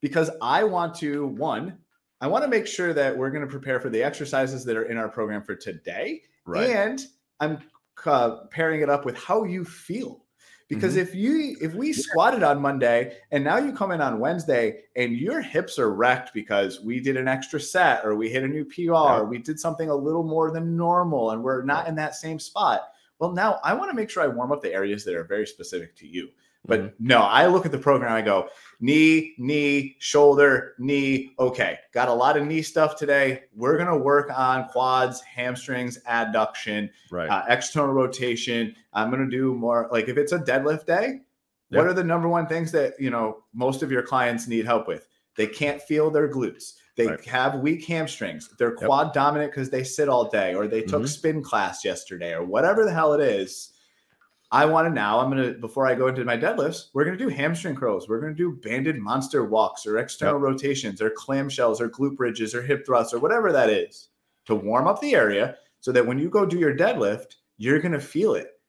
because 0.00 0.30
I 0.42 0.64
want 0.64 0.94
to 0.96 1.28
one, 1.28 1.78
I 2.20 2.26
want 2.26 2.44
to 2.44 2.48
make 2.48 2.66
sure 2.66 2.92
that 2.92 3.16
we're 3.16 3.30
going 3.30 3.44
to 3.44 3.50
prepare 3.50 3.80
for 3.80 3.88
the 3.88 4.02
exercises 4.02 4.64
that 4.64 4.76
are 4.76 4.84
in 4.84 4.96
our 4.96 5.08
program 5.08 5.42
for 5.42 5.54
today. 5.54 6.22
Right. 6.44 6.70
And 6.70 7.04
I'm 7.40 7.58
uh, 8.04 8.44
pairing 8.50 8.82
it 8.82 8.90
up 8.90 9.04
with 9.04 9.16
how 9.16 9.44
you 9.44 9.64
feel. 9.64 10.25
Because 10.68 10.94
Mm-hmm. 10.94 11.00
if 11.02 11.14
you 11.14 11.56
if 11.60 11.74
we 11.74 11.92
squatted 11.92 12.42
on 12.42 12.60
Monday 12.60 13.16
and 13.30 13.44
now 13.44 13.56
you 13.56 13.72
come 13.72 13.92
in 13.92 14.00
on 14.00 14.18
Wednesday 14.18 14.80
and 14.96 15.12
your 15.16 15.40
hips 15.40 15.78
are 15.78 15.92
wrecked 15.94 16.34
because 16.34 16.80
we 16.80 16.98
did 16.98 17.16
an 17.16 17.28
extra 17.28 17.60
set 17.60 18.04
or 18.04 18.16
we 18.16 18.28
hit 18.28 18.42
a 18.42 18.48
new 18.48 18.64
PR, 18.64 18.80
Yeah. 18.82 19.22
we 19.22 19.38
did 19.38 19.60
something 19.60 19.90
a 19.90 19.94
little 19.94 20.24
more 20.24 20.50
than 20.50 20.76
normal 20.76 21.30
and 21.30 21.42
we're 21.42 21.62
not 21.62 21.86
in 21.86 21.94
that 21.96 22.16
same 22.16 22.40
spot. 22.40 22.88
Well, 23.20 23.30
now 23.32 23.60
I 23.62 23.74
want 23.74 23.90
to 23.90 23.96
make 23.96 24.10
sure 24.10 24.24
I 24.24 24.26
warm 24.26 24.50
up 24.50 24.60
the 24.60 24.72
areas 24.74 25.04
that 25.04 25.14
are 25.14 25.24
very 25.24 25.46
specific 25.46 25.94
to 25.96 26.06
you. 26.06 26.30
But 26.66 26.80
Mhm. 26.80 26.92
no, 26.98 27.18
I 27.22 27.46
look 27.46 27.64
at 27.64 27.72
the 27.72 27.78
program, 27.78 28.12
I 28.12 28.22
go 28.22 28.48
knee, 28.80 29.34
knee, 29.38 29.96
shoulder, 30.00 30.74
knee. 30.78 31.32
Okay, 31.38 31.78
got 31.94 32.08
a 32.08 32.12
lot 32.12 32.36
of 32.36 32.46
knee 32.46 32.62
stuff 32.62 32.96
today. 32.96 33.44
We're 33.54 33.76
going 33.76 33.88
to 33.88 33.96
work 33.96 34.30
on 34.36 34.68
quads, 34.68 35.20
hamstrings, 35.22 35.98
adduction, 36.08 36.90
right. 37.10 37.28
uh, 37.28 37.44
external 37.48 37.94
rotation. 37.94 38.74
I'm 38.92 39.10
going 39.10 39.24
to 39.24 39.30
do 39.34 39.54
more 39.54 39.88
like 39.90 40.08
if 40.08 40.18
it's 40.18 40.32
a 40.32 40.38
deadlift 40.38 40.86
day, 40.86 41.20
what 41.70 41.86
are 41.86 41.94
the 41.94 42.04
number 42.04 42.28
one 42.28 42.46
things 42.46 42.70
that, 42.72 42.94
you 43.00 43.10
know, 43.10 43.44
most 43.54 43.82
of 43.82 43.90
your 43.90 44.02
clients 44.02 44.46
need 44.46 44.66
help 44.66 44.86
with? 44.86 45.08
They 45.36 45.46
can't 45.46 45.80
feel 45.82 46.10
their 46.10 46.28
glutes. 46.28 46.74
They 46.96 47.08
Right. 47.08 47.24
have 47.26 47.56
weak 47.56 47.84
hamstrings. 47.84 48.48
They're 48.58 48.74
quad 48.74 49.12
dominant 49.12 49.52
because 49.52 49.68
they 49.68 49.84
sit 49.84 50.08
all 50.08 50.30
day 50.30 50.54
or 50.54 50.66
they 50.66 50.80
took 50.82 51.02
Mhm. 51.02 51.08
spin 51.08 51.42
class 51.42 51.84
yesterday 51.84 52.34
or 52.34 52.44
whatever 52.44 52.84
the 52.84 52.92
hell 52.92 53.12
it 53.12 53.20
is. 53.20 53.72
I 54.52 54.64
want 54.64 54.86
to 54.86 54.94
now, 54.94 55.18
I'm 55.18 55.30
going 55.30 55.42
to, 55.42 55.58
before 55.58 55.86
I 55.86 55.94
go 55.94 56.06
into 56.06 56.24
my 56.24 56.36
deadlifts, 56.36 56.88
we're 56.94 57.04
going 57.04 57.18
to 57.18 57.24
do 57.24 57.28
hamstring 57.28 57.74
curls. 57.74 58.08
We're 58.08 58.20
going 58.20 58.32
to 58.32 58.36
do 58.36 58.60
banded 58.62 58.96
monster 58.96 59.44
walks 59.44 59.86
or 59.86 59.98
external 59.98 60.38
rotations 60.38 61.02
or 61.02 61.10
clamshells 61.10 61.80
or 61.80 61.88
glute 61.88 62.16
bridges 62.16 62.54
or 62.54 62.62
hip 62.62 62.86
thrusts 62.86 63.12
or 63.12 63.18
whatever 63.18 63.50
that 63.52 63.70
is 63.70 64.10
to 64.46 64.54
warm 64.54 64.86
up 64.86 65.00
the 65.00 65.14
area 65.14 65.56
so 65.80 65.90
that 65.92 66.06
when 66.06 66.18
you 66.18 66.28
go 66.28 66.46
do 66.46 66.58
your 66.58 66.76
deadlift, 66.76 67.36
you're 67.58 67.80
going 67.80 67.92
to 67.92 68.00
feel 68.00 68.34
it. 68.34 68.60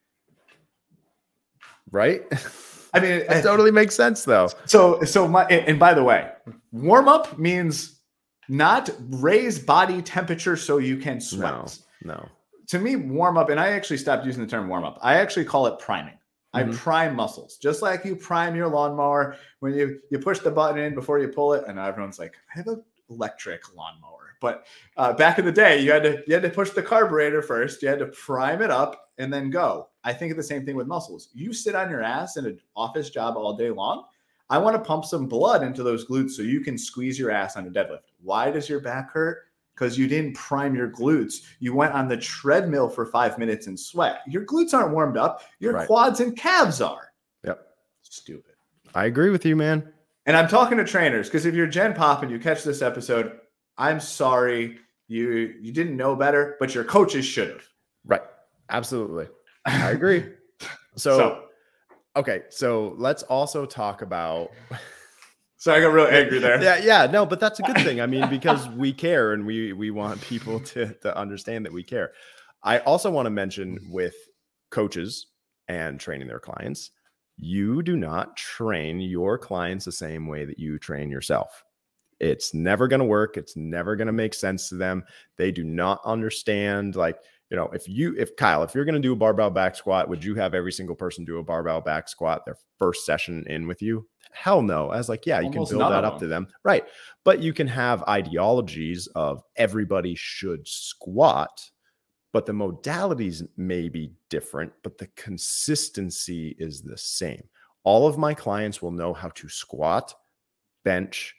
right. 1.92 2.24
I 2.94 3.00
mean, 3.00 3.12
it 3.12 3.26
eh. 3.30 3.42
totally 3.42 3.70
makes 3.70 3.96
sense, 3.96 4.24
though. 4.24 4.50
so, 4.66 5.04
so 5.04 5.28
my, 5.28 5.44
and 5.46 5.68
and 5.68 5.80
by 5.80 5.94
the 5.94 6.04
way, 6.04 6.32
warm 6.72 7.08
up 7.08 7.38
means 7.38 8.00
not 8.50 8.90
raise 9.10 9.60
body 9.60 10.02
temperature 10.02 10.56
so 10.56 10.78
you 10.78 10.98
can 10.98 11.20
sweat. 11.20 11.82
No, 12.04 12.14
no. 12.14 12.30
To 12.68 12.80
me, 12.80 12.96
warm 12.96 13.38
up, 13.38 13.50
and 13.50 13.60
I 13.60 13.70
actually 13.70 13.98
stopped 13.98 14.26
using 14.26 14.42
the 14.44 14.50
term 14.50 14.68
warm 14.68 14.84
up. 14.84 15.00
I 15.02 15.16
actually 15.16 15.46
call 15.46 15.68
it 15.68 15.80
priming. 15.80 16.18
I 16.54 16.64
Mhm. 16.64 16.74
prime 16.76 17.16
muscles, 17.16 17.58
just 17.58 17.82
like 17.82 18.06
you 18.06 18.16
prime 18.16 18.56
your 18.56 18.68
lawnmower 18.68 19.36
when 19.60 19.74
you 19.74 20.00
you 20.10 20.20
push 20.20 20.40
the 20.40 20.52
button 20.52 20.80
in 20.80 20.96
before 20.96 21.20
you 21.20 21.28
pull 21.28 21.54
it. 21.54 21.64
And 21.68 21.78
everyone's 21.78 22.20
like, 22.20 22.36
I 22.54 22.58
have 22.58 22.68
an 22.68 22.84
electric 23.10 23.76
lawnmower, 23.76 24.36
but 24.42 24.66
uh, 24.96 25.14
back 25.14 25.40
in 25.40 25.46
the 25.46 25.52
day, 25.52 25.82
you 25.82 25.92
had 25.92 26.04
to 26.04 26.24
you 26.26 26.34
had 26.34 26.44
to 26.44 26.50
push 26.50 26.72
the 26.72 26.82
carburetor 26.82 27.42
first. 27.42 27.82
You 27.82 27.90
had 27.90 28.00
to 28.00 28.08
prime 28.08 28.62
it 28.62 28.72
up 28.72 29.10
and 29.18 29.32
then 29.32 29.50
go. 29.50 29.90
I 30.04 30.14
think 30.14 30.32
of 30.32 30.38
the 30.38 30.44
same 30.44 30.66
thing 30.66 30.76
with 30.76 30.88
muscles. 30.88 31.30
You 31.34 31.54
sit 31.54 31.76
on 31.76 31.90
your 31.92 32.02
ass 32.02 32.38
in 32.38 32.46
an 32.46 32.60
office 32.76 33.10
job 33.10 33.36
all 33.38 33.56
day 33.56 33.70
long. 33.70 34.06
I 34.50 34.58
want 34.58 34.76
to 34.78 34.82
pump 34.82 35.04
some 35.04 35.28
blood 35.28 35.64
into 35.64 35.84
those 35.84 36.08
glutes 36.08 36.32
so 36.32 36.42
you 36.42 36.62
can 36.62 36.78
squeeze 36.78 37.20
your 37.20 37.30
ass 37.32 37.58
on 37.58 37.68
a 37.68 37.70
deadlift. 37.70 38.14
Why 38.22 38.50
does 38.52 38.70
your 38.70 38.80
back 38.80 39.12
hurt? 39.12 39.47
Because 39.78 39.98
you 39.98 40.08
didn't 40.08 40.34
prime 40.34 40.76
your 40.76 40.90
glutes. 40.90 41.44
You 41.60 41.76
went 41.76 41.94
on 41.94 42.08
the 42.08 42.18
treadmill 42.18 42.90
for 42.90 43.06
five 43.06 43.38
minutes 43.38 43.68
and 43.68 43.80
sweat. 43.80 44.22
Your 44.28 44.44
glutes 44.46 44.74
aren't 44.74 44.92
warmed 44.92 45.18
up. 45.18 45.44
Your 45.60 45.74
Right. 45.74 45.88
quads 45.88 46.20
and 46.20 46.36
calves 46.36 46.82
are. 46.82 47.12
Yep. 47.44 47.68
Stupid. 48.02 48.56
I 48.96 49.06
agree 49.06 49.30
with 49.30 49.46
you, 49.46 49.56
man. 49.56 49.94
And 50.26 50.36
I'm 50.36 50.48
talking 50.48 50.78
to 50.80 50.84
trainers 50.84 51.28
because 51.28 51.46
if 51.46 51.54
you're 51.54 51.68
Gen 51.68 51.94
Pop 51.94 52.24
and 52.24 52.32
you 52.32 52.40
catch 52.40 52.64
this 52.64 52.82
episode, 52.82 53.40
I'm 53.78 54.00
sorry 54.00 54.80
you 55.08 55.54
you 55.62 55.72
didn't 55.72 55.96
know 55.96 56.16
better, 56.16 56.58
but 56.60 56.74
your 56.74 56.84
coaches 56.84 57.24
should 57.26 57.50
have. 57.50 57.64
Right. 58.06 58.24
Absolutely. 58.70 59.28
I 59.66 59.92
agree. 59.92 60.26
So, 60.96 61.16
so, 61.20 61.44
okay. 62.16 62.42
So 62.50 62.96
let's 62.98 63.22
also 63.22 63.68
talk 63.68 64.02
about. 64.02 64.50
So 65.68 65.74
I 65.74 65.82
got 65.82 65.92
real 65.92 66.08
angry 66.08 66.40
there. 66.40 66.64
yeah, 66.64 66.78
yeah. 66.78 67.12
No, 67.12 67.26
but 67.26 67.42
that's 67.42 67.60
a 67.60 67.64
good 67.64 67.78
thing. 67.80 68.00
I 68.00 68.06
mean, 68.06 68.30
because 68.30 68.70
we 68.70 68.94
care 68.94 69.34
and 69.34 69.46
we 69.46 69.74
we 69.74 69.92
want 69.92 70.22
people 70.22 70.62
to 70.62 70.94
to 71.02 71.18
understand 71.18 71.66
that 71.66 71.74
we 71.74 71.84
care. 71.84 72.14
I 72.64 72.80
also 72.80 73.12
want 73.12 73.26
to 73.26 73.32
mention 73.32 73.76
mm-hmm. 73.76 73.92
with 73.92 74.16
coaches 74.72 75.28
and 75.68 76.00
training 76.00 76.30
their 76.30 76.40
clients, 76.40 76.92
you 77.36 77.84
do 77.84 77.98
not 77.98 78.38
train 78.38 79.02
your 79.02 79.38
clients 79.38 79.84
the 79.84 79.92
same 79.92 80.26
way 80.26 80.46
that 80.46 80.58
you 80.58 80.80
train 80.80 81.12
yourself. 81.12 81.66
It's 82.22 82.54
never 82.54 82.88
going 82.88 83.02
to 83.02 83.06
work. 83.06 83.36
It's 83.36 83.58
never 83.58 83.98
going 83.98 84.08
to 84.08 84.14
make 84.14 84.34
sense 84.34 84.70
to 84.70 84.76
them. 84.76 85.04
They 85.36 85.52
do 85.52 85.66
not 85.66 86.00
understand 86.06 86.96
like 86.96 87.20
you 87.50 87.56
know, 87.56 87.70
if 87.74 87.88
you, 87.88 88.14
if 88.18 88.36
Kyle, 88.36 88.64
if 88.64 88.76
you're 88.76 88.86
going 88.86 88.96
to 88.96 89.02
do 89.02 89.14
a 89.14 89.18
barbell 89.18 89.50
back 89.50 89.76
squat, 89.76 90.10
would 90.10 90.24
you 90.24 90.36
have 90.36 90.54
every 90.54 90.72
single 90.72 90.96
person 90.96 91.24
do 91.24 91.38
a 91.38 91.44
barbell 91.44 91.80
back 91.82 92.10
squat 92.10 92.46
their 92.46 92.58
first 92.78 93.06
session 93.06 93.46
in 93.48 93.68
with 93.68 93.82
you? 93.82 94.08
Hell 94.38 94.62
no. 94.62 94.90
I 94.92 94.98
was 94.98 95.10
like, 95.10 95.26
yeah, 95.26 95.40
you 95.40 95.48
Almost 95.48 95.72
can 95.72 95.80
build 95.80 95.92
that 95.92 96.06
up 96.06 96.20
to 96.20 96.28
them. 96.28 96.48
Right. 96.64 96.86
But 97.24 97.42
you 97.42 97.54
can 97.54 97.68
have 97.68 98.04
ideologies 98.04 99.08
of 99.16 99.42
everybody 99.56 100.16
should 100.16 100.68
squat, 100.68 101.70
but 102.34 102.46
the 102.46 102.54
modalities 102.54 103.48
may 103.58 103.90
be 103.90 104.14
different, 104.30 104.72
but 104.84 104.98
the 104.98 105.08
consistency 105.16 106.56
is 106.60 106.82
the 106.82 106.98
same. 106.98 107.44
All 107.84 108.08
of 108.08 108.18
my 108.18 108.34
clients 108.34 108.82
will 108.82 108.92
know 108.92 109.14
how 109.14 109.30
to 109.30 109.50
squat, 109.50 110.14
bench, 110.84 111.36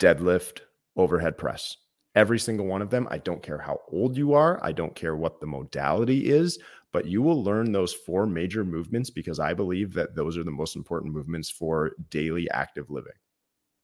deadlift, 0.00 0.60
overhead 0.96 1.38
press. 1.38 1.76
Every 2.14 2.38
single 2.38 2.66
one 2.66 2.82
of 2.82 2.90
them. 2.90 3.08
I 3.10 3.18
don't 3.18 3.42
care 3.42 3.58
how 3.58 3.80
old 3.88 4.16
you 4.16 4.34
are. 4.34 4.58
I 4.62 4.72
don't 4.72 4.94
care 4.94 5.16
what 5.16 5.40
the 5.40 5.46
modality 5.46 6.30
is, 6.30 6.58
but 6.94 7.06
you 7.06 7.20
will 7.22 7.42
learn 7.42 7.72
those 7.72 7.92
four 7.92 8.24
major 8.24 8.64
movements 8.64 9.10
because 9.10 9.40
I 9.40 9.52
believe 9.52 9.94
that 9.94 10.14
those 10.14 10.38
are 10.38 10.44
the 10.44 10.52
most 10.52 10.76
important 10.76 11.12
movements 11.12 11.50
for 11.50 11.96
daily 12.08 12.48
active 12.52 12.88
living. 12.88 13.14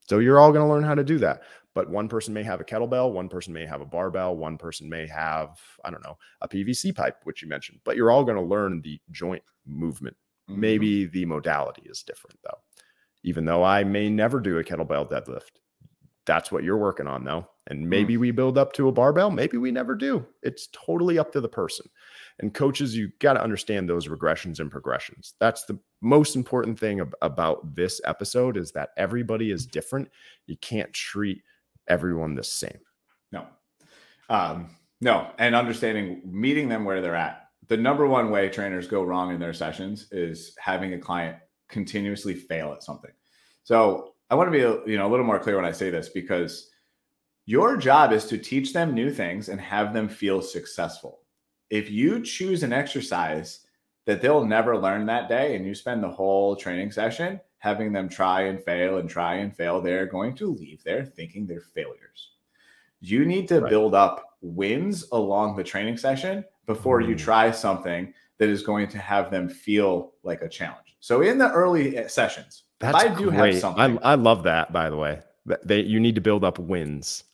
So 0.09 0.21
you're 0.21 0.39
all 0.39 0.53
going 0.53 0.65
to 0.65 0.73
learn 0.73 0.85
how 0.85 0.95
to 0.95 1.03
do 1.03 1.19
that. 1.19 1.43
But 1.75 1.91
one 1.91 2.09
person 2.09 2.33
may 2.33 2.45
have 2.45 2.61
a 2.61 2.65
kettlebell, 2.65 3.11
one 3.11 3.29
person 3.29 3.53
may 3.53 3.67
have 3.67 3.81
a 3.81 3.85
barbell, 3.85 4.37
one 4.37 4.57
person 4.57 4.89
may 4.89 5.09
have, 5.09 5.59
I 5.85 5.91
don't 5.91 6.05
know, 6.05 6.19
a 6.41 6.49
PVC 6.49 6.95
pipe, 6.95 7.17
which 7.25 7.43
you 7.43 7.49
mentioned, 7.49 7.81
but 7.83 7.97
you're 7.97 8.13
all 8.13 8.23
going 8.23 8.37
to 8.37 8.45
learn 8.45 8.81
the 8.81 9.01
joint 9.11 9.43
movement. 9.67 10.17
Mm-hmm. 10.49 10.61
Maybe 10.61 11.07
the 11.07 11.25
modality 11.27 11.83
is 11.87 12.05
different 12.05 12.39
though. 12.45 12.59
Even 13.25 13.45
though 13.45 13.65
I 13.65 13.83
may 13.83 14.09
never 14.09 14.39
do 14.39 14.59
a 14.59 14.65
kettlebell 14.65 15.11
deadlift, 15.11 15.59
that's 16.31 16.53
what 16.53 16.63
you're 16.63 16.77
working 16.77 17.09
on 17.09 17.25
though. 17.25 17.45
And 17.67 17.91
maybe 17.91 18.17
we 18.17 18.31
build 18.31 18.57
up 18.57 18.73
to 18.75 18.87
a 18.87 18.93
barbell, 18.93 19.33
maybe 19.33 19.57
we 19.57 19.73
never 19.73 19.97
do. 19.97 20.25
It's 20.45 20.69
totally 20.73 21.19
up 21.19 21.33
to 21.33 21.41
the 21.41 21.49
person. 21.49 21.87
And 22.39 22.55
coaches, 22.55 22.97
you 22.97 23.11
got 23.19 23.33
to 23.33 23.43
understand 23.43 23.89
those 23.89 24.07
regressions 24.07 24.61
and 24.61 24.71
progressions. 24.71 25.35
That's 25.41 25.65
the 25.65 25.77
most 26.01 26.37
important 26.37 26.79
thing 26.79 27.01
ab- 27.01 27.17
about 27.21 27.75
this 27.75 28.01
episode 28.05 28.57
is 28.57 28.71
that 28.73 28.91
everybody 28.97 29.51
is 29.51 29.67
different. 29.67 30.09
You 30.47 30.57
can't 30.59 30.93
treat 30.93 31.43
everyone 31.89 32.37
the 32.37 32.45
same. 32.45 32.79
No. 33.33 33.47
Um, 34.29 34.71
no. 35.01 35.33
And 35.41 35.57
understanding 35.57 36.23
meeting 36.25 36.69
them 36.69 36.85
where 36.85 37.01
they're 37.01 37.17
at. 37.17 37.49
The 37.67 37.77
number 37.77 38.07
one 38.07 38.31
way 38.31 38.49
trainers 38.51 38.87
go 38.87 39.03
wrong 39.03 39.35
in 39.35 39.41
their 39.41 39.53
sessions 39.53 40.07
is 40.13 40.55
having 40.61 40.95
a 40.95 40.99
client 40.99 41.39
continuously 41.69 42.35
fail 42.35 42.73
at 42.73 42.85
something. 42.85 43.11
So 43.65 44.15
I 44.31 44.35
want 44.37 44.53
to 44.53 44.83
be 44.85 44.91
you 44.91 44.97
know 44.97 45.07
a 45.07 45.11
little 45.11 45.27
more 45.27 45.39
clear 45.39 45.57
when 45.57 45.65
I 45.65 45.73
say 45.73 45.91
this 45.91 46.09
because 46.09 46.71
your 47.47 47.77
job 47.77 48.13
is 48.13 48.27
to 48.27 48.39
teach 48.39 48.73
them 48.73 48.95
new 48.95 49.13
things 49.13 49.49
and 49.49 49.61
have 49.61 49.93
them 49.93 50.09
feel 50.09 50.41
successful. 50.41 51.23
If 51.69 51.91
you 51.91 52.23
choose 52.23 52.63
an 52.63 52.73
exercise 52.73 53.67
that 54.07 54.23
they'll 54.23 54.45
never 54.45 54.79
learn 54.79 55.07
that 55.07 55.29
day 55.29 55.57
and 55.57 55.67
you 55.67 55.75
spend 55.75 56.03
the 56.03 56.09
whole 56.09 56.55
training 56.57 56.93
session 56.93 57.41
having 57.59 57.93
them 57.93 58.09
try 58.09 58.43
and 58.43 58.63
fail 58.63 58.99
and 58.99 59.11
try 59.11 59.35
and 59.37 59.55
fail, 59.55 59.81
they're 59.81 60.07
going 60.07 60.35
to 60.37 60.55
leave 60.55 60.83
there 60.85 61.05
thinking 61.05 61.47
they're 61.47 61.61
failures. 61.61 62.31
You 63.01 63.25
need 63.25 63.49
to 63.49 63.61
right. 63.61 63.71
build 63.71 63.95
up 63.95 64.39
wins 64.43 65.07
along 65.13 65.57
the 65.57 65.65
training 65.65 65.97
session 65.97 66.45
before 66.67 67.03
mm. 67.03 67.09
you 67.09 67.15
try 67.17 67.51
something 67.51 68.15
that 68.39 68.49
is 68.49 68.63
going 68.63 68.89
to 68.89 68.99
have 68.99 69.31
them 69.31 69.49
feel 69.49 70.13
like 70.23 70.43
a 70.43 70.49
challenge. 70.49 70.97
So 71.01 71.23
in 71.23 71.37
the 71.37 71.51
early 71.51 71.97
eh, 71.97 72.07
sessions, 72.09 72.65
That's 72.81 72.97
I 72.97 73.09
do 73.15 73.31
great. 73.31 73.55
have 73.55 73.61
something. 73.61 73.99
I, 74.03 74.13
I 74.13 74.15
love 74.15 74.45
that, 74.45 74.73
by 74.73 74.91
the 74.91 74.97
way. 74.97 75.21
They, 75.65 75.83
you 75.83 76.01
need 76.01 76.15
to 76.15 76.21
build 76.21 76.45
up 76.45 76.59
wins. 76.59 77.25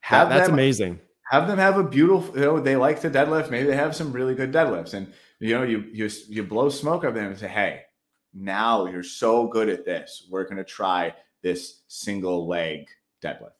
Have 0.00 0.28
that, 0.28 0.34
that's 0.34 0.48
them, 0.48 0.54
amazing. 0.54 1.00
Have 1.30 1.46
them 1.46 1.58
have 1.58 1.78
a 1.78 1.84
beautiful, 1.84 2.34
you 2.36 2.44
know, 2.44 2.60
they 2.60 2.76
like 2.76 3.00
to 3.00 3.10
deadlift. 3.10 3.50
Maybe 3.50 3.66
they 3.66 3.76
have 3.76 3.96
some 3.96 4.12
really 4.12 4.34
good 4.34 4.52
deadlifts. 4.52 4.94
And, 4.94 5.12
you 5.38 5.54
know, 5.54 5.62
you, 5.62 5.84
you, 5.92 6.10
you 6.28 6.42
blow 6.42 6.68
smoke 6.68 7.04
at 7.04 7.14
them 7.14 7.26
and 7.26 7.38
say, 7.38 7.48
hey, 7.48 7.82
now 8.34 8.86
you're 8.86 9.02
so 9.02 9.46
good 9.46 9.68
at 9.68 9.84
this. 9.84 10.26
We're 10.28 10.44
going 10.44 10.56
to 10.56 10.64
try 10.64 11.14
this 11.42 11.82
single 11.88 12.46
leg 12.46 12.86
deadlift. 13.22 13.50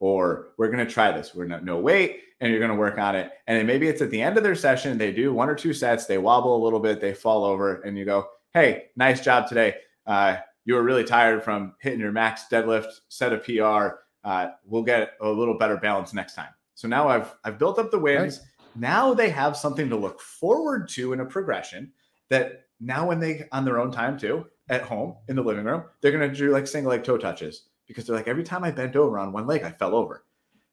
Or 0.00 0.48
we're 0.58 0.70
going 0.70 0.84
to 0.84 0.92
try 0.92 1.12
this. 1.12 1.34
We're 1.34 1.46
not 1.46 1.64
no 1.64 1.78
weight 1.78 2.20
and 2.40 2.50
you're 2.50 2.60
going 2.60 2.70
to 2.70 2.76
work 2.76 2.98
on 2.98 3.14
it. 3.14 3.30
And 3.46 3.58
then 3.58 3.66
maybe 3.66 3.86
it's 3.86 4.02
at 4.02 4.10
the 4.10 4.20
end 4.20 4.36
of 4.36 4.42
their 4.42 4.54
session, 4.54 4.98
they 4.98 5.12
do 5.12 5.32
one 5.32 5.48
or 5.48 5.54
two 5.54 5.74
sets, 5.74 6.06
they 6.06 6.18
wobble 6.18 6.56
a 6.56 6.62
little 6.64 6.80
bit, 6.80 7.00
they 7.00 7.12
fall 7.12 7.44
over, 7.44 7.82
and 7.82 7.98
you 7.98 8.04
go, 8.04 8.26
Hey, 8.54 8.86
nice 8.96 9.20
job 9.20 9.48
today. 9.48 9.74
Uh, 10.06 10.36
you 10.64 10.74
were 10.74 10.82
really 10.82 11.04
tired 11.04 11.42
from 11.42 11.74
hitting 11.80 12.00
your 12.00 12.12
max 12.12 12.44
deadlift, 12.50 13.00
set 13.08 13.32
a 13.32 13.38
PR. 13.38 13.96
Uh, 14.22 14.50
we'll 14.64 14.82
get 14.82 15.12
a 15.20 15.28
little 15.28 15.56
better 15.56 15.76
balance 15.76 16.12
next 16.12 16.34
time. 16.34 16.50
So 16.74 16.88
now 16.88 17.08
I've 17.08 17.34
I've 17.44 17.58
built 17.58 17.78
up 17.78 17.90
the 17.90 17.98
wins. 17.98 18.38
Right. 18.38 18.46
Now 18.76 19.14
they 19.14 19.30
have 19.30 19.56
something 19.56 19.88
to 19.88 19.96
look 19.96 20.20
forward 20.20 20.88
to 20.90 21.12
in 21.12 21.20
a 21.20 21.24
progression 21.24 21.92
that 22.28 22.66
now 22.80 23.06
when 23.06 23.20
they 23.20 23.46
on 23.52 23.64
their 23.64 23.78
own 23.78 23.90
time 23.90 24.18
too 24.18 24.46
at 24.68 24.82
home 24.82 25.16
in 25.28 25.36
the 25.36 25.42
living 25.42 25.64
room, 25.64 25.84
they're 26.00 26.12
gonna 26.12 26.32
do 26.32 26.50
like 26.50 26.66
single 26.66 26.90
leg 26.90 27.04
toe 27.04 27.18
touches 27.18 27.64
because 27.86 28.06
they're 28.06 28.16
like 28.16 28.28
every 28.28 28.44
time 28.44 28.64
I 28.64 28.70
bent 28.70 28.96
over 28.96 29.18
on 29.18 29.32
one 29.32 29.46
leg, 29.46 29.62
I 29.62 29.72
fell 29.72 29.94
over. 29.94 30.24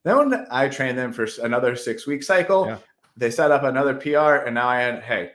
Then 0.04 0.18
when 0.18 0.48
I 0.52 0.70
trained 0.70 0.98
them 0.98 1.12
for 1.12 1.28
another 1.44 1.76
six 1.76 2.08
week 2.08 2.24
cycle, 2.24 2.68
yeah. 2.68 2.78
they 3.18 3.32
set 3.32 3.52
up 3.52 3.64
another 3.64 3.96
PR, 3.96 4.46
and 4.46 4.56
now 4.56 4.70
I 4.70 4.80
had, 4.80 5.04
hey, 5.04 5.32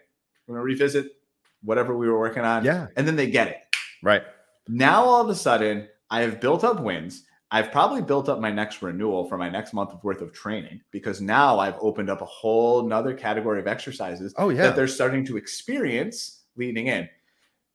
we're 0.47 0.55
gonna 0.55 0.64
revisit 0.64 1.16
whatever 1.62 1.97
we 1.97 2.09
were 2.09 2.18
working 2.18 2.45
on. 2.45 2.64
Yeah. 2.64 2.86
And 2.97 3.07
then 3.07 3.16
they 3.16 3.30
get 3.30 3.49
it. 3.49 3.57
Right. 4.03 4.23
Now 4.69 5.05
all 5.05 5.23
of 5.23 5.29
a 5.29 5.35
sudden, 5.35 5.89
I 6.11 6.21
have 6.23 6.41
built 6.41 6.65
up 6.65 6.81
wins. 6.81 7.25
I've 7.51 7.71
probably 7.71 8.01
built 8.01 8.29
up 8.29 8.41
my 8.41 8.51
next 8.51 8.81
renewal 8.81 9.29
for 9.29 9.37
my 9.37 9.51
next 9.51 9.75
month 9.75 9.91
of 9.93 10.03
worth 10.03 10.23
of 10.23 10.33
training 10.33 10.81
because 10.91 11.21
now 11.21 11.59
I've 11.59 11.77
opened 11.81 12.09
up 12.09 12.23
a 12.23 12.27
whole 12.27 12.83
nother 12.83 13.15
category 13.15 13.61
of 13.61 13.67
exercises 13.67 14.35
oh, 14.39 14.49
yeah. 14.49 14.63
that 14.63 14.77
they're 14.77 14.89
starting 14.89 15.25
to 15.27 15.37
experience 15.37 16.45
leading 16.57 16.87
in. 16.87 17.09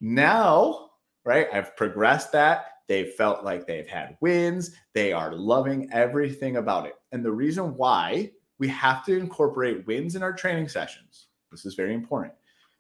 Now, 0.02 0.90
right, 1.26 1.48
I've 1.54 1.76
progressed 1.76 2.32
that. 2.32 2.66
They've 2.88 3.14
felt 3.14 3.44
like 3.44 3.68
they've 3.68 3.88
had 3.88 4.18
wins. 4.22 4.72
They 4.94 5.14
are 5.14 5.34
loving 5.34 5.90
everything 5.92 6.58
about 6.58 6.88
it. 6.88 6.94
And 7.12 7.24
the 7.24 7.32
reason 7.32 7.76
why 7.76 8.32
we 8.60 8.68
have 8.70 9.06
to 9.06 9.18
incorporate 9.18 9.86
wins 9.86 10.16
in 10.16 10.24
our 10.24 10.34
training 10.34 10.70
sessions, 10.70 11.28
this 11.52 11.66
is 11.66 11.76
very 11.76 11.94
important 11.94 12.34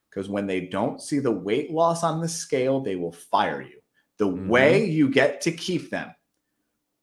because 0.09 0.29
when 0.29 0.47
they 0.47 0.61
don't 0.61 1.01
see 1.01 1.19
the 1.19 1.31
weight 1.31 1.71
loss 1.71 2.03
on 2.03 2.21
the 2.21 2.27
scale, 2.27 2.79
they 2.79 2.95
will 2.95 3.11
fire 3.11 3.61
you. 3.61 3.79
The 4.17 4.27
mm-hmm. 4.27 4.49
way 4.49 4.85
you 4.85 5.09
get 5.09 5.41
to 5.41 5.51
keep 5.51 5.89
them. 5.89 6.13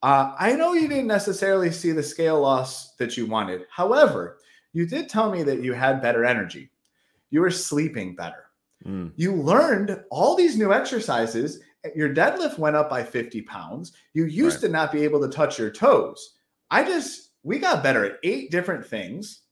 Uh, 0.03 0.35
I 0.39 0.53
know 0.53 0.75
you 0.75 0.89
didn't 0.89 1.07
necessarily 1.07 1.71
see 1.71 1.93
the 1.93 2.03
scale 2.03 2.41
loss 2.41 2.95
that 2.97 3.17
you 3.17 3.27
wanted. 3.27 3.63
However, 3.71 4.39
you 4.73 4.87
did 4.87 5.09
tell 5.09 5.31
me 5.31 5.43
that 5.45 5.63
you 5.63 5.73
had 5.73 6.03
better 6.03 6.25
energy. 6.25 6.71
You 7.31 7.41
were 7.41 7.51
sleeping 7.51 8.15
better. 8.15 8.47
Mm. 8.85 9.13
You 9.17 9.35
learned 9.35 10.03
all 10.11 10.37
these 10.37 10.59
new 10.59 10.73
exercises 10.73 11.61
your 11.95 12.15
deadlift 12.15 12.59
went 12.59 12.77
up 12.77 12.89
by 12.89 13.03
50 13.03 13.43
pounds. 13.43 13.93
You 14.15 14.25
used 14.25 14.63
right. 14.63 14.69
to 14.69 14.73
not 14.73 14.93
be 14.93 15.03
able 15.03 15.21
to 15.21 15.29
touch 15.29 15.59
your 15.59 15.71
toes. 15.71 16.37
I 16.71 16.85
just, 16.85 17.33
we 17.43 17.59
got 17.59 17.83
better 17.83 18.05
at 18.05 18.19
eight 18.23 18.51
different 18.51 18.87
things. 18.87 19.43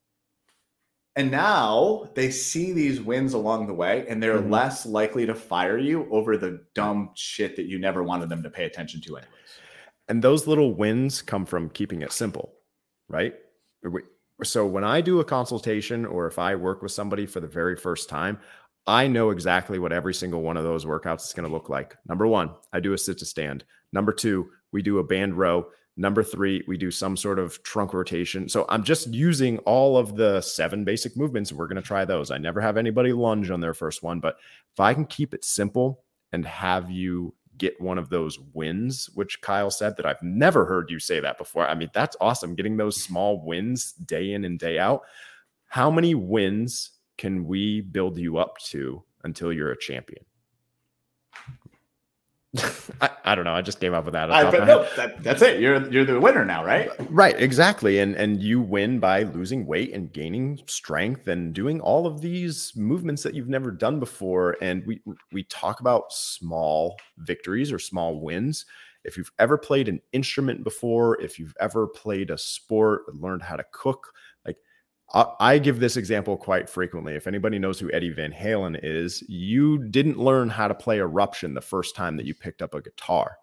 And 1.15 1.31
now 1.31 2.09
they 2.15 2.31
see 2.31 2.73
these 2.73 3.01
wins 3.01 3.35
along 3.35 3.67
the 3.67 3.75
way 3.75 4.07
and 4.09 4.23
they're 4.23 4.39
mm-hmm. 4.39 4.51
less 4.51 4.87
likely 4.87 5.27
to 5.27 5.35
fire 5.35 5.77
you 5.77 6.09
over 6.11 6.39
the 6.39 6.65
dumb 6.75 7.11
shit 7.15 7.55
that 7.57 7.67
you 7.67 7.79
never 7.79 8.03
wanted 8.03 8.31
them 8.31 8.43
to 8.43 8.51
pay 8.51 8.65
attention 8.65 9.01
to, 9.03 9.17
anyways. 9.17 9.37
And 10.09 10.23
those 10.23 10.47
little 10.47 10.75
wins 10.75 11.21
come 11.21 11.45
from 11.45 11.71
keeping 11.71 12.03
it 12.03 12.13
simple, 12.13 12.55
right? 13.09 13.35
So 14.43 14.67
when 14.67 14.85
I 14.85 15.01
do 15.01 15.21
a 15.21 15.25
consultation 15.25 16.05
or 16.07 16.27
if 16.27 16.39
I 16.39 16.55
work 16.55 16.83
with 16.83 16.93
somebody 16.93 17.27
for 17.27 17.41
the 17.41 17.47
very 17.47 17.77
first 17.77 18.09
time, 18.09 18.41
I 18.87 19.07
know 19.07 19.31
exactly 19.31 19.79
what 19.79 19.93
every 19.93 20.15
single 20.15 20.43
one 20.43 20.57
of 20.57 20.65
those 20.65 20.85
workouts 20.85 21.27
is 21.27 21.33
going 21.33 21.47
to 21.47 21.53
look 21.53 21.69
like. 21.69 21.97
Number 22.09 22.27
one, 22.27 22.51
I 22.73 22.81
do 22.81 22.95
a 22.95 22.99
sit 22.99 23.19
to 23.19 23.25
stand. 23.25 23.65
Number 23.93 24.13
two, 24.13 24.51
we 24.73 24.83
do 24.83 24.99
a 24.99 25.05
band 25.05 25.35
row. 25.35 25.67
Number 25.97 26.23
three, 26.23 26.65
we 26.67 26.79
do 26.79 26.91
some 26.91 27.17
sort 27.17 27.39
of 27.39 27.63
trunk 27.65 27.93
rotation. 27.93 28.49
So 28.49 28.65
I'm 28.69 28.83
just 28.83 29.09
using 29.09 29.59
all 29.59 29.99
of 29.99 30.17
the 30.17 30.41
seven 30.41 30.85
basic 30.85 31.17
movements. 31.17 31.53
We're 31.53 31.69
going 31.69 31.77
to 31.77 31.83
try 31.83 32.05
those. 32.05 32.31
I 32.31 32.39
never 32.39 32.61
have 32.63 32.79
anybody 32.79 33.13
lunge 33.13 33.51
on 33.51 33.61
their 33.61 33.75
first 33.75 34.03
one, 34.03 34.19
but 34.19 34.37
if 34.73 34.81
I 34.81 34.95
can 34.95 35.05
keep 35.05 35.35
it 35.35 35.45
simple 35.45 36.03
and 36.33 36.47
have 36.47 36.91
you 36.91 37.35
get 37.59 37.81
one 37.81 37.99
of 37.99 38.09
those 38.09 38.39
wins, 38.55 39.11
which 39.15 39.41
Kyle 39.43 39.71
said 39.71 39.97
that 39.97 40.07
I've 40.07 40.23
never 40.23 40.65
heard 40.65 40.91
you 40.91 40.99
say 40.99 41.21
that 41.21 41.37
before. 41.37 41.69
I 41.69 41.75
mean, 41.75 41.91
that's 41.93 42.17
awesome. 42.21 42.55
Getting 42.55 42.77
those 42.77 43.01
small 43.01 43.45
wins 43.45 43.93
day 43.93 44.33
in 44.33 44.45
and 44.45 44.59
day 44.59 44.79
out. 44.79 45.03
How 45.69 45.91
many 45.91 46.15
wins 46.15 46.91
can 47.19 47.45
we 47.45 47.83
build 47.83 48.19
you 48.19 48.39
up 48.39 48.59
to 48.71 49.03
until 49.25 49.53
you're 49.53 49.73
a 49.73 49.79
champion? 49.79 50.25
I, 53.01 53.11
I, 53.25 53.35
don't 53.35 53.45
know. 53.45 53.55
I 53.55 53.63
just 53.63 53.81
came 53.81 53.95
up 53.95 54.05
with 54.05 54.13
that. 54.13 54.31
I, 54.31 54.51
but 54.51 54.67
no, 54.67 54.87
that, 54.97 55.23
that's 55.23 55.41
it. 55.41 55.59
You're 55.59 55.91
you're 55.91 56.05
the 56.05 56.21
winner 56.21 56.45
now, 56.45 56.63
right? 56.65 56.91
Right, 57.11 57.39
exactly. 57.41 57.99
And 57.99 58.15
and 58.15 58.43
you 58.43 58.61
win 58.61 58.99
by 58.99 59.23
losing 59.23 59.65
weight 59.67 59.95
and 59.95 60.13
gaining 60.13 60.61
strength 60.67 61.29
and 61.29 61.55
doing 61.55 61.81
all 61.81 62.07
of 62.07 62.21
these 62.21 62.73
movements 62.77 63.23
that 63.23 63.35
you've 63.35 63.49
never 63.49 63.71
done 63.71 63.99
before. 63.99 64.59
And 64.61 64.85
we 64.87 65.01
we 65.33 65.45
talk 65.45 65.81
about 65.81 66.13
small 66.13 66.99
victories 67.19 67.73
or 67.73 67.79
small 67.79 68.21
wins. 68.21 68.67
If 69.05 69.17
you've 69.17 69.33
ever 69.39 69.57
played 69.57 69.89
an 69.89 70.01
instrument 70.13 70.63
before, 70.63 71.21
if 71.21 71.39
you've 71.39 71.57
ever 71.59 71.87
played 71.87 72.31
a 72.31 72.39
sport, 72.39 73.13
learned 73.15 73.43
how 73.43 73.57
to 73.57 73.65
cook, 73.73 74.13
I 75.15 75.59
give 75.59 75.79
this 75.79 75.99
example 75.99 76.39
quite 76.39 76.71
frequently. 76.71 77.15
If 77.15 77.27
anybody 77.27 77.59
knows 77.59 77.79
who 77.79 77.93
Eddie 77.93 78.11
Van 78.13 78.33
Halen 78.33 78.81
is, 78.83 79.23
you 79.29 79.79
didn't 79.91 80.19
learn 80.19 80.49
how 80.49 80.69
to 80.69 80.75
play 80.75 80.99
Eruption 81.01 81.53
the 81.53 81.61
first 81.61 81.95
time 81.95 82.17
that 82.17 82.25
you 82.25 82.35
picked 82.35 82.63
up 82.63 82.75
a 82.75 82.81
guitar. 82.81 83.37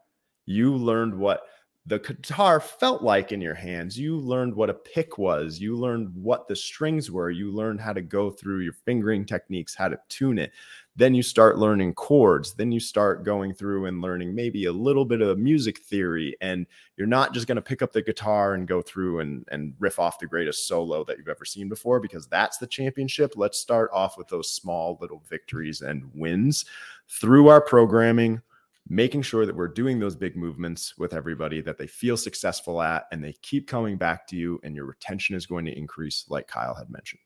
You 0.48 0.76
learned 0.76 1.14
what 1.14 1.42
the 1.86 2.00
guitar 2.00 2.60
felt 2.60 3.04
like 3.04 3.32
in 3.32 3.42
your 3.42 3.54
hands. 3.54 4.00
You 4.00 4.18
learned 4.18 4.56
what 4.56 4.70
a 4.70 4.74
pick 4.74 5.18
was. 5.18 5.60
You 5.60 5.76
learned 5.76 6.10
what 6.14 6.48
the 6.48 6.56
strings 6.56 7.12
were. 7.12 7.30
You 7.30 7.52
learned 7.52 7.82
how 7.82 7.94
to 7.94 8.02
go 8.02 8.32
through 8.32 8.62
your 8.62 8.74
fingering 8.74 9.26
techniques, 9.26 9.76
how 9.76 9.90
to 9.90 10.00
tune 10.10 10.40
it. 10.40 10.52
Then 10.96 11.14
you 11.14 11.24
start 11.24 11.58
learning 11.58 11.94
chords. 11.94 12.54
Then 12.54 12.72
you 12.72 12.80
start 12.80 13.24
going 13.24 13.54
through 13.54 13.86
and 13.86 14.02
learning 14.02 14.36
maybe 14.36 14.66
a 14.66 14.72
little 14.72 15.06
bit 15.06 15.22
of 15.22 15.38
music 15.38 15.80
theory. 15.80 16.36
And 16.42 16.68
you're 16.98 17.08
not 17.08 17.34
just 17.34 17.48
going 17.48 17.56
to 17.56 17.62
pick 17.62 17.82
up 17.82 17.94
the 17.94 18.02
guitar 18.02 18.54
and 18.54 18.68
go 18.68 18.82
through 18.82 19.20
and, 19.20 19.46
and 19.50 19.74
riff 19.80 20.00
off 20.00 20.20
the 20.20 20.28
greatest 20.28 20.68
solo 20.68 21.04
that 21.06 21.18
you've 21.18 21.30
ever 21.30 21.46
seen 21.46 21.70
before, 21.70 22.00
because 22.00 22.28
that's 22.28 22.58
the 22.58 22.68
championship. 22.68 23.34
Let's 23.36 23.60
start 23.60 23.90
off 23.94 24.18
with 24.18 24.28
those 24.28 24.52
small 24.52 24.98
little 25.00 25.24
victories 25.30 25.82
and 25.82 26.10
wins 26.14 26.66
through 27.08 27.48
our 27.48 27.62
programming 27.62 28.42
making 28.90 29.22
sure 29.22 29.46
that 29.46 29.56
we're 29.56 29.68
doing 29.68 30.00
those 30.00 30.16
big 30.16 30.36
movements 30.36 30.98
with 30.98 31.14
everybody 31.14 31.62
that 31.62 31.78
they 31.78 31.86
feel 31.86 32.18
successful 32.18 32.82
at 32.82 33.06
and 33.12 33.24
they 33.24 33.34
keep 33.44 33.68
coming 33.68 33.96
back 33.96 34.26
to 34.28 34.36
you 34.36 34.60
and 34.64 34.76
your 34.76 34.86
retention 34.86 35.36
is 35.36 35.46
going 35.46 35.64
to 35.64 35.78
increase 35.78 36.26
like 36.28 36.48
Kyle 36.48 36.74
had 36.74 36.90
mentioned. 36.90 37.22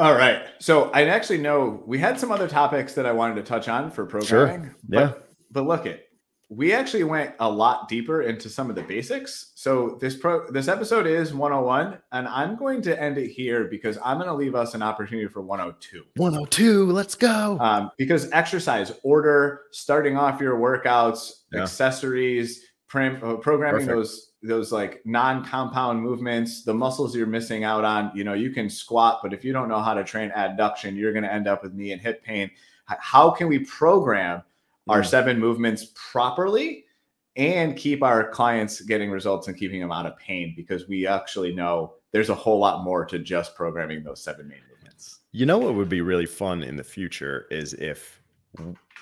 All 0.00 0.14
right. 0.14 0.46
So 0.60 0.90
I 0.92 1.04
actually 1.04 1.38
know 1.38 1.82
we 1.86 1.98
had 1.98 2.18
some 2.18 2.32
other 2.32 2.48
topics 2.48 2.94
that 2.94 3.04
I 3.04 3.12
wanted 3.12 3.34
to 3.34 3.42
touch 3.42 3.68
on 3.68 3.90
for 3.90 4.06
programming. 4.06 4.62
Sure. 4.62 4.76
Yeah. 4.88 5.06
But, 5.06 5.28
but 5.50 5.66
look 5.66 5.84
it, 5.84 6.06
we 6.48 6.72
actually 6.72 7.04
went 7.04 7.34
a 7.38 7.48
lot 7.48 7.86
deeper 7.86 8.22
into 8.22 8.48
some 8.48 8.70
of 8.70 8.76
the 8.76 8.82
basics. 8.82 9.52
So 9.56 9.98
this 10.00 10.16
pro 10.16 10.50
this 10.50 10.68
episode 10.68 11.06
is 11.06 11.34
101 11.34 11.98
and 12.12 12.26
I'm 12.26 12.56
going 12.56 12.80
to 12.82 13.00
end 13.00 13.18
it 13.18 13.28
here 13.28 13.64
because 13.64 13.98
I'm 14.02 14.16
going 14.16 14.28
to 14.28 14.34
leave 14.34 14.54
us 14.54 14.72
an 14.72 14.82
opportunity 14.82 15.28
for 15.28 15.42
102. 15.42 16.02
102, 16.16 16.86
let's 16.86 17.14
go. 17.14 17.58
Um, 17.60 17.90
because 17.98 18.30
exercise 18.32 18.92
order, 19.02 19.64
starting 19.70 20.16
off 20.16 20.40
your 20.40 20.56
workouts, 20.58 21.30
yeah. 21.52 21.62
accessories, 21.62 22.64
prim, 22.88 23.20
uh, 23.22 23.34
programming 23.34 23.86
Perfect. 23.86 23.96
those 23.96 24.29
those 24.42 24.72
like 24.72 25.02
non-compound 25.04 26.00
movements, 26.00 26.62
the 26.62 26.72
muscles 26.72 27.14
you're 27.14 27.26
missing 27.26 27.64
out 27.64 27.84
on, 27.84 28.10
you 28.14 28.24
know, 28.24 28.32
you 28.32 28.50
can 28.50 28.70
squat, 28.70 29.20
but 29.22 29.32
if 29.32 29.44
you 29.44 29.52
don't 29.52 29.68
know 29.68 29.80
how 29.80 29.94
to 29.94 30.02
train 30.02 30.30
adduction, 30.30 30.96
you're 30.96 31.12
going 31.12 31.24
to 31.24 31.32
end 31.32 31.46
up 31.46 31.62
with 31.62 31.74
knee 31.74 31.92
and 31.92 32.00
hip 32.00 32.22
pain 32.24 32.50
how 32.98 33.30
can 33.30 33.48
we 33.48 33.60
program 33.60 34.42
our 34.88 35.04
seven 35.04 35.38
movements 35.38 35.92
properly 35.94 36.84
and 37.36 37.76
keep 37.76 38.02
our 38.02 38.28
clients 38.30 38.80
getting 38.80 39.10
results 39.10 39.46
and 39.46 39.56
keeping 39.56 39.80
them 39.80 39.92
out 39.92 40.06
of 40.06 40.16
pain 40.18 40.52
because 40.56 40.88
we 40.88 41.06
actually 41.06 41.54
know 41.54 41.94
there's 42.12 42.28
a 42.28 42.34
whole 42.34 42.58
lot 42.58 42.82
more 42.82 43.04
to 43.04 43.18
just 43.18 43.54
programming 43.54 44.02
those 44.02 44.22
seven 44.22 44.48
main 44.48 44.58
movements. 44.68 45.20
You 45.30 45.46
know 45.46 45.58
what 45.58 45.74
would 45.74 45.88
be 45.88 46.00
really 46.00 46.26
fun 46.26 46.64
in 46.64 46.76
the 46.76 46.82
future 46.82 47.46
is 47.50 47.74
if 47.74 48.20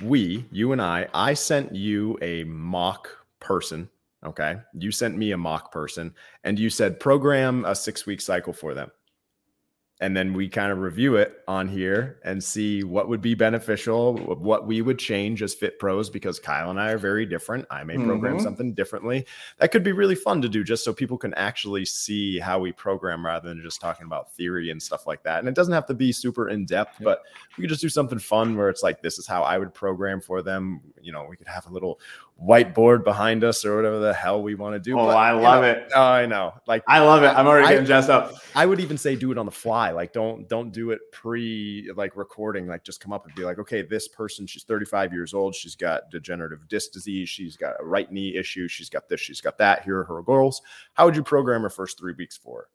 we, 0.02 0.44
you 0.52 0.72
and 0.72 0.82
I, 0.82 1.08
I 1.14 1.32
sent 1.32 1.74
you 1.74 2.18
a 2.20 2.44
mock 2.44 3.08
person. 3.40 3.88
Okay. 4.24 4.56
You 4.74 4.90
sent 4.90 5.16
me 5.16 5.32
a 5.32 5.38
mock 5.38 5.70
person 5.70 6.14
and 6.44 6.58
you 6.58 6.70
said 6.70 7.00
program 7.00 7.64
a 7.64 7.74
six 7.74 8.06
week 8.06 8.20
cycle 8.20 8.52
for 8.52 8.74
them. 8.74 8.90
And 10.00 10.16
then 10.16 10.32
we 10.32 10.48
kind 10.48 10.70
of 10.70 10.78
review 10.78 11.16
it 11.16 11.42
on 11.48 11.66
here 11.66 12.20
and 12.22 12.42
see 12.42 12.84
what 12.84 13.08
would 13.08 13.20
be 13.20 13.34
beneficial, 13.34 14.16
what 14.16 14.64
we 14.64 14.80
would 14.80 14.96
change 14.98 15.42
as 15.42 15.54
fit 15.54 15.80
pros, 15.80 16.08
because 16.08 16.38
Kyle 16.38 16.70
and 16.70 16.80
I 16.80 16.92
are 16.92 16.98
very 16.98 17.26
different. 17.26 17.66
I 17.68 17.82
may 17.82 17.96
program 17.96 18.38
Mhm. 18.38 18.42
something 18.42 18.74
differently. 18.74 19.26
That 19.58 19.72
could 19.72 19.82
be 19.82 19.90
really 19.90 20.14
fun 20.14 20.40
to 20.42 20.48
do 20.48 20.62
just 20.62 20.84
so 20.84 20.92
people 20.92 21.18
can 21.18 21.34
actually 21.34 21.84
see 21.84 22.38
how 22.38 22.60
we 22.60 22.70
program 22.70 23.26
rather 23.26 23.48
than 23.48 23.60
just 23.60 23.80
talking 23.80 24.06
about 24.06 24.30
theory 24.34 24.70
and 24.70 24.80
stuff 24.80 25.04
like 25.04 25.24
that. 25.24 25.40
And 25.40 25.48
it 25.48 25.56
doesn't 25.56 25.74
have 25.74 25.86
to 25.86 25.94
be 25.94 26.12
super 26.12 26.48
in 26.48 26.64
depth, 26.64 26.98
but 27.00 27.22
we 27.56 27.62
could 27.62 27.70
just 27.70 27.82
do 27.82 27.88
something 27.88 28.20
fun 28.20 28.56
where 28.56 28.68
it's 28.68 28.84
like, 28.84 29.02
this 29.02 29.18
is 29.18 29.26
how 29.26 29.42
I 29.42 29.58
would 29.58 29.74
program 29.74 30.20
for 30.20 30.42
them. 30.42 30.80
You 31.02 31.10
know, 31.12 31.26
we 31.28 31.36
could 31.36 31.48
have 31.48 31.66
a 31.66 31.70
little 31.72 31.98
whiteboard 32.40 33.02
behind 33.02 33.42
us 33.42 33.64
or 33.64 33.74
whatever 33.74 33.98
the 33.98 34.14
hell 34.14 34.40
we 34.40 34.54
want 34.54 34.74
to 34.74 34.78
do. 34.78 34.96
Oh, 34.96 35.06
But, 35.06 35.16
I 35.16 35.34
you 35.34 35.40
love 35.40 35.62
know, 35.62 35.68
it. 35.70 35.90
Oh, 35.92 36.00
I 36.02 36.26
know. 36.26 36.54
Like, 36.68 36.84
I 36.86 37.00
love 37.00 37.24
it. 37.24 37.28
I'm 37.36 37.48
already 37.48 37.66
I- 37.66 37.70
getting 37.70 37.86
dressed 37.86 38.10
up. 38.10 38.34
I 38.54 38.64
would 38.64 38.78
even 38.78 38.96
say 38.96 39.16
do 39.16 39.32
it 39.32 39.38
on 39.38 39.44
the 39.46 39.50
fly. 39.52 39.87
Like 39.90 40.12
don't 40.12 40.48
don't 40.48 40.72
do 40.72 40.90
it 40.90 41.00
pre 41.12 41.90
like 41.96 42.16
recording. 42.16 42.66
Like 42.66 42.84
just 42.84 43.00
come 43.00 43.12
up 43.12 43.26
and 43.26 43.34
be 43.34 43.44
like, 43.44 43.58
okay, 43.58 43.82
this 43.82 44.08
person, 44.08 44.46
she's 44.46 44.64
35 44.64 45.12
years 45.12 45.34
old. 45.34 45.54
She's 45.54 45.76
got 45.76 46.10
degenerative 46.10 46.68
disc 46.68 46.92
disease. 46.92 47.28
She's 47.28 47.56
got 47.56 47.76
a 47.80 47.84
right 47.84 48.10
knee 48.10 48.36
issue. 48.36 48.68
She's 48.68 48.88
got 48.88 49.08
this. 49.08 49.20
She's 49.20 49.40
got 49.40 49.58
that. 49.58 49.84
Here 49.84 49.98
are 49.98 50.04
her 50.04 50.22
goals. 50.22 50.62
How 50.94 51.04
would 51.04 51.16
you 51.16 51.22
program 51.22 51.62
her 51.62 51.70
first 51.70 51.98
three 51.98 52.14
weeks 52.16 52.36
for? 52.36 52.60
her? 52.60 52.68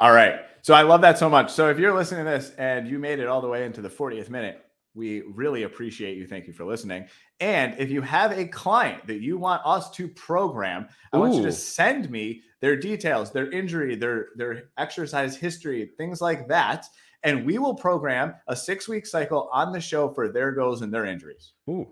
All 0.00 0.12
right. 0.12 0.40
So 0.62 0.74
I 0.74 0.82
love 0.82 1.00
that 1.02 1.16
so 1.16 1.30
much. 1.30 1.52
So 1.52 1.70
if 1.70 1.78
you're 1.78 1.94
listening 1.94 2.24
to 2.24 2.30
this 2.30 2.50
and 2.58 2.88
you 2.88 2.98
made 2.98 3.20
it 3.20 3.28
all 3.28 3.40
the 3.40 3.48
way 3.48 3.64
into 3.64 3.80
the 3.80 3.88
40th 3.88 4.30
minute, 4.30 4.60
we 4.94 5.22
really 5.22 5.62
appreciate 5.62 6.18
you. 6.18 6.26
Thank 6.26 6.46
you 6.46 6.52
for 6.52 6.64
listening. 6.64 7.06
And 7.42 7.74
if 7.76 7.90
you 7.90 8.02
have 8.02 8.30
a 8.30 8.44
client 8.46 9.04
that 9.08 9.20
you 9.20 9.36
want 9.36 9.62
us 9.64 9.90
to 9.92 10.06
program, 10.06 10.86
I 11.12 11.18
want 11.18 11.34
you 11.34 11.42
to 11.42 11.50
send 11.50 12.08
me 12.08 12.42
their 12.60 12.76
details, 12.76 13.32
their 13.32 13.50
injury, 13.50 13.96
their 13.96 14.28
their 14.36 14.70
exercise 14.78 15.36
history, 15.36 15.90
things 15.98 16.20
like 16.20 16.46
that, 16.46 16.86
and 17.24 17.44
we 17.44 17.58
will 17.58 17.74
program 17.74 18.34
a 18.46 18.54
6-week 18.54 19.06
cycle 19.06 19.50
on 19.52 19.72
the 19.72 19.80
show 19.80 20.08
for 20.08 20.28
their 20.28 20.52
goals 20.52 20.82
and 20.82 20.94
their 20.94 21.04
injuries. 21.04 21.54
Ooh. 21.68 21.88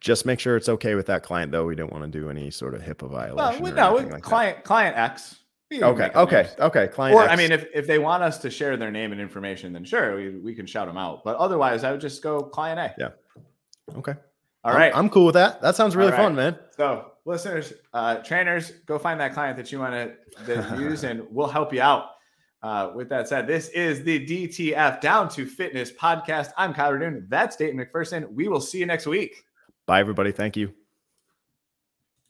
Just 0.00 0.26
make 0.26 0.40
sure 0.40 0.56
it's 0.56 0.68
okay 0.68 0.96
with 0.96 1.06
that 1.06 1.22
client, 1.22 1.52
though. 1.52 1.66
We 1.66 1.76
don't 1.76 1.92
want 1.92 2.10
to 2.10 2.18
do 2.20 2.28
any 2.28 2.50
sort 2.50 2.74
of 2.74 2.82
HIPAA 2.82 3.02
Well, 3.02 3.10
violation. 3.10 3.62
we 3.62 3.70
or 3.70 3.74
know 3.74 3.90
anything 3.96 4.12
like 4.12 4.22
that. 4.22 4.28
client 4.28 4.64
client 4.64 4.96
X. 4.98 5.36
Okay. 5.72 6.10
Okay. 6.16 6.40
names. 6.42 6.54
Okay. 6.58 6.88
Client. 6.88 7.14
Or 7.16 7.28
I 7.28 7.36
mean, 7.36 7.52
if, 7.52 7.64
if 7.72 7.86
they 7.86 8.00
want 8.00 8.24
us 8.24 8.38
to 8.38 8.50
share 8.50 8.76
their 8.76 8.90
name 8.90 9.12
and 9.12 9.20
information, 9.20 9.72
then 9.72 9.84
sure, 9.84 10.16
we, 10.16 10.30
we 10.30 10.52
can 10.52 10.66
shout 10.66 10.88
them 10.88 10.96
out. 10.96 11.22
But 11.22 11.36
otherwise, 11.36 11.84
I 11.84 11.92
would 11.92 12.00
just 12.00 12.24
go 12.24 12.40
client 12.42 12.80
A. 12.80 12.92
Yeah. 12.98 13.10
okay. 13.96 14.14
All 14.62 14.72
I'm- 14.76 14.92
I'm, 14.94 15.08
cool 15.08 15.26
with 15.26 15.34
that. 15.34 15.62
That 15.62 15.74
sounds 15.76 15.96
really 15.96 16.12
All 16.12 16.18
fun, 16.18 16.34
man. 16.34 16.58
so, 16.76 17.12
listeners, 17.24 17.72
uh, 17.94 18.16
trainers, 18.16 18.72
go 18.86 18.98
find 18.98 19.18
that 19.20 19.32
client 19.32 19.56
that 19.56 19.72
you 19.72 19.78
want 19.78 19.94
to 20.46 20.76
use, 20.78 21.04
and 21.04 21.26
we'll 21.30 21.48
help 21.48 21.72
you 21.72 21.80
out. 21.80 22.10
Uh, 22.62 22.92
with 22.94 23.08
that 23.08 23.26
said, 23.26 23.46
this 23.46 23.70
is 23.70 24.02
the 24.02 24.26
DTF 24.26 25.00
Down 25.00 25.30
to 25.30 25.46
Fitness 25.46 25.90
podcast. 25.90 26.50
I'm 26.58 26.74
Kyle 26.74 26.92
Radune. 26.92 27.26
That's 27.30 27.56
Dayton 27.56 27.80
McPherson. 27.80 28.30
We 28.34 28.48
will 28.48 28.60
see 28.60 28.78
you 28.78 28.84
next 28.86 29.06
week. 29.06 29.34
Bye, 29.86 30.00
everybody. 30.00 30.30
Thank 30.30 30.58
you. 30.58 30.74